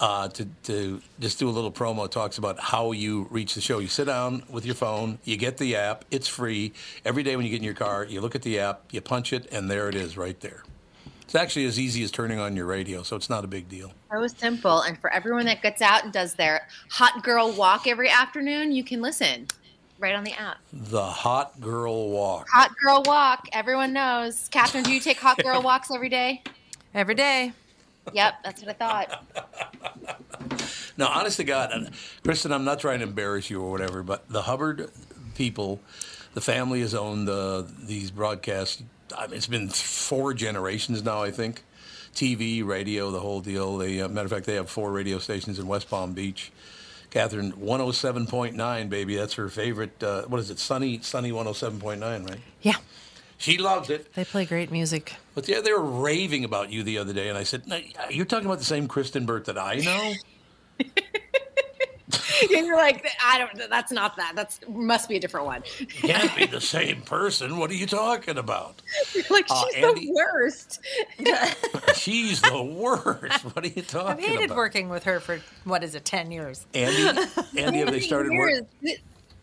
[0.00, 2.10] uh, to, to just do a little promo.
[2.10, 3.78] Talks about how you reach the show.
[3.78, 6.72] You sit down with your phone, you get the app, it's free.
[7.04, 9.32] Every day when you get in your car, you look at the app, you punch
[9.32, 10.64] it, and there it is right there.
[11.24, 13.92] It's actually as easy as turning on your radio, so it's not a big deal.
[14.12, 14.80] So simple.
[14.82, 18.84] And for everyone that gets out and does their hot girl walk every afternoon, you
[18.84, 19.48] can listen
[19.98, 20.58] right on the app.
[20.72, 22.48] The Hot Girl Walk.
[22.50, 23.48] Hot girl walk.
[23.52, 24.48] Everyone knows.
[24.50, 26.42] Catherine, do you take hot girl walks every day?
[26.94, 27.52] Every day.
[28.12, 29.24] Yep, that's what I thought.
[30.96, 31.90] No, honest to God,
[32.22, 34.90] Kristen, I'm not trying to embarrass you or whatever, but the Hubbard
[35.34, 35.80] people,
[36.34, 38.80] the family has owned uh, these broadcasts.
[39.16, 41.62] I mean, it's been four generations now, I think.
[42.14, 43.76] TV, radio, the whole deal.
[43.76, 46.52] They, uh, matter of fact, they have four radio stations in West Palm Beach.
[47.10, 49.16] Catherine, 107.9, baby.
[49.16, 50.02] That's her favorite.
[50.02, 50.58] Uh, what is it?
[50.58, 52.40] Sunny, Sunny 107.9, right?
[52.62, 52.74] Yeah.
[53.36, 54.12] She loves it.
[54.14, 55.14] They play great music.
[55.34, 57.62] But yeah, they were raving about you the other day, and I said,
[58.10, 60.12] "You're talking about the same Kristen Burt that I know."
[62.56, 63.70] and you're like, I don't.
[63.70, 64.32] That's not that.
[64.34, 65.62] That's must be a different one.
[65.88, 67.58] can't be the same person.
[67.58, 68.80] What are you talking about?
[69.14, 70.80] You're like Uh, she's Andy- the worst.
[71.94, 73.44] She's the worst.
[73.44, 74.00] What are you talking?
[74.00, 74.18] About?
[74.18, 74.56] I've hated about?
[74.56, 76.66] working with her for what is it, ten years?
[76.74, 77.20] Andy,
[77.56, 78.64] Andy, have they started work?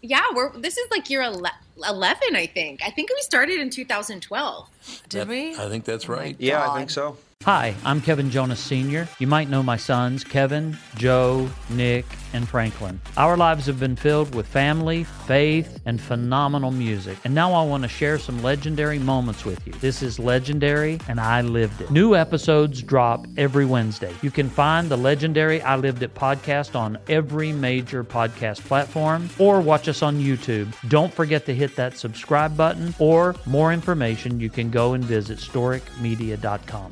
[0.02, 0.52] Yeah, we're.
[0.58, 1.44] This is like year ele-
[1.88, 2.82] eleven, I think.
[2.84, 4.70] I think we started in 2012.
[5.10, 5.52] Did we?
[5.56, 6.36] I think that's right.
[6.40, 7.18] Yeah, I think so.
[7.46, 9.08] Hi, I'm Kevin Jonas Sr.
[9.18, 13.02] You might know my sons, Kevin, Joe, Nick, and Franklin.
[13.18, 17.18] Our lives have been filled with family, faith, and phenomenal music.
[17.24, 19.74] And now I want to share some legendary moments with you.
[19.74, 21.90] This is legendary, and I lived it.
[21.90, 24.14] New episodes drop every Wednesday.
[24.22, 29.62] You can find the legendary I Lived It podcast on every major podcast platform or
[29.62, 30.72] watch us on YouTube.
[30.90, 35.40] Don't forget to hit that subscribe button, or more information, you can go and visit
[35.40, 36.92] storicmedia.com.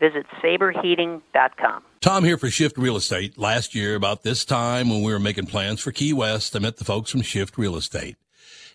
[0.00, 1.82] Visit saberheating.com.
[2.00, 3.38] Tom here for Shift Real Estate.
[3.38, 6.78] Last year, about this time when we were making plans for Key West, I met
[6.78, 8.16] the folks from Shift Real Estate.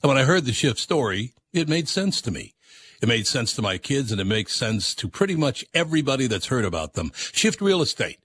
[0.03, 2.53] And when I heard the Shift story, it made sense to me.
[3.01, 6.47] It made sense to my kids and it makes sense to pretty much everybody that's
[6.47, 7.11] heard about them.
[7.15, 8.19] Shift Real Estate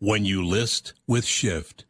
[0.00, 1.84] when you list with Shift.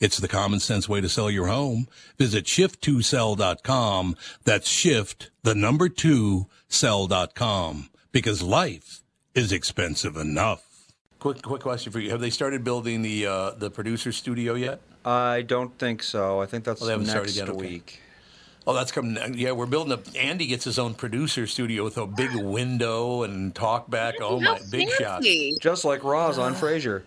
[0.00, 1.88] It's the common sense way to sell your home.
[2.18, 4.16] Visit shift2sell.com.
[4.44, 7.88] That's shift, the number two, sell.com.
[8.12, 9.02] Because life
[9.34, 10.62] is expensive enough.
[11.18, 12.10] Quick, quick question for you.
[12.10, 14.80] Have they started building the, uh, the producer studio yet?
[15.04, 16.40] I don't think so.
[16.42, 17.58] I think that's Oh, they haven't next started yet, okay.
[17.58, 18.00] week.
[18.66, 19.16] Oh, that's coming.
[19.34, 20.04] Yeah, we're building up.
[20.16, 24.16] Andy gets his own producer studio with a big window and talk back.
[24.20, 25.22] Oh my, big shot.
[25.60, 27.02] Just like Roz on Frasier.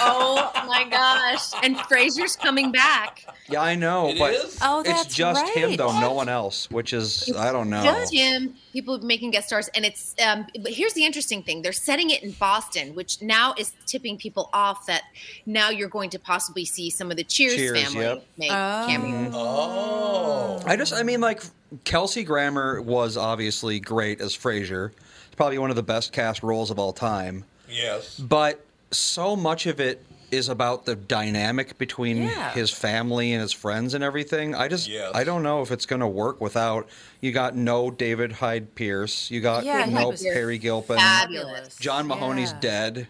[0.00, 1.50] Oh my gosh!
[1.64, 3.24] And Frasier's coming back.
[3.48, 4.58] Yeah, I know, It but is?
[4.62, 5.78] Oh, it's that's just him right.
[5.78, 6.70] though, no one else.
[6.70, 7.82] Which is I don't know.
[7.82, 8.54] Just him.
[8.72, 10.14] People making guest stars, and it's.
[10.24, 14.16] Um, but here's the interesting thing: they're setting it in Boston, which now is tipping
[14.16, 15.02] people off that
[15.44, 18.24] now you're going to possibly see some of the Cheers, Cheers, family yep.
[18.38, 18.84] make Oh.
[18.88, 19.32] cameos.
[19.34, 20.62] Oh.
[20.66, 21.42] I just, I mean, like
[21.84, 24.92] Kelsey Grammer was obviously great as Frasier.
[25.26, 27.44] It's probably one of the best cast roles of all time.
[27.68, 28.18] Yes.
[28.20, 28.63] But
[28.96, 32.50] so much of it is about the dynamic between Yeah.
[32.52, 34.54] his family and his friends and everything.
[34.54, 35.12] I just Yes.
[35.14, 36.88] I don't know if it's going to work without
[37.20, 41.76] you got no David Hyde Pierce, you got Yeah, no Peri Gilpin, Fabulous.
[41.76, 42.60] John Mahoney's Yeah.
[42.60, 43.08] dead.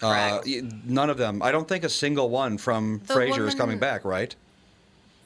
[0.00, 0.40] Uh,
[0.86, 1.42] none of them.
[1.42, 4.34] I don't think a single one from The Frasier is coming back, right?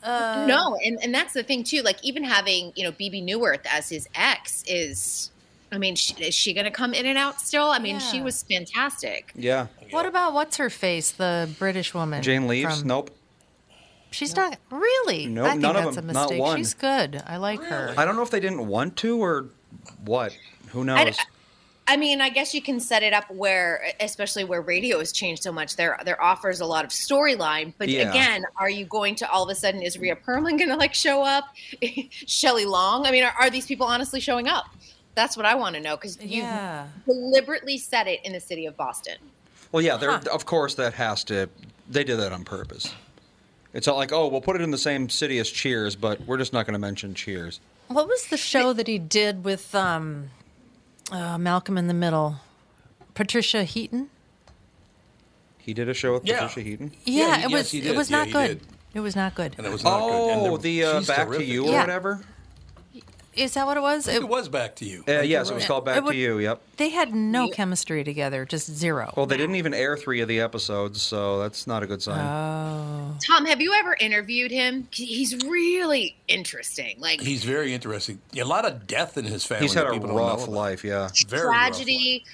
[0.02, 1.82] Uh, no, and, and that's the thing too.
[1.82, 5.30] Like even having you know Bebe Neuwirth as his ex is,
[5.72, 7.66] I mean, she, is she going to come in and out still?
[7.68, 9.32] I mean, she was fantastic.
[9.34, 9.68] Yeah.
[9.90, 12.22] What about what's her face, the British woman?
[12.22, 12.80] Jane Leeves?
[12.80, 13.10] from- nope.
[14.10, 15.26] She's not really.
[15.26, 16.40] Nope, I think none of that's them, a not mistake.
[16.42, 16.56] one.
[16.58, 17.22] She's good.
[17.26, 17.94] I like her.
[17.96, 19.46] I don't know if they didn't want to or
[20.04, 20.36] what.
[20.68, 20.98] Who knows?
[20.98, 25.12] I, I mean, I guess you can set it up where, especially where radio has
[25.12, 27.72] changed so much, there there offers a lot of storyline.
[27.78, 28.10] But Yeah.
[28.10, 30.92] again, are you going to all of a sudden is Rhea Perlman going to like
[30.92, 31.44] show up?
[32.10, 33.06] Shelley Long?
[33.06, 34.66] I mean, are, are these people honestly showing up?
[35.14, 36.86] That's what I want to know because you Yeah.
[37.06, 39.16] deliberately set it in the city of Boston.
[39.70, 40.12] Well, yeah, there.
[40.12, 41.48] Of course, that has to.
[41.88, 42.94] They did that on purpose.
[43.74, 46.36] It's not like, oh, we'll put it in the same city as Cheers, but we're
[46.38, 47.60] just not going to mention Cheers.
[47.88, 50.30] What was the show that he did with um,
[51.10, 52.36] uh, Malcolm in the Middle?
[53.14, 54.08] Patricia Heaton.
[55.58, 56.40] He did a show with Yeah.
[56.46, 56.92] Patricia Heaton.
[57.04, 57.70] Yeah, Yeah, he- it yes, was.
[57.70, 58.48] he it was not he good.
[58.60, 58.66] did.
[58.94, 59.54] It was not good.
[59.56, 60.10] And it was not good.
[60.12, 61.42] Oh, And the uh, she's Back to.
[61.44, 61.80] You or Yeah.
[61.80, 62.20] whatever.
[63.34, 64.08] Is that what it was?
[64.08, 65.04] It was back to you.
[65.08, 66.38] Uh, yes, it was called Back It would- to You.
[66.38, 66.60] Yep.
[66.76, 69.12] They had no chemistry together, just zero.
[69.16, 72.18] Well, they didn't even air three of the episodes, so that's not a good sign.
[72.18, 73.16] Oh.
[73.26, 74.88] Tom, have you ever interviewed him?
[74.90, 76.96] He's really interesting.
[76.98, 78.20] Like He's very interesting.
[78.36, 79.64] A lot of death in his family.
[79.66, 80.82] He's had a people don't rough life.
[80.84, 81.08] Yeah.
[81.28, 82.24] Very rough tragedy.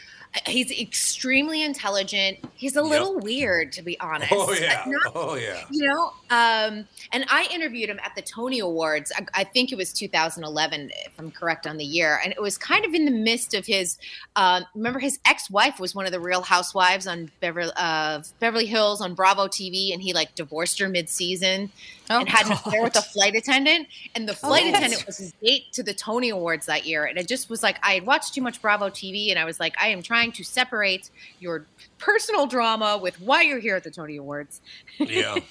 [0.46, 2.38] He's extremely intelligent.
[2.54, 4.30] He's a little weird, to be honest.
[4.32, 4.84] Oh yeah.
[4.86, 5.64] Not- Oh yeah.
[5.70, 9.10] you know, um, and I interviewed him at the Tony Awards.
[9.16, 12.58] I, I think it was 2011, if I'm correct on the year, and it was
[12.58, 13.98] kind of in the midst of his.
[14.36, 19.00] Um, remember, his ex-wife was one of the Real Housewives on Beverly, uh, Beverly Hills
[19.00, 21.70] on Bravo TV, and he like divorced her mid-season
[22.10, 23.86] Oh, and had an affair with a flight attendant.
[24.14, 24.70] And the flight Oh.
[24.76, 27.78] attendant was his date to the Tony Awards that year, and it just was like
[27.82, 30.44] I had watched too much Bravo TV, and I was like, I am trying to
[30.44, 31.10] separate
[31.40, 31.66] your
[31.98, 34.60] personal drama with why you're here at the Tony Awards.
[34.98, 35.36] yeah.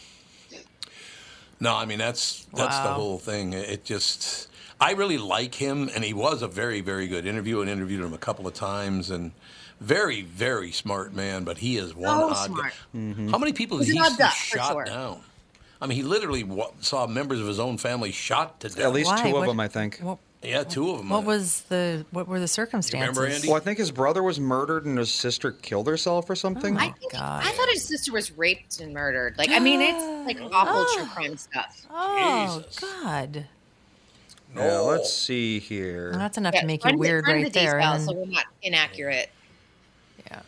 [1.60, 3.54] No, I mean that's that's the whole thing.
[3.54, 4.48] It just
[4.80, 8.14] I really like him, and he was a very very good interview, and interviewed him
[8.14, 9.32] a couple of times, and
[9.82, 11.44] very very smart man.
[11.46, 12.46] But he is one So odd.
[12.46, 12.74] smart.
[12.94, 13.32] Guy.
[13.32, 14.86] How many people He's did he see duck, shot sure.
[14.86, 15.22] down?
[15.82, 18.80] I mean, he literally wa- saw members of his own family shot to death.
[18.80, 19.22] At least Why?
[19.24, 19.98] two of What- them, I think.
[20.00, 21.10] What, yeah, two of them.
[21.10, 22.06] what was the?
[22.12, 23.18] What were the circumstances?
[23.36, 23.48] Andy?
[23.48, 26.78] Well, I think his brother was murdered and his sister killed herself or something.
[26.78, 27.44] I think God.
[27.46, 29.38] I thought his sister was raped and murdered.
[29.38, 31.86] Like I mean, it's like awful true crime stuff.
[31.92, 32.80] Oh Jesus.
[32.80, 33.46] God,
[34.56, 36.12] Yeah, let's see here.
[36.14, 37.78] that's enough Yeah, to make you run the- weird the right there.
[37.80, 39.30] details and so we're not inaccurate.
[40.30, 40.42] yeah.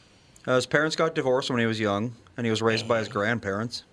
[0.48, 3.08] Uh, his parents got divorced when he was young, and he was raised by his
[3.10, 3.84] grandparents.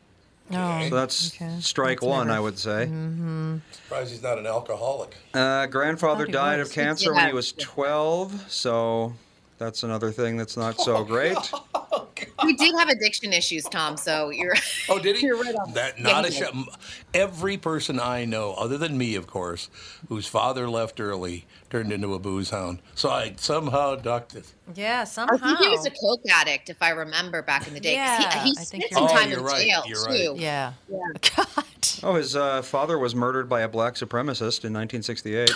[0.53, 1.57] Oh, So that's okay.
[1.61, 2.85] strike That's one, never- I would say.
[3.73, 5.15] Surprised he's not an alcoholic.
[5.35, 6.69] Uh, grandfather died was.
[6.69, 9.15] of cancer when he was 12, so
[9.59, 11.37] that's another thing that's not so great.
[12.45, 13.97] We did have addiction issues, Tom.
[13.97, 14.55] So you're
[14.89, 15.27] Oh, did he?
[15.27, 15.73] You're right on.
[15.75, 16.55] That not he a did.
[16.55, 16.79] shot.
[17.15, 19.69] Every person I know, other than me, of course,
[20.09, 22.81] whose father left early, turned into a booze hound.
[22.95, 24.53] So I somehow ducked it.
[24.75, 25.37] Yeah, I somehow.
[25.37, 27.95] think he was a coke addict, if I remember back in the day.
[27.97, 29.15] 'cause Yeah, he, he I spent think some right.
[29.17, 30.31] time Oh, in right, jail you're too.
[30.33, 30.41] right.
[30.41, 30.73] Yeah.
[30.89, 30.99] Yeah.
[31.37, 31.65] God.
[32.03, 35.51] Oh, his uh, father was murdered by a black supremacist in 1968.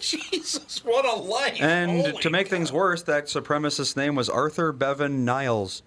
[0.00, 1.56] Jesus, what a life!
[1.60, 5.82] And Holy to make things worse, that supremacist's name was Arthur Bevan Niles.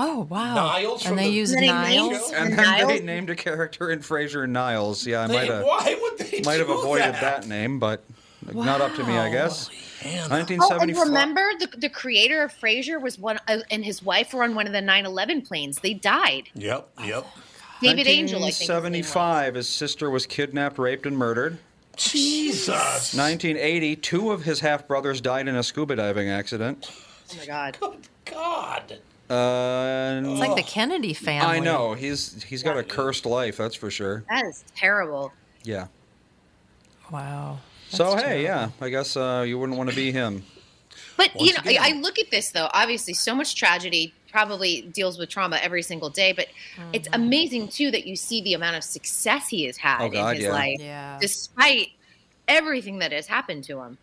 [0.00, 0.54] Oh wow.
[0.54, 2.10] Niles and they the- use Isn't he Niles.
[2.12, 2.32] Niles?
[2.32, 5.06] And And then they named a character in Frasier Niles.
[5.06, 7.42] Yeah, I They- might have why would they might have avoided that?
[7.42, 8.04] that name, but
[8.52, 9.68] not up to me, I guess.
[10.04, 14.32] Man, Oh, and remember the, the creator of Frasier was one, uh, and his wife
[14.32, 15.80] were on one of the 9/11 planes.
[15.80, 16.44] They died.
[16.54, 17.26] Yep, yep.
[17.82, 18.58] David Angell, I think.
[18.58, 21.58] his 1975, his sister was kidnapped, raped, and murdered.
[21.96, 23.12] Jesus.
[23.14, 26.88] 1980, two of his half brothers died in a scuba diving accident.
[27.32, 27.76] Oh my God.
[27.80, 28.98] Good God.
[29.30, 31.56] Uh, It's like the Kennedy family.
[31.56, 34.24] I know he's he's got a cursed life, that's for sure.
[34.30, 35.32] That is terrible.
[35.64, 35.88] Yeah.
[37.10, 37.58] Wow.
[37.88, 38.44] so That's hey, terrible.
[38.80, 40.44] yeah, I guess uh, you wouldn't want to be him.
[41.16, 42.68] But you know, again- I I look at this though.
[42.72, 46.32] Obviously, so much tragedy probably deals with trauma every single day.
[46.32, 46.48] But
[46.92, 50.30] it's amazing too that you see the amount of success he has had Oh, God,
[50.30, 50.52] in his yeah.
[50.52, 51.18] life, Yeah.
[51.20, 51.88] despite
[52.46, 53.98] everything that has happened to him.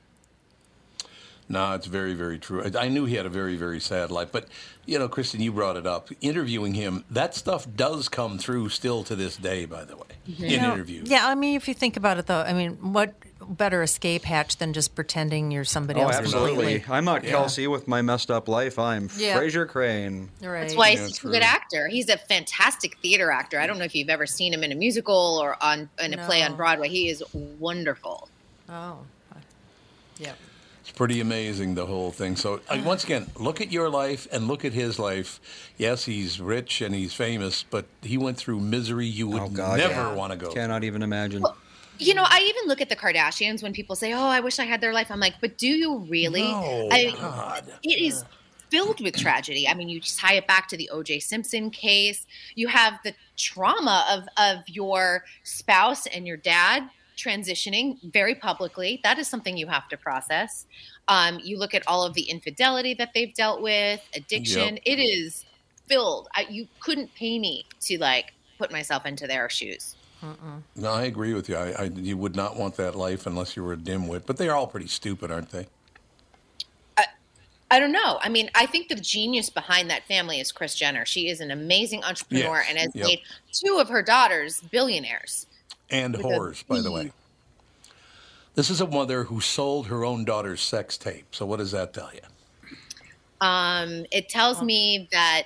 [1.47, 2.63] No, it's very, very true.
[2.63, 4.29] I, I knew he had a very, very sad life.
[4.31, 4.47] But,
[4.87, 6.09] you know, Kristen, you brought it up.
[6.21, 10.33] Interviewing him, that stuff does come through still to this day, by the way, in
[10.49, 11.07] You know, interviews.
[11.09, 13.13] Yeah, I mean, if you think about it, though, I mean, what
[13.47, 16.55] better escape hatch than just pretending you're somebody Oh, else absolutely.
[16.79, 16.85] completely.
[16.95, 17.29] I'm not Yeah.
[17.29, 18.79] Kelsey with my messed up life.
[18.79, 19.37] I'm Yeah.
[19.39, 20.29] Frasier Crane.
[20.41, 20.61] Right.
[20.61, 21.87] That's why he's such a good actor.
[21.87, 23.59] He's a fantastic theater actor.
[23.59, 26.25] I don't know if you've ever seen him in a musical or on in a
[26.25, 26.89] play on Broadway.
[26.89, 27.23] He is
[27.59, 28.29] wonderful.
[28.67, 28.97] Oh.
[30.17, 30.31] Yeah.
[30.95, 32.37] It's pretty amazing, the whole thing.
[32.37, 35.41] So, uh, once again, look at your life and look at his life.
[35.77, 39.77] Yes, he's rich and he's famous, but he went through misery you would Oh, God,
[39.79, 40.13] never yeah.
[40.13, 40.53] want to go.
[40.53, 41.43] Cannot even imagine.
[41.99, 44.63] You know, I even look at the Kardashians when people say, "Oh, I wish I
[44.63, 47.65] had their life." I'm like, "But do you really?" No, I, God.
[47.83, 48.23] It is
[48.69, 49.67] filled with tragedy.
[49.67, 51.19] I mean, you tie it back to the O.J.
[51.19, 52.25] Simpson case.
[52.55, 58.99] You have the trauma of of your spouse and your dad transitioning very publicly.
[59.03, 60.65] That is something you have to process.
[61.07, 64.75] Um, you look at all of the infidelity that they've dealt with, addiction.
[64.75, 64.83] Yep.
[64.85, 65.45] It is
[65.87, 66.27] filled.
[66.35, 69.95] I, you couldn't pay me to like put myself into their shoes.
[70.75, 71.55] No, I agree with you.
[71.55, 74.23] I, I, you would not want that life unless you were a dimwit.
[74.25, 75.67] But they're all pretty stupid, aren't they?
[77.71, 78.19] I don't know.
[78.21, 81.03] I mean, I think the genius behind that family is Kris Jenner.
[81.03, 82.65] She is an amazing entrepreneur Yes.
[82.69, 83.05] and has Yep.
[83.05, 83.19] made
[83.51, 85.47] two of her daughters billionaires.
[85.89, 87.11] And With whores, by the way.
[88.55, 91.25] This is a mother who sold her own daughter's sex tape.
[91.35, 92.21] So, what does that tell you?
[93.41, 95.43] Um, it tells me that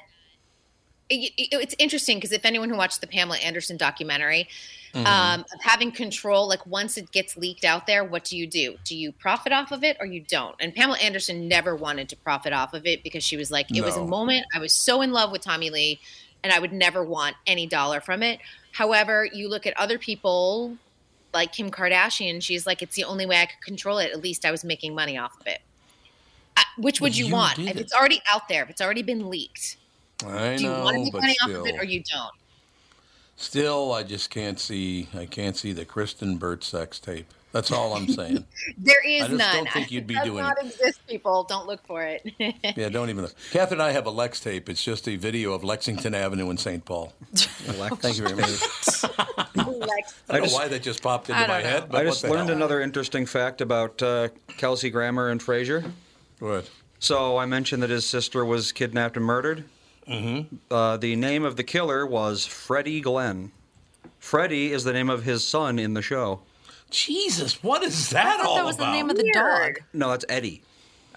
[1.09, 4.47] it, it- it's interesting because if anyone who watched the Pamela Anderson documentary,
[4.91, 5.05] Mm-hmm.
[5.05, 8.75] um, of having control, like once it gets leaked out there, what do you do?
[8.83, 10.55] Do you profit off of it or you don't?
[10.59, 13.83] And Pamela Anderson never wanted to profit off of it because she was like, it
[13.85, 14.47] was a moment.
[14.51, 15.99] I was so in love with Tommy Lee,
[16.43, 18.39] and I would never want any dollar from it.
[18.71, 20.77] However, you look at other people
[21.33, 24.11] like Kim Kardashian, she's like, it's the only way I could control it.
[24.11, 25.59] At least I was making money off of it.
[26.57, 27.59] Uh, which would you, you want?
[27.59, 27.77] If it.
[27.77, 29.77] it's already out there, if it's already been leaked,
[30.25, 31.61] I do you know, want to make money still.
[31.61, 32.33] off of it or you don't?
[33.35, 35.07] Still, I just can't see.
[35.15, 37.33] I can't see the Kristen Burt sex tape.
[37.51, 38.45] That's all I'm saying.
[38.77, 39.23] There is none.
[39.23, 39.55] I just none.
[39.65, 40.67] don't think you'd be it does doing not it.
[40.67, 41.43] exist, people.
[41.45, 42.23] Don't look for it.
[42.77, 43.33] Yeah, don't even look.
[43.51, 44.69] Catherine and I have a Lex tape.
[44.69, 46.83] It's just a video of Lexington Avenue in St.
[46.85, 47.13] Paul.
[47.33, 48.59] Thank you very much.
[49.55, 51.83] I don't know just- why that just popped into my don't head.
[51.89, 52.57] But I just learned hell?
[52.57, 55.91] another interesting fact about uh, Kelsey Grammer and Frasier.
[56.39, 56.69] What?
[56.99, 59.63] So I mentioned that his sister was kidnapped and murdered.
[60.07, 60.55] Mm-hmm.
[60.71, 63.51] Uh, the name of the killer was Freddie Glenn.
[64.19, 66.41] Freddie is the name of his son in the show.
[66.89, 69.79] Jesus, what is that I thought that was the name of the dog.
[69.93, 70.63] No, that's Eddie.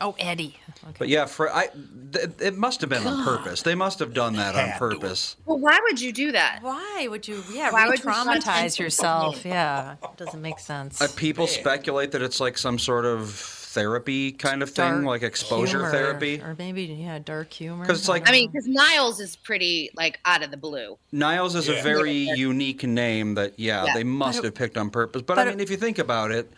[0.00, 0.56] Oh, Eddie.
[0.98, 1.68] But yeah, for I,
[2.12, 3.62] th- it must have been on purpose.
[3.62, 5.36] They must have done that on purpose.
[5.46, 6.58] well, why would you do that?
[6.60, 7.42] Why would you?
[7.52, 9.44] Yeah, Why would you re-traumatize traumatize yourself.
[9.44, 11.00] Yeah, it doesn't make sense.
[11.00, 13.28] Uh, people speculate that it's like some sort of
[13.72, 16.40] therapy kind of thing, Dark like exposure humor, therapy.
[16.42, 17.82] or maybe yeah, dark humor.
[17.84, 20.98] Because it's like- I mean, because Niles is pretty like out of the blue.
[21.10, 21.76] Niles is Yeah.
[21.76, 23.94] a very unique name that, yeah, Yeah.
[23.94, 25.22] they must But it- have picked on purpose.
[25.22, 26.52] But, but I it- mean, if you think about it,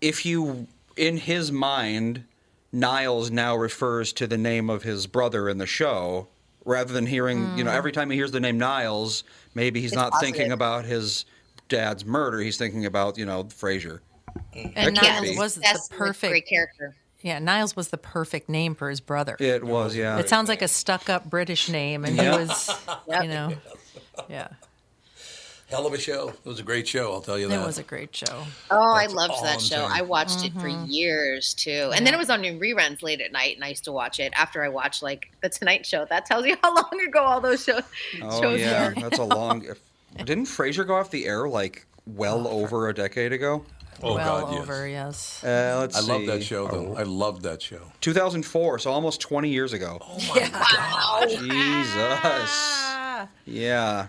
[0.00, 0.66] if you,
[0.96, 2.24] in his mind,
[2.72, 6.28] Niles now refers to the name of his brother in the show,
[6.64, 7.76] rather than hearing, you know, Mm.
[7.76, 9.22] every time he hears the name Niles,
[9.54, 10.34] maybe he's It's not positive.
[10.36, 11.24] thinking about his
[11.68, 12.40] dad's murder.
[12.40, 14.00] He's thinking about, you know, Frasier.
[14.54, 15.36] And That Niles be.
[15.38, 16.94] was the perfect great character.
[17.22, 19.36] Yeah, Niles was the perfect name for his brother.
[19.40, 20.18] It was, yeah.
[20.18, 22.32] It sounds like a stuck-up British name, and Yeah.
[22.32, 22.70] he was,
[23.22, 23.52] you know,
[24.28, 24.48] yeah.
[25.68, 26.28] Hell of a show.
[26.28, 27.12] It was a great show.
[27.12, 27.60] I'll tell you that.
[27.60, 28.44] It was a great show.
[28.70, 29.76] Oh, I loved that I'm show.
[29.78, 29.88] saying.
[29.90, 30.86] I watched it for Mhm.
[30.88, 33.82] years too, and then it was on in reruns late at night, and I used
[33.84, 36.04] to watch it after I watched like the Tonight Show.
[36.04, 37.82] That tells you how long ago all those shows
[38.22, 38.90] Oh, shows yeah.
[38.90, 38.94] were.
[39.00, 39.66] That's a long.
[40.18, 43.64] Didn't Frasier go off the air like well over a decade ago?
[44.02, 44.60] Oh, well God, yes.
[44.62, 45.44] over, yes.
[45.44, 46.94] Uh, let's I love that show, though.
[46.96, 47.00] Oh.
[47.00, 47.80] I loved that show.
[48.00, 49.98] 2004, so almost 20 years ago.
[50.34, 52.50] Wow, Jesus.
[53.46, 54.08] Yeah.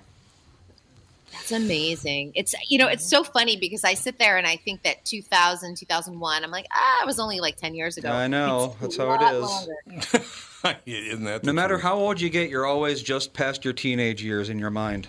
[1.31, 2.33] that's amazing.
[2.35, 5.75] It's you know it's so funny because I sit there and I think that 2000
[5.77, 6.43] 2001.
[6.43, 8.11] I'm like ah, it was only like 10 years ago.
[8.11, 8.75] I know.
[8.81, 9.43] It's That's how it is.
[9.43, 10.19] is.
[10.63, 10.79] longer.
[10.85, 11.83] Isn't that No matter truth?
[11.83, 15.07] how old you get, you're always just past your teenage years in your mind.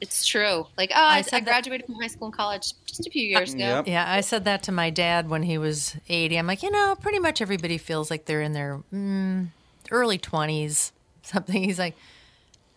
[0.00, 0.66] It's true.
[0.76, 3.26] Like oh, I, I, said that- graduated from high school and college just a few
[3.26, 3.64] years ago.
[3.64, 3.88] Yep.
[3.88, 6.38] Yeah, I said that to my dad when he was 80.
[6.38, 9.48] I'm like, you know, pretty much everybody feels like they're in their mm,
[9.90, 10.92] early 20s,
[11.22, 11.62] something.
[11.62, 11.96] He's like,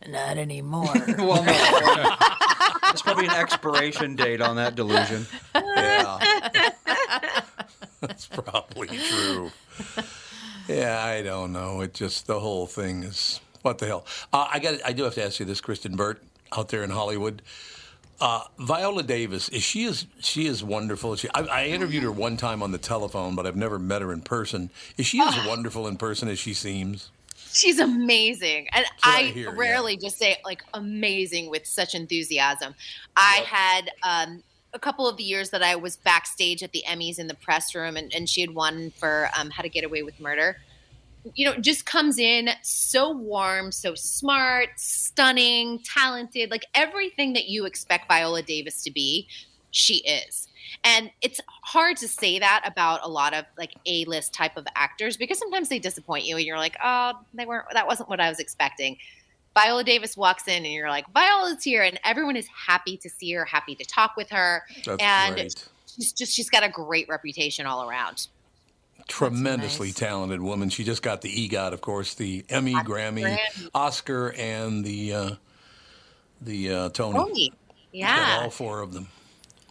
[0.07, 0.93] not anymore.
[1.18, 2.15] well, no.
[2.81, 5.27] There's probably an expiration date on that delusion.
[5.56, 6.72] Yeah.
[8.02, 9.52] That's probably true.
[10.68, 11.81] Yeah, I don't know.
[11.81, 14.06] It just the whole thing is what the hell.
[14.34, 14.80] Uh, I got.
[14.84, 16.22] I do have to ask you this, Kristen Burt,
[16.56, 17.41] out there in Hollywood.
[18.19, 21.15] Uh, Viola Davis is she is she is wonderful.
[21.15, 24.14] She, I, I interviewed her one time on the telephone, but I've never met her
[24.14, 24.69] in person.
[24.95, 27.10] Is she as wonderful in person as she seems?
[27.52, 28.68] She's amazing.
[28.73, 29.57] And what I I, hear, yeah.
[29.57, 32.76] rarely just say like amazing with such enthusiasm.
[33.18, 37.19] I had um a couple of the years that I was backstage at the Emmys
[37.19, 40.03] in the press room, and, and she had won for um, How to Get Away
[40.03, 40.57] with Murder.
[41.35, 47.65] You know, just comes in so warm, so smart, stunning, talented, like everything that you
[47.65, 49.27] expect Viola Davis to be,
[49.72, 50.48] she is.
[50.84, 54.65] And it's hard to say that about a lot of like A list type of
[54.76, 58.19] actors because sometimes they disappoint you and you're like, oh, they weren't, that wasn't what
[58.19, 58.98] I was expecting.
[59.53, 63.34] Viola Davis walks in and you're like, Viola's here, and everyone is happy to see
[63.34, 64.64] her, happy to talk with her.
[64.85, 65.68] That's and great.
[65.88, 68.27] she's just she's got a great reputation all around.
[69.07, 70.69] Tremendously talented woman.
[70.69, 73.69] She just got the EGOT, of course, the Emmy, Grammy, Grammy.
[73.73, 75.32] Oscar, and the uh,
[76.41, 77.18] the uh, Tony.
[77.18, 77.53] Tony.
[77.91, 78.40] Yeah.
[78.44, 79.07] all four of them.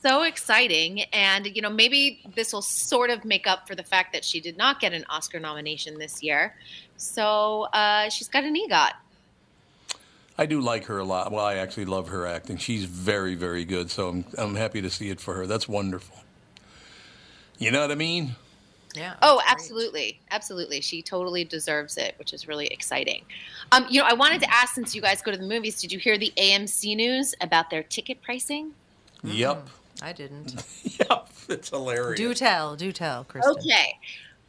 [0.03, 1.03] So exciting.
[1.13, 4.41] And, you know, maybe this will sort of make up for the fact that she
[4.41, 6.55] did not get an Oscar nomination this year.
[6.97, 8.93] So uh, she's got an EGOT.
[10.39, 11.33] I do like her a lot.
[11.33, 12.57] Well, I actually love her acting.
[12.57, 13.91] She's very, very good.
[13.91, 15.47] So I'm, I'm happy to see it for her.
[15.47, 16.17] That's wonderful.
[17.59, 18.37] You know what I mean?
[18.95, 19.15] Yeah.
[19.23, 20.21] Oh, absolutely.
[20.31, 20.81] Absolutely.
[20.81, 23.25] She totally deserves it, which is really exciting.
[23.73, 25.93] Um, you know, I wanted to ask since you guys go to the movies, did
[25.93, 28.73] you hear the AMC news about their ticket pricing?
[29.23, 29.69] Yep.
[30.03, 30.65] I didn't.
[30.85, 31.29] yep.
[31.49, 32.17] It's hilarious.
[32.17, 33.53] Do tell, do tell, Kristen.
[33.59, 33.99] Okay.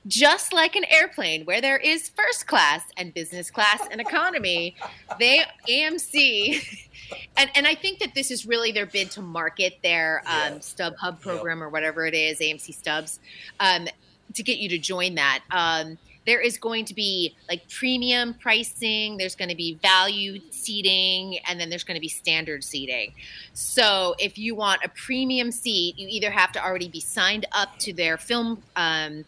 [0.07, 4.75] Just like an airplane where there is first class and business class and economy,
[5.19, 6.87] they AMC
[7.37, 11.19] and and I think that this is really their bid to market their um, StubHub
[11.19, 13.19] program or whatever it is, AMC Stubs,
[13.59, 13.87] um,
[14.33, 15.41] to get you to join that.
[15.51, 21.39] Um, there is going to be like premium pricing, there's going to be value seating,
[21.47, 23.13] and then there's going to be standard seating.
[23.53, 27.77] So if you want a premium seat, you either have to already be signed up
[27.79, 29.25] to their film um,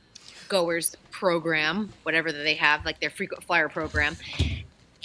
[0.49, 4.15] goers program, whatever that they have, like their frequent flyer program,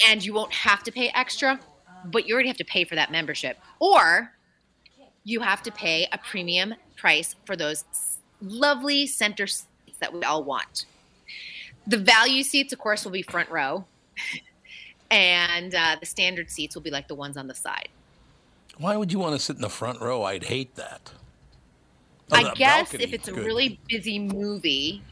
[0.06, 1.58] and you won't have to pay extra,
[2.04, 3.56] but you already have to pay for that membership.
[3.80, 4.32] Or
[5.24, 7.84] you have to pay a premium price for those
[8.42, 9.46] lovely center
[9.98, 10.86] that we all want.
[11.86, 13.84] The value seats, of course, will be front row,
[15.10, 17.88] and uh, the standard seats will be like the ones on the side.
[18.76, 20.22] Why would you want to sit in the front row?
[20.22, 21.12] I'd hate that.
[22.30, 23.46] Oh, I guess balcony, if it's a good.
[23.46, 25.02] really busy movie,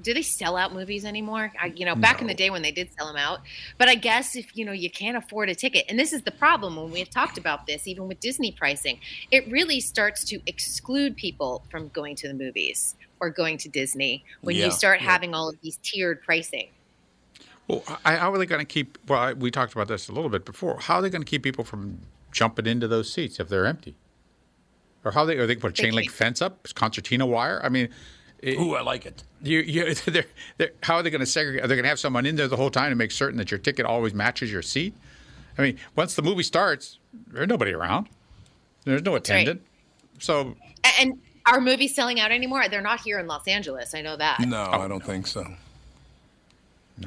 [0.00, 1.52] do they sell out movies anymore?
[1.60, 3.40] I, you know, back in the day when they did sell them out.
[3.78, 6.30] But I guess if you know you can't afford a ticket, and this is the
[6.30, 8.98] problem when we have talked about this, even with Disney pricing,
[9.30, 14.24] it really starts to exclude people from going to the movies or going to Disney
[14.42, 15.06] when Yeah, you start yeah.
[15.06, 16.68] having all of these tiered pricing.
[17.68, 18.98] Well, I, how are they going to keep?
[19.06, 20.78] Well, I, we talked about this a little bit before.
[20.80, 22.00] How are they going to keep people from
[22.32, 23.94] jumping into those seats if they're empty?
[25.04, 27.60] Or how are they are they put a chain link fence up, concertina wire?
[27.64, 27.88] I mean,
[28.44, 29.22] Ooh, I like it.
[29.40, 30.24] You, you, they're,
[30.58, 31.64] they're, how are they going to segregate?
[31.64, 33.50] Are they going to have someone in there the whole time to make certain that
[33.50, 34.94] your ticket always matches your seat?
[35.56, 38.08] I mean, once the movie starts, there's nobody around.
[38.84, 39.20] There's no right.
[39.20, 39.62] attendant.
[40.18, 40.56] So
[40.98, 42.68] And are movies selling out anymore?
[42.68, 43.94] They're not here in Los Angeles.
[43.94, 44.40] I know that.
[44.40, 45.46] No, I don't think so.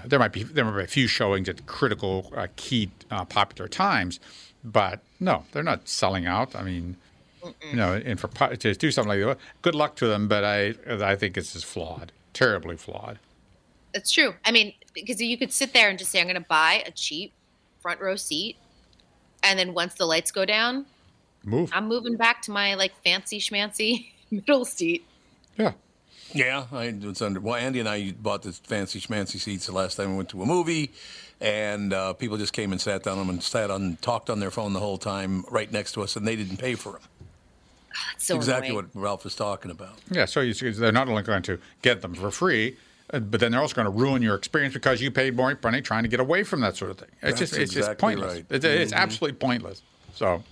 [0.05, 3.67] there might be there might be a few showings at critical, uh, key, uh, popular
[3.67, 4.19] times,
[4.63, 6.55] but no, they're not selling out.
[6.55, 6.97] I mean,
[7.43, 10.27] you know, and for to do something like that, good luck to them.
[10.27, 13.19] But I I think it's just flawed, terribly flawed.
[13.93, 14.33] That's true.
[14.43, 16.91] I mean, because you could sit there and just say, I'm going to buy a
[16.91, 17.31] cheap
[17.79, 18.57] front row seat.
[19.41, 20.85] And then once the lights go down,
[21.45, 21.69] Move.
[21.71, 25.05] I'm moving back to my like fancy schmancy middle seat.
[25.57, 25.71] Yeah,
[26.33, 27.39] Yeah, I, it's under.
[27.39, 30.41] Well, Andy and I bought the fancy schmancy seats the last time we went to
[30.41, 30.91] a movie,
[31.39, 34.51] and uh, people just came and sat down them and sat on, talked on their
[34.51, 37.01] phone the whole time right next to us, and they didn't pay for them.
[38.11, 38.89] That's so exactly annoying.
[38.93, 39.93] what Ralph was talking about.
[40.11, 42.75] Yeah, so you, they're not only going to get them for free,
[43.13, 45.81] uh, but then they're also going to ruin your experience because you paid more money
[45.81, 47.07] trying to get away from that sort of thing.
[47.21, 48.33] It's That's just it's exactly just pointless.
[48.33, 48.45] right.
[48.49, 48.97] It's, it's Mhm.
[48.97, 49.81] absolutely pointless.
[50.13, 50.43] So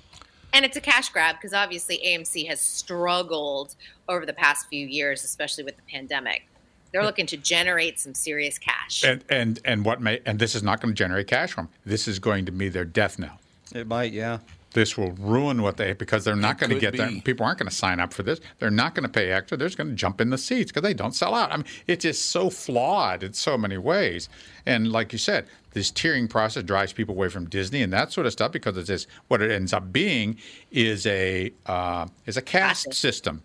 [0.53, 3.75] And it's a cash grab because obviously AMC has struggled
[4.07, 6.47] over the past few years, especially with the pandemic.
[6.91, 9.03] They're looking to generate some serious cash.
[9.03, 11.69] and and and what may and this is not going to generate cash from.
[11.85, 13.39] This is going to be their death knell.
[13.73, 14.37] It might, yeah.
[14.73, 17.09] This will ruin what they because they're not going to get there.
[17.21, 18.39] People aren't going to sign up for this.
[18.59, 19.55] They're not going to pay extra.
[19.57, 21.51] They're just going to jump in the seats because they don't sell out.
[21.51, 24.29] I mean, it's just so flawed in so many ways.
[24.65, 28.25] And like you said, this tiering process drives people away from Disney and that sort
[28.25, 30.37] of stuff because it's just what it ends up being
[30.71, 33.43] is a uh, is a caste system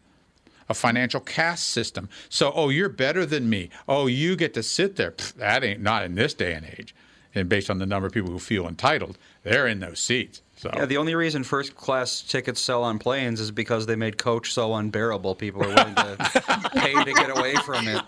[0.69, 2.09] a financial caste system.
[2.29, 3.71] So, oh, you're better than me.
[3.89, 5.13] Oh, you get to sit there.
[5.13, 6.95] Pff, that ain't not in this day and age.
[7.35, 10.43] And based on the number of people who feel entitled, they're in those seats.
[10.59, 14.19] So, Yeah, the only reason first class tickets sell on planes is because they made
[14.19, 15.37] coach so unbearable.
[15.37, 18.03] People are willing to pay to get away from it.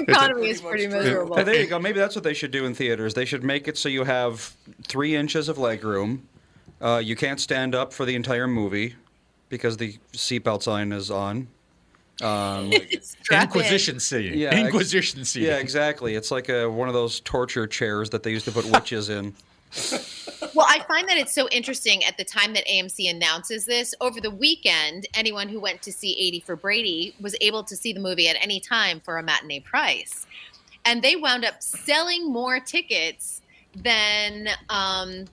[0.00, 1.36] economy is pretty miserable.
[1.36, 1.78] Hey, there you go.
[1.78, 3.14] Maybe that's what they should do in theaters.
[3.14, 4.54] They should make it so you have
[4.86, 6.28] three inches of leg room.
[6.80, 8.94] Uh, you can't stand up for the entire movie.
[9.48, 11.48] because the seatbelt sign is on.
[12.20, 12.70] Um,
[13.32, 14.38] Inquisition seating.
[14.38, 15.48] Yeah, ex- Inquisition seating.
[15.48, 16.14] Yeah, exactly.
[16.14, 19.34] It's like a, one of those torture chairs that they used to put witches in.
[20.54, 23.94] Well, I find that it's so interesting at the time that AMC announces this.
[24.00, 27.92] Over the weekend, anyone who went to see 80 for Brady was able to see
[27.92, 30.26] the movie at any time for a matinee price.
[30.84, 33.42] And they wound up selling more tickets
[33.74, 35.26] than um,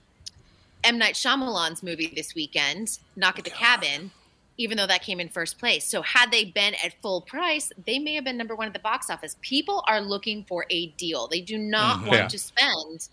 [0.84, 0.98] M.
[0.98, 4.12] Night Shyamalan's movie this weekend, Knock at the Cabin,
[4.58, 5.86] even though that came in first place.
[5.86, 8.80] So, had they been at full price, they may have been number one at the
[8.80, 9.36] box office.
[9.42, 12.08] People are looking for a deal, they do not Mhm.
[12.08, 12.28] want Yeah.
[12.28, 13.08] to spend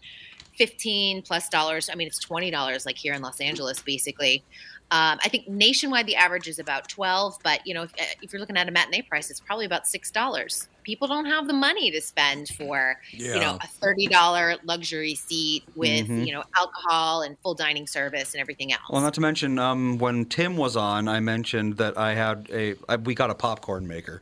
[0.56, 1.88] 15 plus dollars.
[1.90, 4.44] I mean, it's $20 like here in Los Angeles, basically.
[4.90, 8.40] Um, I think nationwide the average is about 12, but you know, if, if you're
[8.40, 10.68] looking at a matinee price, it's probably about $6.
[10.82, 16.08] People don't have the money to spend for, you know, a $30 luxury seat with,
[16.08, 16.26] Mhm.
[16.26, 18.82] you know, alcohol and full dining service and everything else.
[18.90, 22.74] Well, not to mention, um, when Tim was on, I mentioned that I had a
[22.86, 24.20] I, we got a popcorn maker,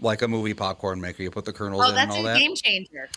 [0.00, 1.22] like a movie popcorn maker.
[1.22, 2.38] You put the kernels oh, in and that's all a that.
[2.38, 3.10] game changer.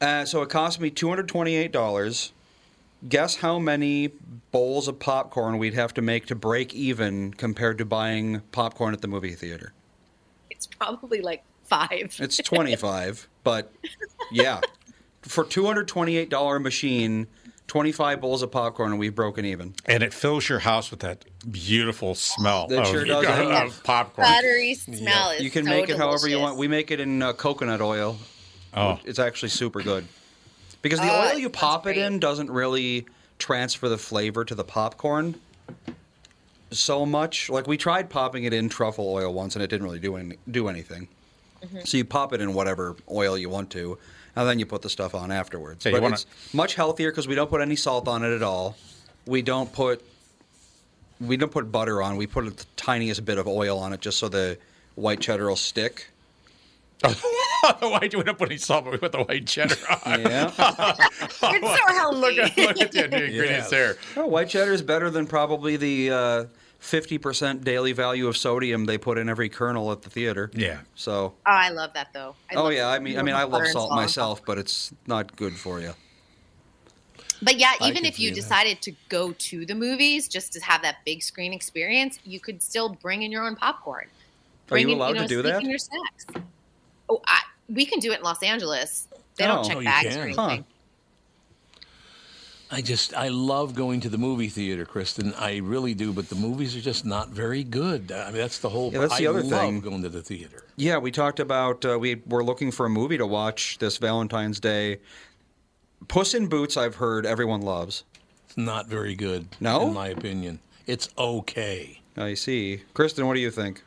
[0.00, 2.32] Uh, so it cost me two hundred twenty-eight dollars.
[3.08, 4.08] Guess how many
[4.50, 9.00] bowls of popcorn we'd have to make to break even compared to buying popcorn at
[9.00, 9.72] the movie theater?
[10.50, 12.16] It's probably like five.
[12.18, 13.72] It's twenty-five, but
[14.30, 14.60] yeah,
[15.22, 17.26] for two hundred twenty-eight dollar machine,
[17.66, 19.74] twenty-five bowls of popcorn, and we've broken even.
[19.86, 23.24] And it fills your house with that beautiful smell It of, sure does.
[23.76, 24.26] of popcorn.
[24.26, 26.58] Buttery smell is You can so make it however you want.
[26.58, 28.18] We make it in uh, coconut oil.
[28.76, 29.00] Oh.
[29.04, 30.06] It's actually super good.
[30.82, 33.06] Because the Oh, oil you pop it in doesn't really
[33.38, 35.34] transfer the flavor to the popcorn
[36.70, 37.48] so much.
[37.48, 40.36] Like we tried popping it in truffle oil once and it didn't really do any,
[40.50, 41.08] do anything.
[41.64, 41.80] Mm-hmm.
[41.84, 43.98] So you pop it in whatever oil you want to,
[44.36, 45.84] and then you put the stuff on afterwards.
[45.84, 48.34] Yeah, you but wanna- it's much healthier because we don't put any salt on it
[48.34, 48.76] at all.
[49.26, 50.04] We don't put
[51.18, 52.16] we don't put butter on.
[52.16, 54.58] We put the tiniest bit of oil on it just so the
[54.96, 56.10] white cheddar will stick.
[57.02, 58.84] Why do we not put any salt?
[58.84, 60.20] but We put the white cheddar on.
[60.22, 60.50] Yeah.
[61.28, 62.16] It's so healthy.
[62.18, 63.96] Look at, look at the ingredients there.
[64.16, 66.44] Oh, white cheddar is better than probably the uh,
[66.78, 70.50] fifty percent daily value of sodium they put in every kernel at the theater.
[70.54, 70.80] Yeah.
[70.94, 71.34] So.
[71.34, 72.34] Oh, I love that though.
[72.50, 73.92] I oh love yeah, I mean, I mean, I love salt salt.
[73.92, 75.92] myself, but it's not good for you.
[77.42, 78.40] But yeah, even if you see that.
[78.40, 82.62] decided to go to the movies just to have that big screen experience, you could
[82.62, 84.06] still bring in your own popcorn.
[84.06, 84.08] Are
[84.68, 85.62] Bring you in, allowed know, to do that?
[85.62, 86.26] your snacks.
[87.08, 89.08] Oh, I, we can do it in Los Angeles.
[89.36, 89.68] They don't Oh.
[89.68, 90.18] check Oh, bags can.
[90.30, 90.46] or Huh.
[90.48, 90.64] anything.
[92.68, 95.32] I just I love going to the movie theater, Kristen.
[95.34, 98.10] I really do, but the movies are just not very good.
[98.10, 98.92] I mean, that's the whole.
[98.92, 99.80] Yeah, that's the I other love thing.
[99.80, 100.64] going to the theater.
[100.74, 104.58] Yeah, we talked about uh, we were looking for a movie to watch this Valentine's
[104.58, 104.98] Day.
[106.08, 108.02] Puss in Boots, I've heard everyone loves.
[108.48, 109.46] It's not very good.
[109.60, 109.86] No?
[109.86, 110.58] in my opinion,
[110.88, 112.00] it's okay.
[112.16, 112.82] I see.
[112.94, 113.84] Kristen, what do you think?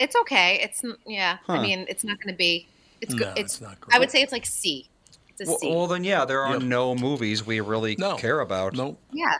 [0.00, 0.58] It's okay.
[0.62, 1.38] It's yeah.
[1.46, 1.52] Huh.
[1.52, 2.66] I mean, it's not going to be.
[3.00, 3.26] It's good.
[3.28, 3.94] No, it's, it's not Great.
[3.94, 4.88] I would say it's like C.
[5.28, 5.70] It's a Well, C.
[5.70, 8.74] well, then, yeah, there are no movies we really care about.
[8.74, 8.96] No.
[9.12, 9.36] yeah.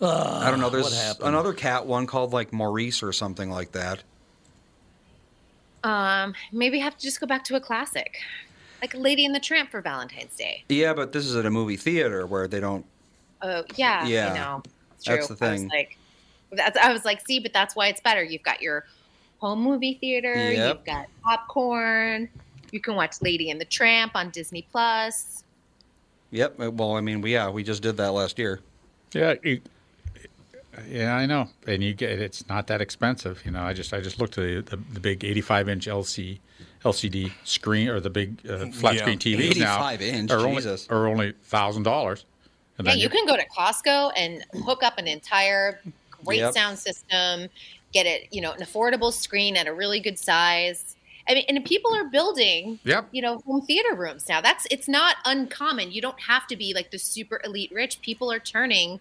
[0.00, 0.68] Uh, I don't know.
[0.70, 4.02] There's another cat one called like Maurice or something like that.
[5.84, 8.18] Um, maybe have to just go back to a classic,
[8.82, 10.64] like Lady and the Tramp for Valentine's Day.
[10.68, 12.84] Yeah, but this is at a movie theater where they don't.
[13.40, 14.62] Oh yeah, Yeah, I know.
[14.96, 15.16] It's true.
[15.16, 15.68] that's the I was thing.
[15.70, 15.98] like,
[16.52, 18.22] that's, I was like, see, but that's why it's better.
[18.24, 18.84] You've got your
[19.38, 20.34] home movie theater.
[20.52, 20.76] Yep.
[20.76, 22.28] You've got popcorn.
[22.72, 25.44] You can watch Lady and the Tramp on Disney Plus.
[26.30, 26.60] Yep.
[26.60, 28.60] uh, Well, I mean, we, yeah, we just did that last year.
[29.12, 29.60] Yeah, you,
[30.88, 33.40] yeah, I know, and you get it's not that expensive.
[33.46, 36.38] You know, I just I just looked at the, the, the big 85 inch LC
[36.84, 39.02] LCD screen or the big uh, flat Yeah.
[39.02, 40.86] screen TVs now 85 inch, are only Jesus.
[40.90, 42.24] are only thousand dollars.
[42.82, 45.80] Yeah, you can go to Costco and hook up an entire
[46.24, 46.52] great Yep.
[46.52, 47.48] sound system,
[47.96, 50.96] get it, you know, an affordable screen at a really good size.
[51.28, 53.08] I mean, and people are building, Yep.
[53.10, 54.40] you know, home theater rooms now.
[54.40, 55.90] That's it's not uncommon.
[55.90, 58.00] You don't have to be like the super elite rich.
[58.02, 59.00] People are turning,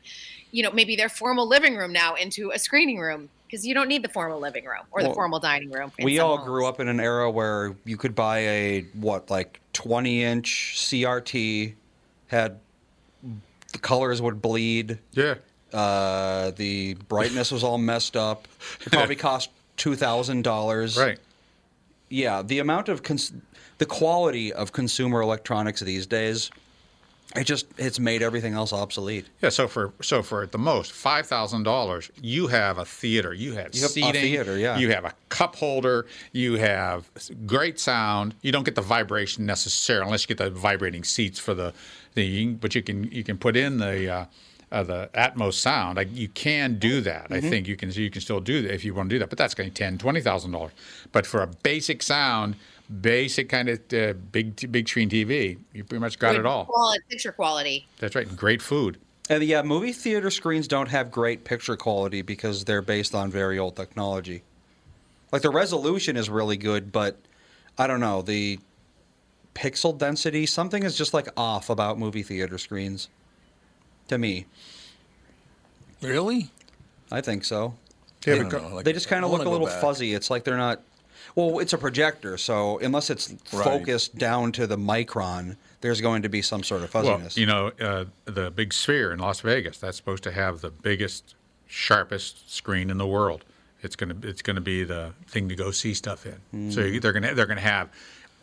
[0.51, 3.87] you know, maybe their formal living room now into a screening room because you don't
[3.87, 5.91] need the formal living room or the formal dining room.
[6.01, 6.47] We all homes.
[6.47, 11.75] grew up in an era where you could buy a what like 20 inch CRT,
[12.27, 12.59] had
[13.71, 14.97] the colors would bleed.
[15.11, 15.35] Yeah.
[15.75, 18.47] Uh, the brightness was all messed up.
[18.85, 20.97] It probably cost two thousand dollars.
[20.97, 21.19] Right.
[22.09, 23.33] Yeah, the amount of cons-
[23.77, 26.49] the quality of consumer electronics these days,
[27.35, 29.25] it just it's made everything else obsolete.
[29.41, 33.33] Yeah, so for so for at the most five thousand dollars, you have a theater,
[33.33, 34.77] you have You have a seating, theater, yeah.
[34.77, 37.09] you have a cup holder, you have
[37.45, 38.35] great sound.
[38.41, 41.73] You don't get the vibration necessarily unless you get the vibrating seats for the
[42.13, 42.55] thing.
[42.55, 44.25] But you can you can put in the uh,
[44.75, 47.27] uh, the Atmos sound, like you can do that.
[47.29, 47.49] I Mhm.
[47.49, 49.37] think you can you can still do that if you want to do that, but
[49.37, 50.73] that's going to be ten, twenty thousand dollars.
[51.13, 52.55] But for a basic sound,
[53.01, 56.65] basic kind of uh, big big screen TV, you pretty much got Good it all.
[56.65, 57.87] Quality, picture quality.
[57.99, 58.35] That's right.
[58.35, 58.97] Great food.
[59.29, 63.57] And yeah, movie theater screens don't have great picture quality because they're based on very
[63.57, 64.43] old technology.
[65.31, 67.17] Like the resolution is really good, but
[67.77, 68.59] I don't know the
[69.55, 70.45] pixel density.
[70.45, 73.07] Something is just like off about movie theater screens.
[74.09, 74.45] To me,
[76.01, 76.49] Really?
[77.11, 77.75] I think so.
[78.21, 79.81] They, but go- like, they just kind I of look wanna a go little back.
[79.81, 80.13] fuzzy.
[80.13, 80.81] It's like they're not.
[81.35, 83.63] Well, it's a projector, so unless it's Right.
[83.63, 87.37] focused down to the micron, there's going to be some sort of Well, fuzziness.
[87.37, 91.35] you know, uh, the big sphere in Las Vegas, that's supposed to have the biggest,
[91.67, 93.43] sharpest screen in the world.
[93.81, 96.71] It's gonna it's gonna be the thing to go see stuff in.
[96.71, 97.01] So Mm.
[97.01, 97.89] they're gonna they're gonna have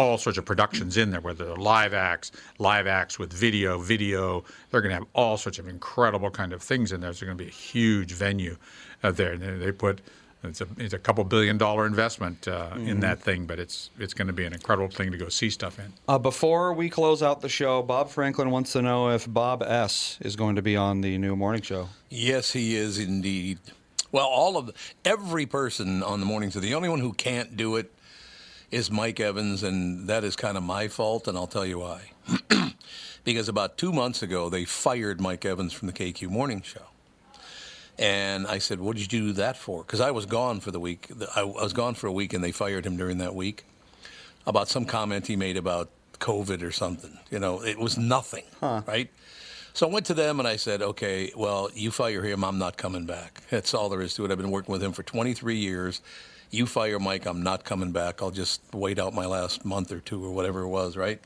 [0.03, 4.45] all sorts of productions in there, whether they're live acts, live acts with video, video.
[4.71, 7.11] They're gonna have all sorts of incredible kind of things in there.
[7.11, 8.57] It's gonna be a huge venue
[9.03, 9.33] uh, there.
[9.33, 10.01] And they put
[10.45, 13.01] it's a it's a couple billion dollar investment uh, in Mhm.
[13.03, 15.79] that thing, but it's it's going to be an incredible thing to go see stuff
[15.79, 15.93] in.
[16.09, 20.19] Uh, before we close out the show, Bob Franklin wants to know if Bob S.
[20.21, 21.91] is going to be on the new morning show.
[22.11, 23.59] Yes, he is indeed.
[24.11, 24.73] Well, all of
[25.05, 26.59] every person on the morning show.
[26.59, 27.93] The only one who can't do it
[28.73, 32.11] is Mike Evans, and that is kind of my fault, and I'll tell you why.
[33.25, 36.87] because about two months ago, they fired Mike Evans from the KQ Morning Show.
[37.99, 40.81] And I said, "What did you do that for?" Because I was gone for the
[40.81, 41.09] week.
[41.37, 43.65] I was gone for a week, and they fired him during that week
[44.47, 47.19] about some comment he made about COVID or something.
[47.31, 49.11] You know, it was nothing, right?
[49.75, 52.43] So I went to them and I said, "Okay, well, you fire him.
[52.43, 53.43] I'm not coming back.
[53.51, 54.31] That's all there is to it.
[54.31, 56.01] I've been working with him for 23 years.
[56.53, 57.27] You fire Mike.
[57.27, 58.23] I'm not coming back.
[58.23, 61.21] I'll just wait out my last month or two or whatever it was, right?"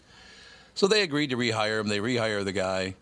[0.75, 1.89] So they agreed to rehire him.
[1.89, 2.95] They rehire the guy.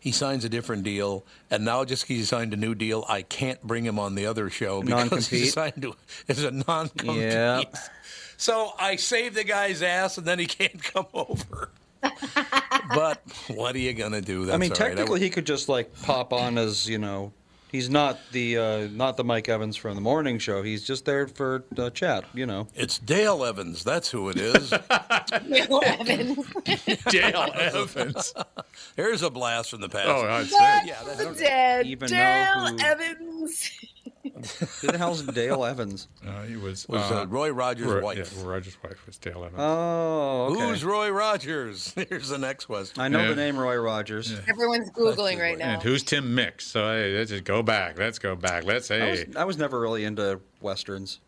[0.00, 3.22] He signs a different deal, and now just 'cause he signed a new deal, I
[3.22, 5.28] can't bring him on the other show because Non-compete?
[5.40, 5.94] he's signed to
[6.28, 7.16] it's a non-compete.
[7.32, 7.62] Yeah.
[8.36, 11.70] So I saved the guy's ass, and then he can't come over.
[12.94, 14.46] but what are you gonna do?
[14.46, 14.88] That's I mean, all right.
[14.88, 17.32] technically, he could just like pop on as you know.
[17.70, 20.62] He's not the uh, not the Mike Evans from the morning show.
[20.62, 22.24] He's just there for uh, chat.
[22.34, 22.68] You know.
[22.74, 23.84] It's Dale Evans.
[23.84, 24.70] That's who it is.
[25.48, 26.46] Dale Evans.
[27.10, 28.34] Dale Evans.
[28.96, 30.08] There's a blast from the past.
[30.08, 30.80] Oh, I'd say.
[30.86, 33.70] Yeah, that's Dead even Dale who- Evans.
[34.22, 36.08] Who the hell's Dale Evans?
[36.28, 38.32] Uh, he was, Was, uh, Roy Rogers' Roy- wife.
[38.36, 39.54] Yeah, Roy Rogers' wife was Dale Evans.
[39.56, 40.60] Oh, okay.
[40.68, 41.94] Who's Roy Rogers?
[42.08, 43.00] Here's the next question.
[43.00, 43.28] I know Yeah.
[43.30, 44.38] the name Roy Rogers.
[44.48, 45.74] Everyone's googling right now.
[45.74, 46.66] And who's Tom Mix?
[46.66, 47.98] So hey, let's just go back.
[47.98, 48.64] Let's go back.
[48.64, 49.10] Let's I hey.
[49.26, 51.20] was, I was never really into westerns.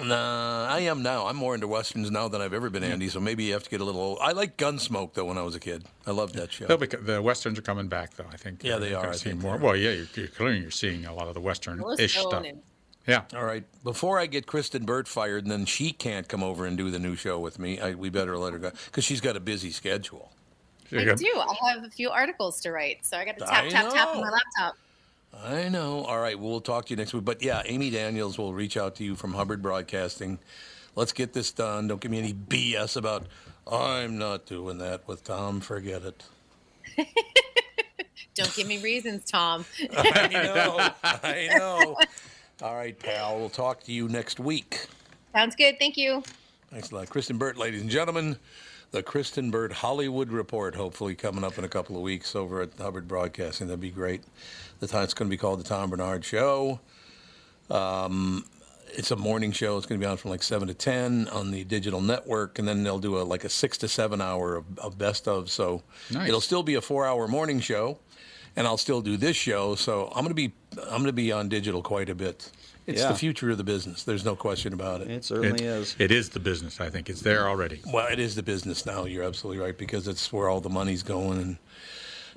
[0.00, 1.26] Nah, I am now.
[1.26, 3.08] I'm more into westerns now than I've ever been, Andy.
[3.10, 4.00] So maybe you have to get a little.
[4.00, 4.18] Old.
[4.22, 5.26] I like Gunsmoke though.
[5.26, 6.74] When I was a kid, I loved that show.
[6.76, 8.26] Be, the westerns are coming back, though.
[8.32, 8.64] I think.
[8.64, 9.54] Yeah, Uh, they you're are, gonna I see more.
[9.56, 9.58] are.
[9.58, 12.46] Well, yeah, you're, you're clearly you're seeing a lot of the western-ish stuff.
[13.06, 13.22] Yeah.
[13.34, 13.64] All right.
[13.84, 16.98] Before I get Kristen Burt fired, and then she can't come over and do the
[17.00, 19.72] new show with me, I, we better let her go because she's got a busy
[19.72, 20.32] schedule.
[20.92, 21.26] I do.
[21.36, 24.20] I have a few articles to write, so I got to tap, tap, tap on
[24.20, 24.76] my laptop.
[25.34, 26.04] I know.
[26.04, 26.38] All right.
[26.38, 27.24] We'll talk to you next week.
[27.24, 30.38] But yeah, Amy Daniels will reach out to you from Hubbard Broadcasting.
[30.94, 31.88] Let's get this done.
[31.88, 33.26] Don't give me any BS about,
[33.70, 35.60] I'm not doing that with Tom.
[35.60, 36.24] Forget it.
[38.34, 39.64] Don't give me reasons, Tom.
[39.96, 40.90] I know.
[41.02, 41.96] I know.
[42.62, 43.38] All right, pal.
[43.38, 44.86] We'll talk to you next week.
[45.32, 45.78] Sounds good.
[45.78, 46.22] Thank you.
[46.70, 47.10] Thanks a lot.
[47.10, 48.36] Kristen Burt, ladies and gentlemen.
[48.92, 52.70] The Kristen Burt Hollywood Report, hopefully coming up in a couple of weeks over at
[52.78, 53.66] Hubbard Broadcasting.
[53.68, 54.22] That'd be great.
[54.80, 56.78] The time it's going to be called the Tom Barnard Show.
[57.70, 58.44] Um,
[58.94, 59.78] it's a morning show.
[59.78, 62.68] It's going to be on from like seven to ten on the digital network, and
[62.68, 65.48] then they'll do a like a six to seven hour of, of best of.
[65.50, 66.28] So Nice.
[66.28, 67.98] it'll still be a four hour morning show,
[68.56, 69.74] and I'll still do this show.
[69.74, 70.52] So I'm going to be
[70.82, 72.50] I'm going to be on digital quite a bit.
[72.86, 73.08] It's Yeah.
[73.08, 74.02] the future of the business.
[74.02, 75.10] There's no question about it.
[75.10, 75.96] It certainly It- is.
[75.98, 76.80] It is the business.
[76.80, 77.80] I think it's there already.
[77.86, 79.04] Well, it is the business now.
[79.04, 81.56] You're absolutely right because it's where all the money's going, and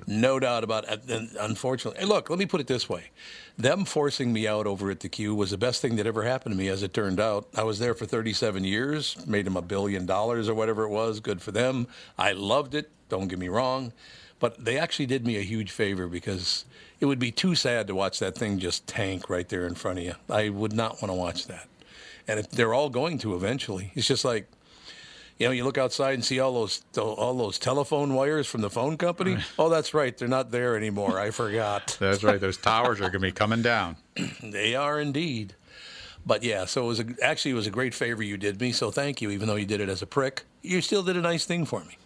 [0.06, 1.02] no doubt about it.
[1.08, 3.10] And unfortunately, hey, look, let me put it this way:
[3.58, 6.52] them forcing me out over at the Q was the best thing that ever happened
[6.54, 6.68] to me.
[6.68, 10.48] As it turned out, I was there for 37 years, made them a billion dollars
[10.48, 11.18] or whatever it was.
[11.20, 11.88] Good for them.
[12.18, 12.90] I loved it.
[13.08, 13.92] Don't get me wrong,
[14.38, 16.64] but they actually did me a huge favor because
[17.00, 19.98] it would be too sad to watch that thing just tank right there in front
[19.98, 20.14] of you.
[20.30, 21.68] I would not want to watch that.
[22.28, 24.48] And if they're all going to eventually, it's just like
[25.38, 28.70] you know, you look outside and see all those all those telephone wires from the
[28.70, 29.36] phone company.
[29.58, 31.18] Oh, that's right, they're not there anymore.
[31.20, 31.96] I forgot.
[32.00, 32.40] That's right.
[32.40, 33.96] Those towers are going to be coming down.
[34.42, 35.54] they are indeed.
[36.24, 38.72] But yeah, so it was a, actually it was a great favor you did me.
[38.72, 40.44] So thank you, even though you did it as a prick.
[40.62, 41.96] You still did a nice thing for me.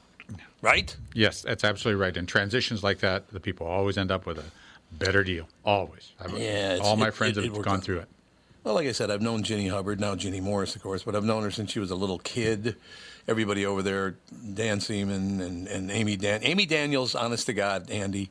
[0.63, 0.95] right?
[1.15, 2.17] Yes, that's absolutely right.
[2.17, 4.45] In transitions like that, the people always end up with a
[4.93, 5.49] better deal.
[5.65, 6.13] Always.
[6.21, 7.85] I've- Yeah, all my it- friends it- it have worked gone out.
[7.85, 8.09] through it.
[8.65, 11.25] Well, like I said, I've known Ginny Hubbard, now Ginny Morris, of course, but I've
[11.25, 12.77] known her since she was a little kid.
[13.27, 14.17] Everybody over there,
[14.55, 18.31] Dan Seaman and, and Amy Dan Amy Daniels, honest to God, Andy.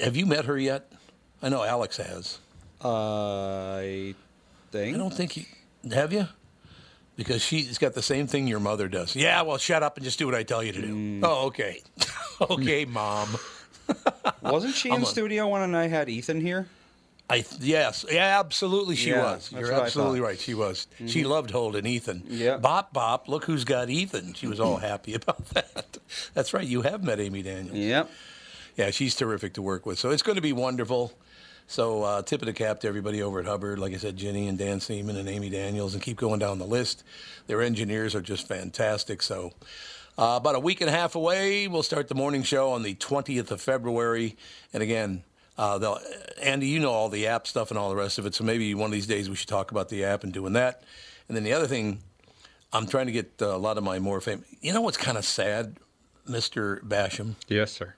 [0.00, 0.90] Have you met her yet?
[1.42, 2.38] I know Alex has.
[2.80, 4.14] I
[4.70, 4.94] think.
[4.94, 5.44] I don't think you
[5.92, 6.26] have you?
[7.16, 9.14] Because she's got the same thing your mother does.
[9.14, 10.94] Yeah, well, shut up and just do what I tell you to do.
[10.94, 11.20] Mm.
[11.22, 11.82] Oh, okay.
[12.40, 13.28] okay, mom.
[14.42, 16.66] Wasn't she in a- studio when I had Ethan here?
[17.30, 19.50] I th- yes, yeah, absolutely, she Yeah, was.
[19.50, 20.38] You're absolutely right.
[20.38, 20.86] She was.
[21.06, 21.26] She Mhm.
[21.28, 22.22] loved holding Ethan.
[22.28, 22.58] Yeah.
[22.58, 23.28] Bop bop.
[23.28, 24.34] Look who's got Ethan.
[24.34, 25.96] She was all happy about that.
[26.34, 26.66] That's right.
[26.66, 27.78] You have met Amy Daniels.
[27.78, 28.10] Yep.
[28.76, 29.98] Yeah, she's terrific to work with.
[29.98, 31.14] So it's going to be wonderful.
[31.66, 33.78] So uh, tip of the cap to everybody over at Hubbard.
[33.78, 36.66] Like I said, Ginny and Dan Seaman and Amy Daniels, and keep going down the
[36.66, 37.04] list.
[37.46, 39.22] Their engineers are just fantastic.
[39.22, 39.52] So.
[40.16, 42.94] Uh, about a week and a half away, we'll start the morning show on the
[42.94, 44.36] 20th of February.
[44.72, 45.24] And again,
[45.58, 46.00] uh, they'll-
[46.40, 48.34] Andy, you know all the app stuff and all the rest of it.
[48.34, 50.84] So maybe one of these days we should talk about the app and doing that.
[51.28, 52.00] And then the other thing,
[52.72, 54.46] I'm trying to get uh, a lot of my more famous.
[54.60, 55.76] You know what's kind of sad,
[56.28, 56.80] Mr.
[56.82, 57.34] Basham?
[57.48, 57.94] Yes, sir.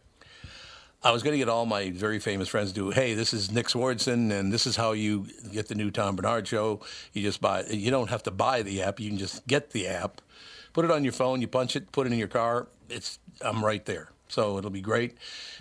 [1.02, 2.90] I was going to get all my very famous friends to do.
[2.90, 6.48] Hey, this is Nick Swardson, and this is how you get the new Tom Barnard
[6.48, 6.80] show.
[7.12, 7.64] You just buy.
[7.64, 8.98] You don't have to buy the app.
[8.98, 10.20] You can just get the app,
[10.76, 11.40] put it on your phone.
[11.40, 12.68] You punch it, put it in your car.
[12.90, 14.10] It's I'm right there.
[14.28, 15.16] So it'll be great.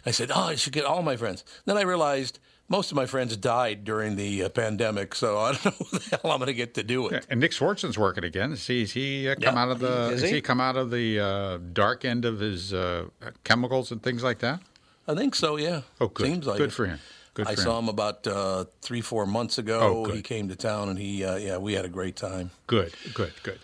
[0.06, 1.46] I said, oh, I should get all my friends.
[1.64, 5.66] Then I realized most of my friends died during the uh, pandemic, so I don't
[5.66, 7.26] know who the hell I'm going to get to do it.
[7.30, 8.52] And Nick Swardson's working again.
[8.52, 9.62] Is he, is he uh, come Yeah.
[9.62, 10.10] out of the?
[10.10, 10.30] Is he?
[10.32, 13.06] he come out of the uh, dark end of his uh,
[13.46, 14.60] chemicals and things like that?
[15.08, 15.56] I think so.
[15.56, 15.82] Yeah.
[16.02, 16.26] Oh, good.
[16.28, 16.74] Seems like good it.
[16.74, 17.00] for him.
[17.36, 17.86] Good I for saw him.
[17.86, 19.80] him about uh, three, four months ago.
[19.82, 20.16] Oh, good.
[20.16, 22.50] he came to town, and he, uh, yeah, we had a great time.
[22.68, 23.60] Good, good, good.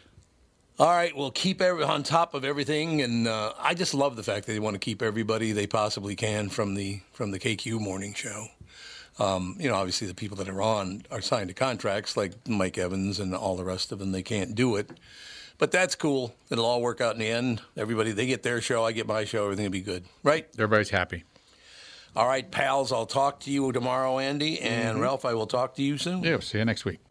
[0.81, 4.23] All right, we'll keep every, on top of everything, and uh, I just love the
[4.23, 7.79] fact that they want to keep everybody they possibly can from the from the KQ
[7.79, 8.47] morning show.
[9.19, 12.79] Um, you know, obviously the people that are on are signed to contracts like Mike
[12.79, 14.11] Evans and all the rest of them.
[14.11, 14.89] They can't do it,
[15.59, 16.33] but that's cool.
[16.49, 17.61] It'll all work out in the end.
[17.77, 19.43] Everybody they get their show, I get my show.
[19.43, 20.47] Everything will be good, right?
[20.55, 21.25] Everybody's happy.
[22.15, 22.91] All right, pals.
[22.91, 25.01] I'll talk to you tomorrow, Andy and Mhm.
[25.03, 25.25] Ralph.
[25.25, 26.23] I will talk to you soon.
[26.23, 27.01] Yeah, see you next week.